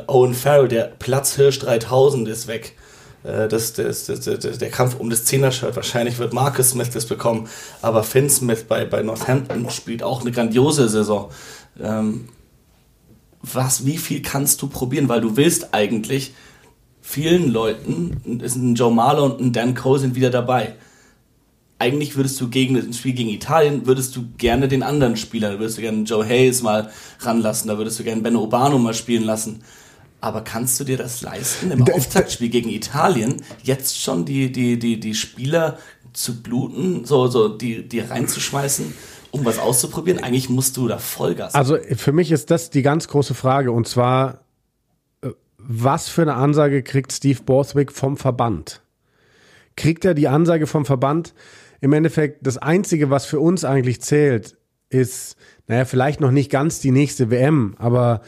Owen 0.06 0.34
Farrell, 0.34 0.68
der 0.68 0.84
Platzhirsch 0.84 1.58
3000 1.60 2.28
ist 2.28 2.46
weg. 2.46 2.76
Äh, 3.24 3.48
das, 3.48 3.72
das, 3.72 4.06
das, 4.06 4.24
der 4.58 4.70
Kampf 4.70 4.96
um 4.98 5.10
das 5.10 5.24
Zehner-Shirt. 5.24 5.76
Wahrscheinlich 5.76 6.18
wird 6.18 6.32
Marcus 6.32 6.70
Smith 6.70 6.90
das 6.90 7.06
bekommen. 7.06 7.48
Aber 7.82 8.02
Finn 8.02 8.30
Smith 8.30 8.64
bei, 8.68 8.84
bei 8.84 9.02
Northampton 9.02 9.70
spielt 9.70 10.02
auch 10.02 10.20
eine 10.20 10.32
grandiose 10.32 10.88
Saison. 10.88 11.30
Ähm, 11.80 12.28
was, 13.40 13.86
wie 13.86 13.98
viel 13.98 14.22
kannst 14.22 14.62
du 14.62 14.68
probieren? 14.68 15.08
Weil 15.08 15.20
du 15.20 15.36
willst 15.36 15.72
eigentlich 15.72 16.34
vielen 17.08 17.50
Leuten, 17.50 18.40
ist 18.42 18.56
ein 18.56 18.74
Joe 18.74 18.92
Marler 18.92 19.22
und 19.22 19.40
ein 19.40 19.52
Dan 19.54 19.74
Cole 19.74 19.98
sind 19.98 20.14
wieder 20.14 20.28
dabei. 20.28 20.74
Eigentlich 21.78 22.16
würdest 22.16 22.38
du 22.38 22.50
gegen 22.50 22.76
ein 22.76 22.92
Spiel 22.92 23.14
gegen 23.14 23.30
Italien, 23.30 23.86
würdest 23.86 24.14
du 24.14 24.26
gerne 24.36 24.68
den 24.68 24.82
anderen 24.82 25.16
Spieler, 25.16 25.52
da 25.52 25.58
würdest 25.58 25.78
du 25.78 25.82
gerne 25.82 26.02
Joe 26.02 26.26
Hayes 26.26 26.60
mal 26.60 26.90
ranlassen, 27.20 27.68
da 27.68 27.78
würdest 27.78 27.98
du 27.98 28.04
gerne 28.04 28.20
Benno 28.20 28.40
Urbano 28.40 28.78
mal 28.78 28.92
spielen 28.92 29.22
lassen. 29.22 29.62
Aber 30.20 30.42
kannst 30.42 30.78
du 30.80 30.84
dir 30.84 30.98
das 30.98 31.22
leisten, 31.22 31.70
im 31.70 31.82
Auftaktspiel 31.90 32.50
gegen 32.50 32.68
Italien 32.68 33.42
jetzt 33.62 33.98
schon 33.98 34.26
die, 34.26 34.52
die, 34.52 34.78
die, 34.78 35.00
die 35.00 35.14
Spieler 35.14 35.78
zu 36.12 36.42
bluten, 36.42 37.06
so, 37.06 37.28
so 37.28 37.48
die, 37.48 37.88
die 37.88 38.00
reinzuschmeißen? 38.00 38.92
um 39.30 39.44
was 39.44 39.58
auszuprobieren? 39.58 40.22
Eigentlich 40.22 40.48
musst 40.48 40.78
du 40.78 40.88
da 40.88 40.96
Vollgas. 40.96 41.54
Also 41.54 41.76
für 41.96 42.12
mich 42.12 42.32
ist 42.32 42.50
das 42.50 42.70
die 42.70 42.80
ganz 42.80 43.08
große 43.08 43.34
Frage 43.34 43.72
und 43.72 43.86
zwar 43.86 44.47
was 45.58 46.08
für 46.08 46.22
eine 46.22 46.34
Ansage 46.34 46.82
kriegt 46.82 47.12
Steve 47.12 47.42
Borthwick 47.42 47.92
vom 47.92 48.16
Verband? 48.16 48.82
Kriegt 49.76 50.04
er 50.04 50.14
die 50.14 50.28
Ansage 50.28 50.66
vom 50.66 50.84
Verband? 50.84 51.34
Im 51.80 51.92
Endeffekt, 51.92 52.46
das 52.46 52.58
Einzige, 52.58 53.10
was 53.10 53.26
für 53.26 53.40
uns 53.40 53.64
eigentlich 53.64 54.00
zählt, 54.00 54.56
ist, 54.90 55.36
naja, 55.66 55.84
vielleicht 55.84 56.20
noch 56.20 56.30
nicht 56.30 56.50
ganz 56.50 56.80
die 56.80 56.90
nächste 56.90 57.30
WM, 57.30 57.74
aber 57.78 58.22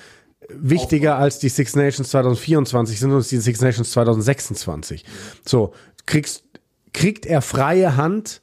wichtiger 0.48 1.16
als 1.16 1.38
die 1.38 1.48
Six 1.48 1.76
Nations 1.76 2.10
2024 2.10 2.98
sind 2.98 3.12
uns 3.12 3.28
die 3.28 3.38
Six 3.38 3.60
Nations 3.60 3.90
2026. 3.92 5.04
So, 5.44 5.72
kriegst, 6.06 6.44
kriegt 6.92 7.26
er 7.26 7.42
freie 7.42 7.96
Hand, 7.96 8.42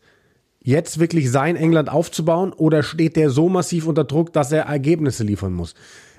jetzt 0.60 1.00
wirklich 1.00 1.32
sein 1.32 1.56
England 1.56 1.90
aufzubauen 1.90 2.54
oder 2.54 2.84
steht 2.84 3.16
der 3.16 3.30
so 3.30 3.50
massiv 3.50 3.88
unter 3.88 4.04
Druck, 4.04 4.34
dass 4.34 4.52
er 4.52 4.64
Ergebnisse 4.64 5.24
liefern 5.24 5.54
muss? 5.54 5.76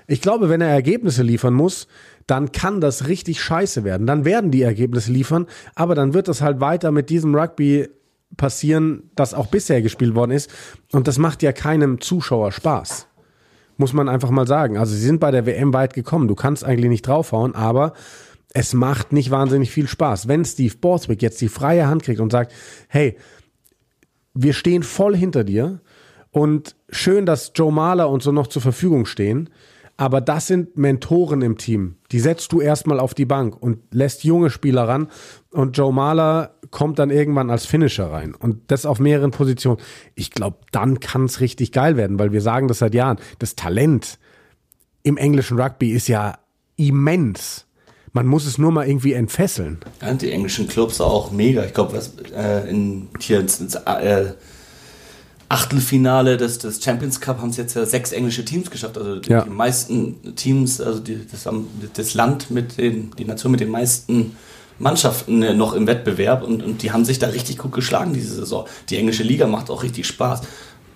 Ich 0.07 0.21
glaube, 0.21 0.49
wenn 0.49 0.61
er 0.61 0.69
Ergebnisse 0.69 1.21
liefern 1.21 1.53
muss, 1.53 1.87
dann 2.29 2.51
kann 2.51 2.81
das 2.81 3.07
richtig 3.07 3.41
scheiße 3.41 3.83
werden. 3.83 4.05
Dann 4.05 4.25
werden 4.25 4.51
die 4.51 4.61
Ergebnisse 4.61 5.11
liefern, 5.11 5.47
aber 5.75 5.95
dann 5.95 6.13
wird 6.13 6.27
das 6.27 6.41
halt 6.41 6.59
weiter 6.59 6.91
mit 6.91 7.09
diesem 7.09 7.35
Rugby 7.35 7.89
passieren, 8.37 9.09
das 9.15 9.33
auch 9.33 9.47
bisher 9.47 9.81
gespielt 9.81 10.15
worden 10.15 10.31
ist. 10.31 10.51
Und 10.91 11.07
das 11.07 11.17
macht 11.17 11.41
ja 11.41 11.51
keinem 11.51 12.01
Zuschauer 12.01 12.51
Spaß. 12.51 13.07
Muss 13.77 13.93
man 13.93 14.09
einfach 14.09 14.29
mal 14.29 14.45
sagen. 14.45 14.77
Also 14.77 14.93
sie 14.93 15.01
sind 15.01 15.19
bei 15.19 15.31
der 15.31 15.45
WM 15.45 15.73
weit 15.73 15.93
gekommen. 15.93 16.27
Du 16.27 16.35
kannst 16.35 16.63
eigentlich 16.63 16.89
nicht 16.89 17.07
draufhauen, 17.07 17.55
aber 17.55 17.93
es 18.53 18.73
macht 18.73 19.13
nicht 19.13 19.31
wahnsinnig 19.31 19.71
viel 19.71 19.87
Spaß. 19.87 20.27
Wenn 20.27 20.45
Steve 20.45 20.75
Borthwick 20.79 21.21
jetzt 21.21 21.41
die 21.41 21.49
freie 21.49 21.87
Hand 21.87 22.03
kriegt 22.03 22.19
und 22.19 22.31
sagt, 22.31 22.51
hey, 22.87 23.17
wir 24.33 24.53
stehen 24.53 24.83
voll 24.83 25.15
hinter 25.15 25.43
dir 25.43 25.81
und 26.31 26.75
schön, 26.89 27.25
dass 27.25 27.51
Joe 27.55 27.71
Mahler 27.71 28.09
und 28.09 28.21
so 28.21 28.31
noch 28.31 28.47
zur 28.47 28.61
Verfügung 28.61 29.05
stehen, 29.05 29.49
aber 29.99 30.21
das 30.21 30.47
sind 30.47 30.77
Mentoren 30.77 31.41
im 31.41 31.57
Team. 31.57 31.95
Die 32.13 32.21
setzt 32.21 32.53
du 32.53 32.61
erstmal 32.61 33.01
auf 33.01 33.13
die 33.13 33.25
Bank 33.25 33.61
und 33.61 33.79
lässt 33.91 34.23
junge 34.23 34.49
Spieler 34.49 34.87
ran. 34.87 35.09
Und 35.51 35.77
Joe 35.77 35.91
Mahler 35.91 36.55
kommt 36.71 36.99
dann 36.99 37.09
irgendwann 37.09 37.49
als 37.49 37.65
Finisher 37.65 38.09
rein. 38.09 38.33
Und 38.33 38.71
das 38.71 38.85
auf 38.85 39.01
mehreren 39.01 39.31
Positionen. 39.31 39.77
Ich 40.15 40.31
glaube, 40.31 40.59
dann 40.71 41.01
kann 41.01 41.25
es 41.25 41.41
richtig 41.41 41.73
geil 41.73 41.97
werden, 41.97 42.17
weil 42.17 42.31
wir 42.31 42.39
sagen 42.39 42.69
das 42.69 42.79
seit 42.79 42.93
Jahren. 42.93 43.17
Das 43.39 43.57
Talent 43.57 44.19
im 45.03 45.17
englischen 45.17 45.59
Rugby 45.59 45.91
ist 45.91 46.07
ja 46.07 46.37
immens. 46.77 47.65
Man 48.13 48.25
muss 48.25 48.45
es 48.45 48.57
nur 48.57 48.71
mal 48.71 48.87
irgendwie 48.87 49.11
entfesseln. 49.11 49.79
Ja, 50.01 50.13
die 50.13 50.31
englischen 50.31 50.69
Clubs 50.69 51.01
auch 51.01 51.33
mega. 51.33 51.65
Ich 51.65 51.73
glaube, 51.73 51.97
was 51.97 52.13
äh, 52.33 52.69
in 52.69 53.09
hier 53.19 53.41
ins, 53.41 53.59
ins 53.59 53.75
äh, 53.75 54.31
Achtelfinale 55.49 56.37
des, 56.37 56.59
des 56.59 56.83
Champions 56.83 57.19
Cup 57.19 57.39
haben 57.41 57.49
es 57.49 57.57
jetzt 57.57 57.75
ja 57.75 57.83
sechs 57.83 58.11
englische 58.11 58.45
Teams 58.45 58.69
geschafft. 58.69 58.99
Also 58.99 59.15
die, 59.15 59.31
ja. 59.31 59.41
die 59.41 59.49
meisten 59.49 60.35
Teams, 60.35 60.79
also 60.79 60.99
die, 60.99 61.19
das, 61.29 61.49
das, 61.95 62.13
Land 62.13 62.51
mit 62.51 62.77
den, 62.77 63.11
die 63.17 63.25
Nation 63.25 63.51
mit 63.51 63.59
den 63.59 63.71
meisten 63.71 64.37
Mannschaften 64.77 65.41
äh, 65.41 65.55
noch 65.55 65.73
im 65.73 65.87
Wettbewerb 65.87 66.43
und, 66.43 66.61
und 66.61 66.83
die 66.83 66.91
haben 66.91 67.03
sich 67.03 67.17
da 67.17 67.27
richtig 67.27 67.57
gut 67.57 67.71
geschlagen 67.71 68.13
diese 68.13 68.35
Saison. 68.35 68.65
Die 68.89 68.97
englische 68.97 69.23
Liga 69.23 69.47
macht 69.47 69.71
auch 69.71 69.81
richtig 69.81 70.05
Spaß. 70.05 70.41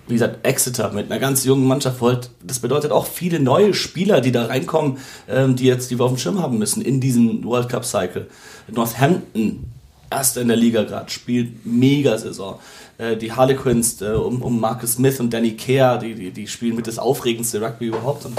Wie 0.06 0.14
gesagt, 0.14 0.46
Exeter 0.46 0.92
mit 0.92 1.10
einer 1.10 1.18
ganz 1.18 1.44
jungen 1.44 1.66
Mannschaft, 1.66 2.00
halt, 2.00 2.30
das 2.42 2.60
bedeutet 2.60 2.92
auch 2.92 3.06
viele 3.06 3.40
neue 3.40 3.74
Spieler, 3.74 4.20
die 4.20 4.32
da 4.32 4.46
reinkommen, 4.46 4.98
ähm, 5.28 5.56
die 5.56 5.64
jetzt, 5.64 5.90
die 5.90 5.98
wir 5.98 6.04
auf 6.04 6.12
dem 6.12 6.18
Schirm 6.18 6.40
haben 6.40 6.58
müssen 6.58 6.80
in 6.80 7.00
diesen 7.00 7.42
World 7.44 7.68
Cup 7.68 7.84
Cycle. 7.84 8.28
Northampton, 8.70 9.64
erster 10.10 10.42
in 10.42 10.48
der 10.48 10.56
Liga 10.56 10.84
gerade, 10.84 11.10
spielt 11.10 11.66
mega 11.66 12.16
Saison. 12.18 12.60
Äh, 12.98 13.16
die 13.16 13.32
Harlequins 13.32 14.00
äh, 14.00 14.10
um, 14.10 14.42
um 14.42 14.60
Marcus 14.60 14.94
Smith 14.94 15.18
und 15.20 15.32
Danny 15.32 15.52
Kerr, 15.56 15.98
die, 15.98 16.14
die, 16.14 16.30
die 16.30 16.46
spielen 16.46 16.76
mit 16.76 16.86
das 16.86 16.98
aufregendste 16.98 17.60
Rugby 17.60 17.86
überhaupt. 17.86 18.24
Und 18.24 18.38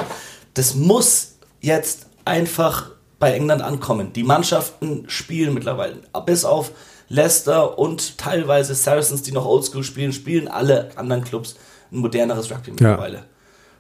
das 0.53 0.75
muss 0.75 1.35
jetzt 1.61 2.07
einfach 2.23 2.91
bei 3.19 3.33
England 3.33 3.61
ankommen. 3.61 4.13
Die 4.13 4.23
Mannschaften 4.23 5.05
spielen 5.07 5.53
mittlerweile, 5.53 5.97
bis 6.25 6.45
auf 6.45 6.71
Leicester 7.07 7.77
und 7.77 8.17
teilweise 8.17 8.75
Saracens, 8.75 9.21
die 9.21 9.31
noch 9.31 9.45
Oldschool 9.45 9.83
spielen, 9.83 10.11
spielen 10.11 10.47
alle 10.47 10.89
anderen 10.97 11.23
Clubs 11.23 11.55
ein 11.91 11.99
moderneres 11.99 12.49
Rugby 12.49 12.71
mittlerweile. 12.71 13.17
Ja. 13.17 13.23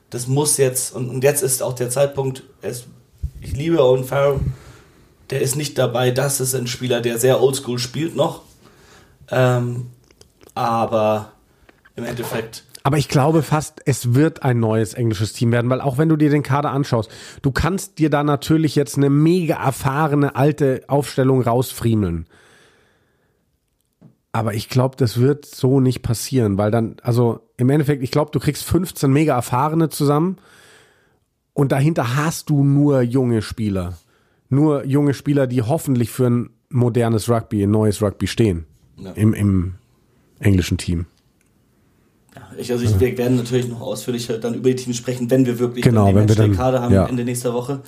Das 0.09 0.27
muss 0.27 0.57
jetzt, 0.57 0.95
und, 0.95 1.09
und 1.09 1.23
jetzt 1.23 1.41
ist 1.41 1.63
auch 1.63 1.73
der 1.73 1.89
Zeitpunkt, 1.89 2.43
es, 2.61 2.85
ich 3.41 3.53
liebe 3.53 3.83
Owen 3.83 4.03
Farrell, 4.03 4.39
der 5.31 5.41
ist 5.41 5.55
nicht 5.55 5.77
dabei, 5.77 6.11
das 6.11 6.39
ist 6.39 6.53
ein 6.53 6.67
Spieler, 6.67 7.01
der 7.01 7.17
sehr 7.17 7.41
oldschool 7.41 7.79
spielt 7.79 8.15
noch. 8.15 8.43
Ähm, 9.31 9.87
aber 10.55 11.33
im 11.95 12.05
Endeffekt. 12.05 12.65
Aber 12.83 12.97
ich 12.97 13.09
glaube 13.09 13.41
fast, 13.41 13.81
es 13.85 14.13
wird 14.13 14.43
ein 14.43 14.59
neues 14.59 14.93
englisches 14.93 15.33
Team 15.33 15.51
werden, 15.51 15.69
weil 15.69 15.81
auch 15.81 15.97
wenn 15.97 16.09
du 16.09 16.17
dir 16.17 16.29
den 16.29 16.43
Kader 16.43 16.71
anschaust, 16.71 17.09
du 17.41 17.51
kannst 17.51 17.97
dir 17.97 18.09
da 18.09 18.23
natürlich 18.23 18.75
jetzt 18.75 18.97
eine 18.97 19.09
mega 19.09 19.55
erfahrene 19.55 20.35
alte 20.35 20.83
Aufstellung 20.87 21.41
rausfriemeln. 21.41 22.27
Aber 24.31 24.53
ich 24.53 24.69
glaube, 24.69 24.97
das 24.97 25.19
wird 25.19 25.45
so 25.45 25.79
nicht 25.79 26.01
passieren, 26.01 26.57
weil 26.57 26.69
dann, 26.69 26.97
also 27.01 27.39
im 27.57 27.69
Endeffekt, 27.69 28.03
ich 28.03 28.11
glaube, 28.11 28.31
du 28.31 28.39
kriegst 28.39 28.63
15 28.65 29.11
mega 29.11 29.33
erfahrene 29.33 29.89
zusammen 29.89 30.37
und 31.53 31.71
dahinter 31.71 32.17
hast 32.17 32.49
du 32.49 32.63
nur 32.63 33.01
junge 33.01 33.41
Spieler. 33.41 33.97
Nur 34.49 34.85
junge 34.85 35.13
Spieler, 35.13 35.47
die 35.47 35.63
hoffentlich 35.63 36.11
für 36.11 36.27
ein 36.29 36.49
modernes 36.69 37.29
Rugby, 37.29 37.63
ein 37.63 37.71
neues 37.71 38.01
Rugby 38.01 38.27
stehen. 38.27 38.65
Ja. 38.97 39.11
Im, 39.13 39.33
Im 39.33 39.75
englischen 40.39 40.77
Team. 40.77 41.05
Ja, 42.35 42.41
ich, 42.57 42.71
also 42.71 42.83
ich, 42.83 42.99
wir 42.99 43.17
werden 43.17 43.37
natürlich 43.37 43.69
noch 43.69 43.79
ausführlicher 43.79 44.37
dann 44.37 44.55
über 44.55 44.69
die 44.69 44.75
Teams 44.75 44.97
sprechen, 44.97 45.31
wenn 45.31 45.45
wir 45.45 45.57
wirklich 45.57 45.83
genau, 45.83 46.07
den 46.07 46.15
wenn 46.15 46.27
wir 46.27 46.35
dann, 46.35 46.55
Kader 46.55 46.81
haben 46.81 46.93
ja. 46.93 47.05
Ende 47.05 47.23
nächster 47.23 47.53
Woche. 47.53 47.81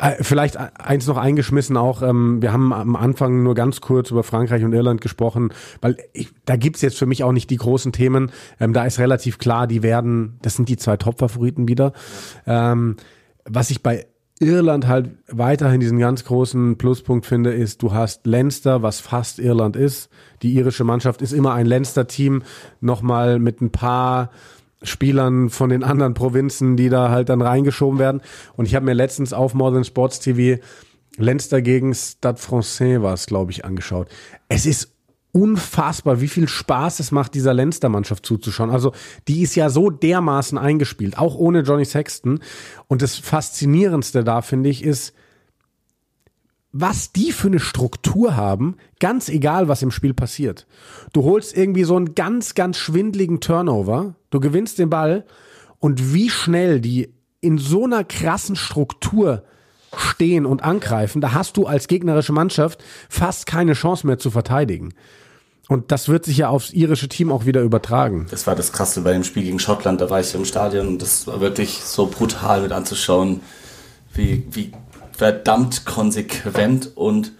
Äh, 0.00 0.24
vielleicht 0.24 0.56
eins 0.56 1.06
noch 1.06 1.16
eingeschmissen 1.16 1.76
auch, 1.76 2.02
ähm, 2.02 2.42
wir 2.42 2.52
haben 2.52 2.72
am 2.72 2.96
Anfang 2.96 3.44
nur 3.44 3.54
ganz 3.54 3.80
kurz 3.80 4.10
über 4.10 4.24
Frankreich 4.24 4.64
und 4.64 4.72
Irland 4.72 5.00
gesprochen, 5.00 5.50
weil 5.80 5.96
ich, 6.12 6.30
da 6.46 6.56
gibt's 6.56 6.82
jetzt 6.82 6.98
für 6.98 7.06
mich 7.06 7.22
auch 7.22 7.32
nicht 7.32 7.48
die 7.50 7.58
großen 7.58 7.92
Themen. 7.92 8.32
Ähm, 8.58 8.72
da 8.72 8.84
ist 8.84 8.98
relativ 8.98 9.38
klar, 9.38 9.68
die 9.68 9.84
werden, 9.84 10.38
das 10.42 10.56
sind 10.56 10.68
die 10.68 10.76
zwei 10.76 10.96
Top-Favoriten 10.96 11.68
wieder. 11.68 11.92
Ähm, 12.44 12.96
was 13.44 13.70
ich 13.70 13.84
bei 13.84 14.06
Irland 14.38 14.86
halt 14.86 15.10
weiterhin 15.28 15.80
diesen 15.80 15.98
ganz 15.98 16.24
großen 16.24 16.76
Pluspunkt 16.76 17.24
finde, 17.24 17.52
ist, 17.52 17.82
du 17.82 17.92
hast 17.92 18.26
Leinster, 18.26 18.82
was 18.82 19.00
fast 19.00 19.38
Irland 19.38 19.76
ist. 19.76 20.10
Die 20.42 20.52
irische 20.54 20.84
Mannschaft 20.84 21.22
ist 21.22 21.32
immer 21.32 21.54
ein 21.54 21.66
Leinster-Team, 21.66 22.42
nochmal 22.80 23.38
mit 23.38 23.62
ein 23.62 23.70
paar 23.70 24.30
Spielern 24.82 25.48
von 25.48 25.70
den 25.70 25.82
anderen 25.82 26.12
Provinzen, 26.12 26.76
die 26.76 26.90
da 26.90 27.10
halt 27.10 27.30
dann 27.30 27.40
reingeschoben 27.40 27.98
werden. 27.98 28.20
Und 28.56 28.66
ich 28.66 28.74
habe 28.74 28.84
mir 28.84 28.92
letztens 28.92 29.32
auf 29.32 29.54
Modern 29.54 29.84
Sports 29.84 30.20
TV 30.20 30.60
Leinster 31.18 31.62
gegen 31.62 31.94
Stade 31.94 32.38
Francais 32.38 33.00
war 33.00 33.14
es, 33.14 33.26
glaube 33.26 33.50
ich, 33.50 33.64
angeschaut. 33.64 34.08
Es 34.48 34.66
ist 34.66 34.95
unfassbar, 35.36 36.22
wie 36.22 36.28
viel 36.28 36.48
Spaß 36.48 36.98
es 36.98 37.12
macht, 37.12 37.34
dieser 37.34 37.52
Leinster-Mannschaft 37.52 38.24
zuzuschauen. 38.24 38.70
Also 38.70 38.92
die 39.28 39.42
ist 39.42 39.54
ja 39.54 39.68
so 39.68 39.90
dermaßen 39.90 40.56
eingespielt, 40.56 41.18
auch 41.18 41.34
ohne 41.34 41.60
Johnny 41.60 41.84
Sexton. 41.84 42.40
Und 42.88 43.02
das 43.02 43.16
Faszinierendste 43.16 44.24
da, 44.24 44.40
finde 44.40 44.70
ich, 44.70 44.82
ist, 44.82 45.12
was 46.72 47.12
die 47.12 47.32
für 47.32 47.48
eine 47.48 47.60
Struktur 47.60 48.34
haben, 48.34 48.76
ganz 48.98 49.28
egal, 49.28 49.68
was 49.68 49.82
im 49.82 49.90
Spiel 49.90 50.14
passiert. 50.14 50.66
Du 51.12 51.24
holst 51.24 51.54
irgendwie 51.54 51.84
so 51.84 51.96
einen 51.96 52.14
ganz, 52.14 52.54
ganz 52.54 52.78
schwindligen 52.78 53.40
Turnover, 53.40 54.14
du 54.30 54.40
gewinnst 54.40 54.78
den 54.78 54.88
Ball 54.88 55.26
und 55.80 56.14
wie 56.14 56.30
schnell 56.30 56.80
die 56.80 57.12
in 57.42 57.58
so 57.58 57.84
einer 57.84 58.04
krassen 58.04 58.56
Struktur 58.56 59.44
stehen 59.94 60.46
und 60.46 60.64
angreifen, 60.64 61.20
da 61.20 61.34
hast 61.34 61.58
du 61.58 61.66
als 61.66 61.88
gegnerische 61.88 62.32
Mannschaft 62.32 62.82
fast 63.10 63.46
keine 63.46 63.74
Chance 63.74 64.06
mehr 64.06 64.18
zu 64.18 64.30
verteidigen. 64.30 64.94
Und 65.68 65.90
das 65.90 66.08
wird 66.08 66.24
sich 66.24 66.38
ja 66.38 66.48
aufs 66.48 66.72
irische 66.72 67.08
Team 67.08 67.32
auch 67.32 67.44
wieder 67.44 67.62
übertragen. 67.62 68.26
Das 68.30 68.46
war 68.46 68.54
das 68.54 68.72
Krasse 68.72 69.00
bei 69.00 69.12
dem 69.12 69.24
Spiel 69.24 69.42
gegen 69.42 69.58
Schottland. 69.58 70.00
Da 70.00 70.10
war 70.10 70.20
ich 70.20 70.32
im 70.34 70.44
Stadion 70.44 70.86
und 70.86 71.02
das 71.02 71.26
war 71.26 71.40
wirklich 71.40 71.80
so 71.82 72.06
brutal 72.06 72.62
mit 72.62 72.70
anzuschauen, 72.70 73.40
wie, 74.14 74.46
wie 74.50 74.72
verdammt 75.12 75.84
konsequent 75.84 76.96
und 76.96 77.32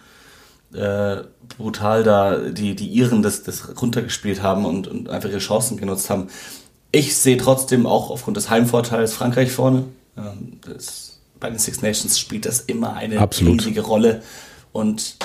äh, 0.74 1.18
brutal 1.56 2.02
da 2.02 2.36
die, 2.38 2.74
die 2.74 2.88
Iren 2.88 3.22
das, 3.22 3.44
das 3.44 3.80
runtergespielt 3.80 4.42
haben 4.42 4.64
und, 4.64 4.88
und 4.88 5.08
einfach 5.08 5.28
ihre 5.28 5.38
Chancen 5.38 5.76
genutzt 5.76 6.10
haben. 6.10 6.26
Ich 6.90 7.16
sehe 7.16 7.36
trotzdem 7.36 7.86
auch 7.86 8.10
aufgrund 8.10 8.36
des 8.36 8.50
Heimvorteils 8.50 9.12
Frankreich 9.12 9.52
vorne. 9.52 9.84
Ähm, 10.16 10.58
das, 10.66 11.20
bei 11.38 11.48
den 11.48 11.58
Six 11.58 11.80
Nations 11.80 12.18
spielt 12.18 12.44
das 12.46 12.60
immer 12.60 12.94
eine 12.94 13.20
Absolut. 13.20 13.60
riesige 13.60 13.82
Rolle. 13.82 14.22
Und 14.72 15.16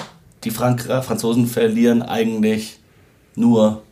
die 0.43 0.51
Frank 0.51 0.83
Franzosen 0.83 1.47
verlieren 1.47 2.01
eigentlich 2.01 2.80
nur 3.35 3.83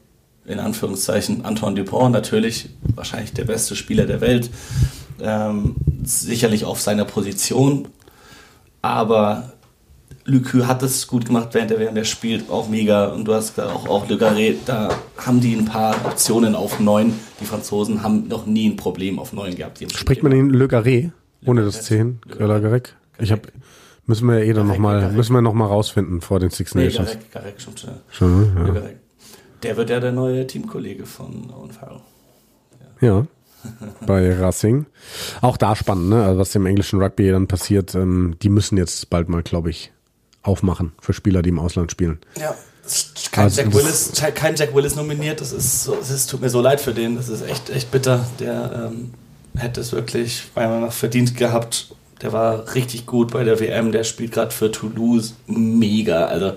in 0.45 0.59
Anführungszeichen 0.59 1.45
Antoine 1.45 1.75
Dupont, 1.75 2.11
natürlich 2.11 2.69
wahrscheinlich 2.95 3.33
der 3.33 3.45
beste 3.45 3.75
Spieler 3.75 4.05
der 4.05 4.21
Welt, 4.21 4.49
ähm, 5.21 5.75
sicherlich 6.03 6.65
auf 6.65 6.81
seiner 6.81 7.05
Position, 7.05 7.87
aber 8.81 9.53
Lucu 10.25 10.65
hat 10.65 10.83
es 10.83 11.07
gut 11.07 11.25
gemacht, 11.25 11.49
während 11.53 11.71
er, 11.71 11.79
während 11.79 11.97
er 11.97 12.05
spielt, 12.05 12.49
auch 12.49 12.69
mega. 12.69 13.07
Und 13.07 13.25
du 13.25 13.33
hast 13.33 13.59
auch, 13.59 13.87
auch 13.87 14.07
Le 14.07 14.17
Garret, 14.17 14.57
da 14.65 14.89
haben 15.17 15.41
die 15.41 15.55
ein 15.55 15.65
paar 15.65 15.95
Optionen 16.05 16.55
auf 16.55 16.79
neun. 16.79 17.13
Die 17.41 17.45
Franzosen 17.45 18.03
haben 18.03 18.27
noch 18.27 18.45
nie 18.45 18.69
ein 18.69 18.75
Problem 18.75 19.17
auf 19.17 19.33
neun 19.33 19.55
gehabt. 19.55 19.83
Spricht 19.91 20.21
man 20.21 20.31
den 20.31 20.51
Le 20.51 20.67
Garret 20.67 21.11
ohne 21.45 21.63
das 21.63 21.83
10? 21.83 22.19
Le 22.37 22.47
Garret? 22.61 22.95
Ich 23.17 23.31
habe 23.31 23.41
müssen 24.05 24.27
wir 24.27 24.41
eh 24.41 24.53
dann 24.53 24.67
noch 24.67 24.77
mal, 24.77 25.11
müssen 25.11 25.33
wir 25.33 25.41
rausfinden 25.41 26.21
vor 26.21 26.39
den 26.39 26.49
Six 26.49 26.75
Nations. 26.75 27.09
Nee, 27.09 27.19
Garek, 27.31 27.31
Garek, 27.31 27.61
schon, 27.61 27.73
schon, 28.09 28.75
ja. 28.75 28.81
Der 29.63 29.77
wird 29.77 29.89
ja 29.89 29.99
der 29.99 30.11
neue 30.11 30.47
Teamkollege 30.47 31.05
von 31.05 31.51
Owen 31.51 31.71
Farrell. 31.71 32.01
Ja. 33.01 33.07
ja. 33.07 33.27
bei 34.05 34.33
Racing. 34.33 34.85
Auch 35.41 35.57
da 35.57 35.75
spannend, 35.75 36.09
ne? 36.09 36.23
Also 36.23 36.39
was 36.39 36.55
im 36.55 36.65
englischen 36.65 37.01
Rugby 37.01 37.29
dann 37.29 37.47
passiert, 37.47 37.95
ähm, 37.95 38.35
die 38.41 38.49
müssen 38.49 38.77
jetzt 38.77 39.09
bald 39.09 39.29
mal, 39.29 39.43
glaube 39.43 39.69
ich, 39.69 39.91
aufmachen 40.43 40.93
für 41.01 41.13
Spieler, 41.13 41.41
die 41.41 41.49
im 41.49 41.59
Ausland 41.59 41.91
spielen. 41.91 42.19
Ja. 42.39 42.55
Kein, 43.31 43.43
also 43.43 43.61
Jack 43.61 43.73
Willis, 43.73 44.13
kein 44.33 44.55
Jack 44.55 44.73
Willis 44.73 44.95
nominiert, 44.95 45.41
das 45.41 45.51
ist 45.51 45.83
so, 45.83 45.95
das 45.95 46.25
tut 46.25 46.41
mir 46.41 46.49
so 46.49 46.59
leid 46.59 46.81
für 46.81 46.93
den, 46.93 47.17
das 47.17 47.29
ist 47.29 47.43
echt, 47.43 47.69
echt 47.69 47.91
bitter. 47.91 48.25
Der 48.39 48.89
ähm, 48.91 49.13
hätte 49.55 49.81
es 49.81 49.91
wirklich 49.91 50.45
meiner 50.55 50.69
Meinung 50.69 50.85
nach 50.85 50.93
verdient 50.93 51.37
gehabt. 51.37 51.93
Der 52.23 52.33
war 52.33 52.73
richtig 52.73 53.05
gut 53.05 53.31
bei 53.31 53.43
der 53.43 53.59
WM, 53.59 53.91
der 53.91 54.03
spielt 54.03 54.31
gerade 54.31 54.51
für 54.51 54.71
Toulouse 54.71 55.35
mega. 55.45 56.25
Also 56.25 56.53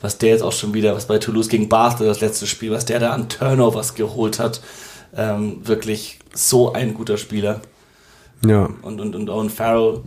was 0.00 0.18
der 0.18 0.30
jetzt 0.30 0.42
auch 0.42 0.52
schon 0.52 0.74
wieder, 0.74 0.94
was 0.94 1.06
bei 1.06 1.18
Toulouse 1.18 1.48
gegen 1.48 1.68
Bath 1.68 2.00
das 2.00 2.20
letzte 2.20 2.46
Spiel, 2.46 2.70
was 2.70 2.84
der 2.84 3.00
da 3.00 3.12
an 3.12 3.28
Turnovers 3.28 3.94
geholt 3.94 4.38
hat, 4.38 4.60
ähm, 5.16 5.66
wirklich 5.66 6.18
so 6.34 6.72
ein 6.72 6.94
guter 6.94 7.16
Spieler. 7.16 7.62
Ja. 8.44 8.68
Und, 8.82 9.00
und, 9.00 9.14
und 9.14 9.30
Owen 9.30 9.50
Farrell, 9.50 10.02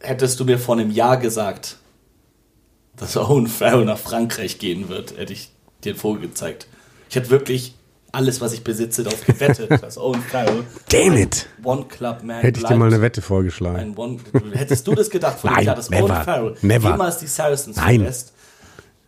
hättest 0.00 0.40
du 0.40 0.44
mir 0.44 0.58
vor 0.58 0.76
einem 0.76 0.90
Jahr 0.90 1.16
gesagt, 1.16 1.76
dass 2.96 3.16
Owen 3.16 3.46
Farrell 3.46 3.84
nach 3.84 3.98
Frankreich 3.98 4.58
gehen 4.58 4.88
wird, 4.88 5.16
hätte 5.16 5.32
ich 5.32 5.50
dir 5.84 5.96
vorgezeigt. 5.96 6.66
Ich 7.08 7.16
hätte 7.16 7.30
wirklich 7.30 7.74
alles, 8.12 8.40
was 8.40 8.52
ich 8.52 8.64
besitze, 8.64 9.02
darauf 9.02 9.24
gewettet, 9.24 9.70
dass 9.82 9.98
Owen 9.98 10.22
Farrell 10.22 10.64
Damn 10.88 11.16
it. 11.16 11.46
One 11.62 11.84
Club 11.84 12.22
Man 12.22 12.40
Hätte 12.40 12.60
ich 12.60 12.66
dir 12.66 12.76
mal 12.76 12.86
eine 12.86 13.00
Wette 13.00 13.22
vorgeschlagen. 13.22 13.96
One, 13.96 14.18
hättest 14.52 14.86
du 14.86 14.94
das 14.94 15.10
gedacht 15.10 15.38
von 15.38 15.52
Nein, 15.52 15.64
Jahr, 15.64 15.76
dass 15.76 15.90
never, 15.90 16.04
Owen 16.04 16.24
Farrell 16.24 16.56
never. 16.62 16.90
jemals 16.90 17.18
die 17.18 17.26
Saracens 17.26 17.78
verlässt, 17.78 18.32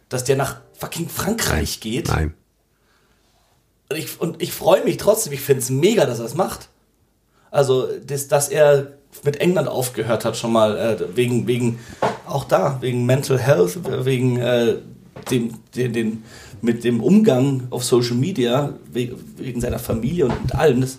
dass 0.09 0.25
der 0.25 0.37
nach 0.37 0.61
fucking 0.79 1.09
Frankreich 1.09 1.81
Nein. 1.83 1.93
geht? 1.93 2.09
Nein. 2.09 2.35
Und 3.91 3.99
ich, 3.99 4.21
und 4.21 4.43
ich 4.43 4.53
freue 4.53 4.85
mich 4.85 4.97
trotzdem, 4.97 5.33
ich 5.33 5.41
finde 5.41 5.63
es 5.63 5.71
mega, 5.71 6.07
dass 6.07 6.19
er 6.19 6.25
es 6.27 6.35
macht. 6.35 6.69
Also, 7.51 7.89
das, 8.07 8.29
dass 8.29 8.49
er 8.49 8.95
mit 9.25 9.37
England 9.37 9.69
aufgehört 9.69 10.25
hat, 10.25 10.37
schon 10.37 10.53
mal, 10.53 10.79
äh, 10.79 11.17
wegen, 11.17 11.47
wegen, 11.47 11.79
auch 12.27 12.45
da, 12.45 12.79
wegen 12.81 13.05
Mental 13.05 13.39
Health, 13.39 13.79
wegen 14.07 14.39
äh, 14.39 14.77
dem, 15.31 15.55
den, 15.75 15.93
den, 15.93 16.25
mit 16.61 16.85
dem 16.85 17.03
Umgang 17.03 17.67
auf 17.71 17.85
Social 17.85 18.17
Media, 18.17 18.75
wegen 18.93 19.61
seiner 19.61 19.79
Familie 19.79 20.27
und, 20.27 20.41
und 20.43 20.55
allem. 20.55 20.81
Das 20.81 20.99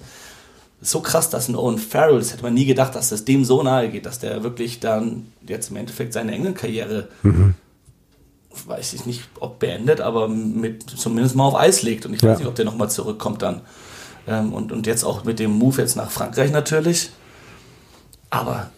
ist 0.82 0.92
so 0.92 1.00
krass, 1.00 1.30
dass 1.30 1.48
ein 1.48 1.56
Owen 1.56 1.78
Farrell, 1.78 2.20
das 2.20 2.34
hätte 2.34 2.44
man 2.44 2.54
nie 2.54 2.66
gedacht, 2.66 2.96
dass 2.96 3.10
das 3.10 3.26
dem 3.26 3.46
so 3.46 3.64
nahe 3.64 3.90
geht, 3.90 4.06
dass 4.06 4.20
der 4.20 4.44
wirklich 4.44 4.80
dann 4.80 5.28
jetzt 5.48 5.72
im 5.72 5.78
Endeffekt 5.78 6.14
seine 6.14 6.34
England-Karriere 6.34 7.08
mhm 7.24 7.56
weiß 8.66 8.94
ich 8.94 9.06
nicht, 9.06 9.24
ob 9.40 9.60
beendet, 9.60 10.02
aber 10.02 10.28
mit, 10.28 10.90
zumindest 10.90 11.36
mal 11.36 11.46
auf 11.46 11.56
Eis 11.56 11.82
legt. 11.82 12.06
Und 12.06 12.14
ich 12.14 12.22
ja. 12.22 12.32
weiß 12.32 12.40
nicht, 12.40 12.48
ob 12.48 12.56
der 12.56 12.66
nochmal 12.66 12.90
zurückkommt 12.90 13.42
dann. 13.42 13.62
Ähm, 14.28 14.54
und, 14.54 14.72
und 14.72 14.88
jetzt 14.88 15.04
auch 15.04 15.24
mit 15.24 15.40
dem 15.40 15.52
Move 15.52 15.82
jetzt 15.82 15.96
nach 15.96 16.12
Frankreich 16.12 16.52
natürlich. 16.52 17.10
Aber 18.30 18.70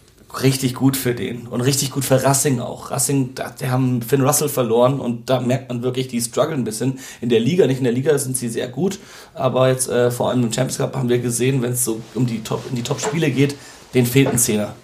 richtig 0.43 0.75
gut 0.75 0.97
für 0.97 1.13
den 1.13 1.47
und 1.47 1.61
richtig 1.61 1.91
gut 1.91 2.05
für 2.05 2.23
Racing 2.23 2.59
auch. 2.59 2.91
Racing, 2.91 3.35
da, 3.35 3.49
die 3.49 3.69
haben 3.69 4.01
Finn 4.01 4.21
Russell 4.21 4.49
verloren 4.49 4.99
und 4.99 5.29
da 5.29 5.39
merkt 5.39 5.69
man 5.69 5.83
wirklich, 5.83 6.07
die 6.07 6.21
strugglen 6.21 6.61
ein 6.61 6.63
bisschen. 6.63 6.99
In 7.21 7.29
der 7.29 7.39
Liga, 7.39 7.67
nicht 7.67 7.77
in 7.77 7.83
der 7.83 7.93
Liga 7.93 8.17
sind 8.17 8.37
sie 8.37 8.49
sehr 8.49 8.67
gut, 8.67 8.99
aber 9.33 9.69
jetzt 9.69 9.87
äh, 9.89 10.11
vor 10.11 10.29
allem 10.29 10.43
im 10.43 10.53
Champions 10.53 10.77
Cup 10.77 10.95
haben 10.95 11.09
wir 11.09 11.19
gesehen, 11.19 11.61
wenn 11.61 11.73
es 11.73 11.85
so 11.85 12.01
um 12.13 12.25
die 12.25 12.43
Top, 12.43 12.63
in 12.69 12.75
die 12.75 12.83
Top-Spiele 12.83 13.31
geht, 13.31 13.55
denen 13.93 14.07
fehlt 14.07 14.27
ein 14.27 14.37
Zehner. 14.37 14.75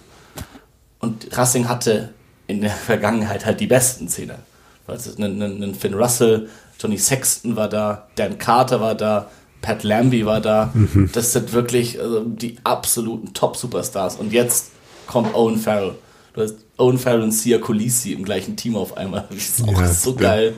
Und 1.00 1.36
Racing 1.36 1.68
hatte 1.68 2.10
in 2.46 2.60
der 2.60 2.70
Vergangenheit 2.86 3.44
halt 3.44 3.60
die 3.60 3.66
besten 3.66 4.08
Zehner. 4.08 4.38
Also 4.86 5.10
ein 5.22 5.74
Finn 5.78 5.94
Russell, 5.94 6.48
Johnny 6.78 6.98
Sexton 6.98 7.56
war 7.56 7.68
da, 7.68 8.08
Dan 8.16 8.38
Carter 8.38 8.80
war 8.80 8.94
da, 8.94 9.30
Pat 9.60 9.84
Lambie 9.84 10.26
war 10.26 10.40
da. 10.40 10.70
Mhm. 10.74 11.10
Das 11.12 11.32
sind 11.32 11.52
wirklich 11.52 12.00
also, 12.00 12.24
die 12.24 12.56
absoluten 12.64 13.32
Top-Superstars. 13.32 14.16
Und 14.16 14.32
jetzt 14.32 14.72
kommt 15.12 15.34
Owen 15.34 15.58
Farrell. 15.58 15.94
Du 16.32 16.40
hast 16.40 16.56
Owen 16.78 16.98
Farrell 16.98 17.22
und 17.22 17.32
Sia 17.32 17.58
Colisi 17.58 18.12
im 18.12 18.24
gleichen 18.24 18.56
Team 18.56 18.76
auf 18.76 18.96
einmal. 18.96 19.26
Das 19.30 19.38
ist 19.38 19.62
auch 19.62 19.80
ja, 19.80 19.92
so 19.92 20.14
geil. 20.14 20.54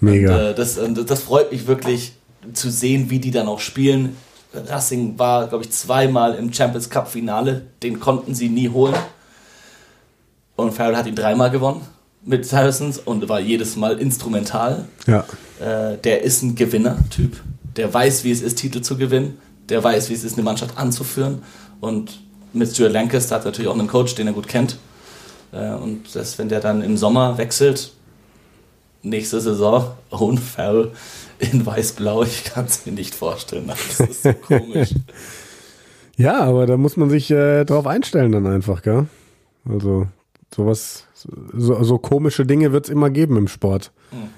Mega. 0.00 0.32
Und, 0.32 0.40
äh, 0.40 0.54
das, 0.54 0.78
das 1.06 1.22
freut 1.22 1.50
mich 1.50 1.66
wirklich 1.66 2.12
zu 2.52 2.70
sehen, 2.70 3.10
wie 3.10 3.18
die 3.18 3.32
dann 3.32 3.48
auch 3.48 3.58
spielen. 3.58 4.16
Racing 4.52 5.18
war, 5.18 5.48
glaube 5.48 5.64
ich, 5.64 5.70
zweimal 5.70 6.34
im 6.36 6.52
Champions 6.52 6.88
Cup 6.88 7.08
Finale. 7.08 7.66
Den 7.82 7.98
konnten 7.98 8.34
sie 8.34 8.48
nie 8.48 8.68
holen. 8.68 8.94
Und 10.54 10.72
Farrell 10.72 10.96
hat 10.96 11.06
ihn 11.06 11.16
dreimal 11.16 11.50
gewonnen 11.50 11.80
mit 12.24 12.46
Saracens 12.46 12.98
und 12.98 13.28
war 13.28 13.40
jedes 13.40 13.74
Mal 13.74 13.98
instrumental. 13.98 14.86
Ja. 15.06 15.24
Äh, 15.60 15.98
der 15.98 16.22
ist 16.22 16.42
ein 16.42 16.54
Gewinner-Typ. 16.54 17.42
Der 17.76 17.92
weiß, 17.92 18.22
wie 18.22 18.30
es 18.30 18.40
ist, 18.40 18.58
Titel 18.58 18.82
zu 18.82 18.96
gewinnen. 18.96 19.38
Der 19.68 19.82
weiß, 19.82 20.10
wie 20.10 20.14
es 20.14 20.22
ist, 20.22 20.34
eine 20.34 20.44
Mannschaft 20.44 20.78
anzuführen. 20.78 21.42
Und 21.80 22.20
mit 22.54 22.72
Stuart 22.72 22.92
Lancaster 22.92 23.36
hat 23.36 23.44
natürlich 23.44 23.68
auch 23.68 23.78
einen 23.78 23.88
Coach, 23.88 24.14
den 24.14 24.26
er 24.26 24.32
gut 24.32 24.48
kennt. 24.48 24.78
Äh, 25.52 25.74
und 25.74 26.14
das, 26.14 26.38
wenn 26.38 26.48
der 26.48 26.60
dann 26.60 26.82
im 26.82 26.96
Sommer 26.96 27.38
wechselt, 27.38 27.92
nächste 29.02 29.40
Saison, 29.40 29.92
Owen 30.10 30.38
Farrell 30.38 30.92
in 31.38 31.64
weiß-blau, 31.64 32.22
ich 32.22 32.44
kann 32.44 32.66
es 32.66 32.86
mir 32.86 32.92
nicht 32.92 33.14
vorstellen. 33.14 33.66
Das 33.66 34.00
ist 34.00 34.22
so 34.22 34.32
komisch. 34.46 34.94
ja, 36.16 36.40
aber 36.40 36.66
da 36.66 36.76
muss 36.76 36.96
man 36.96 37.10
sich 37.10 37.30
äh, 37.30 37.64
drauf 37.64 37.86
einstellen 37.86 38.32
dann 38.32 38.46
einfach, 38.46 38.82
gell? 38.82 39.06
Also 39.68 40.06
sowas 40.54 41.04
so, 41.52 41.82
so 41.82 41.98
komische 41.98 42.46
Dinge 42.46 42.72
wird 42.72 42.86
es 42.86 42.90
immer 42.90 43.10
geben 43.10 43.36
im 43.36 43.48
Sport. 43.48 43.92
Mhm. 44.12 44.28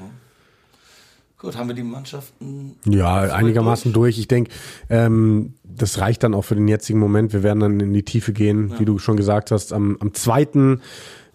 Gut, 1.39 1.57
haben 1.57 1.69
wir 1.69 1.75
die 1.75 1.83
Mannschaften? 1.83 2.77
Ja, 2.87 3.21
einigermaßen 3.21 3.93
durch. 3.93 4.15
durch. 4.15 4.19
Ich 4.21 4.29
denke, 4.29 4.51
ähm, 4.89 5.55
das 5.65 5.99
reicht 5.99 6.23
dann 6.23 6.33
auch 6.33 6.43
für 6.43 6.55
den 6.55 6.67
jetzigen 6.67 6.99
Moment. 6.99 7.35
Wir 7.35 7.43
werden 7.43 7.61
dann 7.61 7.81
in 7.81 7.93
die 7.93 8.05
Tiefe 8.05 8.33
gehen, 8.33 8.71
ja. 8.71 8.81
wie 8.81 8.87
du 8.87 8.99
schon 8.99 9.19
gesagt 9.19 9.51
hast. 9.51 9.75
Am, 9.75 9.99
am 10.01 10.15
2. 10.15 10.79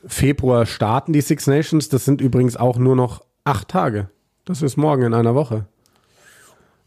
Februar 0.05 0.65
starten 0.65 1.13
die 1.13 1.21
Six 1.21 1.45
Nations. 1.45 1.89
Das 1.89 2.03
sind 2.05 2.19
übrigens 2.19 2.57
auch 2.57 2.77
nur 2.77 2.95
noch 2.95 3.23
acht 3.43 3.67
Tage. 3.67 4.09
Das 4.45 4.63
ist 4.63 4.75
morgen 4.75 5.03
in 5.03 5.13
einer 5.13 5.35
Woche. 5.35 5.65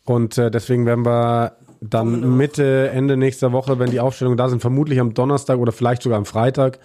Und 0.05 0.37
äh, 0.37 0.51
deswegen 0.51 0.85
werden 0.85 1.07
wir 1.07 1.57
dann 1.81 2.37
Mitte, 2.37 2.91
Ende 2.91 3.17
nächster 3.17 3.53
Woche, 3.53 3.79
wenn 3.79 3.91
die 3.91 4.01
Aufstellungen 4.01 4.37
da 4.37 4.49
sind, 4.49 4.61
vermutlich 4.61 5.01
am 5.01 5.15
Donnerstag 5.15 5.59
oder 5.59 5.73
vielleicht 5.73 6.03
sogar 6.03 6.19
am 6.19 6.25
Freitag, 6.25 6.79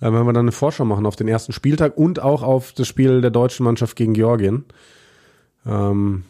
äh, 0.00 0.04
werden 0.04 0.26
wir 0.26 0.32
dann 0.32 0.44
eine 0.44 0.52
Vorschau 0.52 0.84
machen 0.84 1.06
auf 1.06 1.16
den 1.16 1.28
ersten 1.28 1.52
Spieltag 1.52 1.96
und 1.96 2.20
auch 2.20 2.42
auf 2.42 2.72
das 2.72 2.88
Spiel 2.88 3.20
der 3.20 3.30
deutschen 3.30 3.64
Mannschaft 3.64 3.96
gegen 3.96 4.14
Georgien. 4.14 4.64
Ähm, 5.66 6.24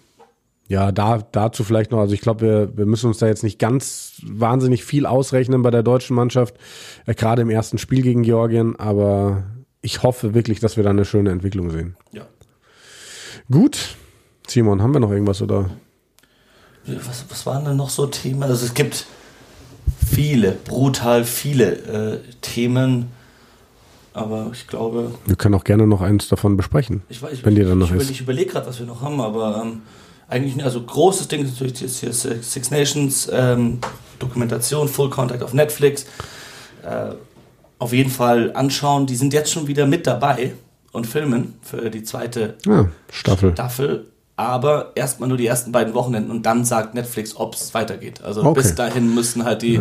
ja, 0.69 0.93
da, 0.93 1.19
dazu 1.19 1.65
vielleicht 1.65 1.91
noch, 1.91 1.99
also 1.99 2.15
ich 2.15 2.21
glaube, 2.21 2.41
wir, 2.43 2.77
wir 2.77 2.87
müssen 2.87 3.09
uns 3.09 3.19
da 3.19 3.27
jetzt 3.27 3.43
nicht 3.43 3.59
ganz 3.59 4.23
wahnsinnig 4.25 4.85
viel 4.85 5.05
ausrechnen 5.05 5.63
bei 5.63 5.71
der 5.71 5.83
deutschen 5.83 6.15
Mannschaft, 6.15 6.55
äh, 7.07 7.15
gerade 7.15 7.43
im 7.43 7.51
ersten 7.51 7.79
Spiel 7.79 8.03
gegen 8.03 8.23
Georgien, 8.23 8.77
aber 8.79 9.43
ich 9.83 10.03
hoffe 10.03 10.33
wirklich, 10.35 10.61
dass 10.61 10.77
wir 10.77 10.85
da 10.85 10.91
eine 10.91 11.05
schöne 11.05 11.31
Entwicklung 11.31 11.71
sehen. 11.71 11.97
Ja. 12.13 12.27
Gut. 13.51 13.97
Simon, 14.47 14.81
haben 14.83 14.93
wir 14.93 15.01
noch 15.01 15.11
irgendwas 15.11 15.43
oder? 15.43 15.71
Was, 16.87 17.25
was 17.29 17.47
waren 17.47 17.65
denn 17.65 17.77
noch 17.77 17.91
so 17.91 18.07
Themen? 18.07 18.43
Also 18.43 18.65
es 18.65 18.75
gibt 18.75 19.07
viele, 20.07 20.53
brutal 20.53 21.25
viele 21.25 21.73
äh, 21.73 22.21
Themen, 22.41 23.11
aber 24.13 24.51
ich 24.53 24.67
glaube. 24.67 25.13
Wir 25.27 25.37
können 25.37 25.55
auch 25.55 25.65
gerne 25.65 25.87
noch 25.87 26.01
eins 26.01 26.29
davon 26.29 26.57
besprechen. 26.57 27.03
Ich, 27.09 27.23
weiß, 27.23 27.45
wenn 27.45 27.55
dir 27.55 27.67
dann 27.67 27.79
noch 27.79 27.91
ich, 27.93 28.01
ist. 28.01 28.11
Ich 28.11 28.21
überlege 28.21 28.53
gerade, 28.53 28.67
was 28.67 28.79
wir 28.79 28.87
noch 28.87 29.03
haben, 29.03 29.21
aber 29.21 29.63
ähm, 29.63 29.83
eigentlich, 30.29 30.63
also 30.65 30.83
großes 30.83 31.29
Ding 31.29 31.45
ist 31.45 31.53
natürlich 31.53 31.81
jetzt 31.81 32.01
hier 32.01 32.13
Six 32.13 32.71
Nations, 32.71 33.29
ähm, 33.33 33.79
Dokumentation, 34.19 34.89
Full 34.89 35.11
Contact 35.11 35.43
auf 35.43 35.55
Netflix. 35.55 36.07
Äh, 36.83 37.15
auf 37.79 37.93
jeden 37.93 38.11
Fall 38.11 38.53
anschauen. 38.55 39.07
Die 39.07 39.17
sind 39.17 39.33
jetzt 39.33 39.51
schon 39.51 39.67
wieder 39.67 39.87
mit 39.87 40.07
dabei 40.07 40.53
und 40.93 41.07
filmen 41.07 41.55
für 41.63 41.91
die 41.91 42.05
zweite 42.05 42.57
ja, 42.67 42.89
Staffel. 43.11 43.53
Staffel. 43.53 44.07
Aber 44.37 44.93
erstmal 44.95 45.29
nur 45.29 45.39
die 45.39 45.47
ersten 45.47 45.73
beiden 45.73 45.95
Wochenenden 45.95 46.31
und 46.31 46.47
dann 46.47 46.65
sagt 46.65 46.95
Netflix, 46.95 47.37
ob 47.37 47.55
es 47.55 47.75
weitergeht. 47.75 48.23
Also 48.23 48.43
okay. 48.43 48.61
bis 48.61 48.75
dahin 48.75 49.15
müssen 49.15 49.45
halt 49.45 49.63
die. 49.63 49.79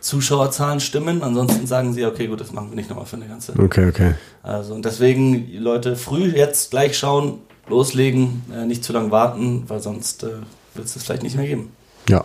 Zuschauerzahlen 0.00 0.80
stimmen. 0.80 1.22
Ansonsten 1.22 1.66
sagen 1.66 1.92
sie, 1.92 2.04
okay, 2.04 2.26
gut, 2.26 2.40
das 2.40 2.52
machen 2.52 2.70
wir 2.70 2.76
nicht 2.76 2.88
nochmal 2.88 3.06
für 3.06 3.16
eine 3.16 3.26
ganze. 3.26 3.52
Okay, 3.58 3.88
okay. 3.88 4.14
Also 4.42 4.74
und 4.74 4.84
deswegen, 4.84 5.52
Leute, 5.58 5.96
früh 5.96 6.26
jetzt 6.26 6.70
gleich 6.70 6.98
schauen, 6.98 7.38
loslegen, 7.68 8.42
äh, 8.54 8.66
nicht 8.66 8.84
zu 8.84 8.92
lange 8.92 9.10
warten, 9.10 9.64
weil 9.68 9.80
sonst 9.80 10.22
äh, 10.22 10.28
wird 10.74 10.86
es 10.86 10.94
das 10.94 11.04
vielleicht 11.04 11.22
nicht 11.22 11.36
mehr 11.36 11.46
geben. 11.46 11.72
Ja. 12.08 12.24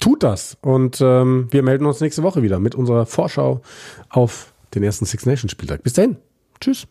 Tut 0.00 0.22
das. 0.22 0.56
Und 0.62 1.00
ähm, 1.00 1.48
wir 1.50 1.62
melden 1.62 1.84
uns 1.84 2.00
nächste 2.00 2.22
Woche 2.22 2.42
wieder 2.42 2.58
mit 2.58 2.74
unserer 2.74 3.04
Vorschau 3.04 3.60
auf 4.08 4.52
den 4.74 4.82
ersten 4.82 5.04
Six 5.04 5.26
Nations 5.26 5.52
Spieltag. 5.52 5.82
Bis 5.82 5.92
dahin. 5.92 6.16
Tschüss. 6.60 6.86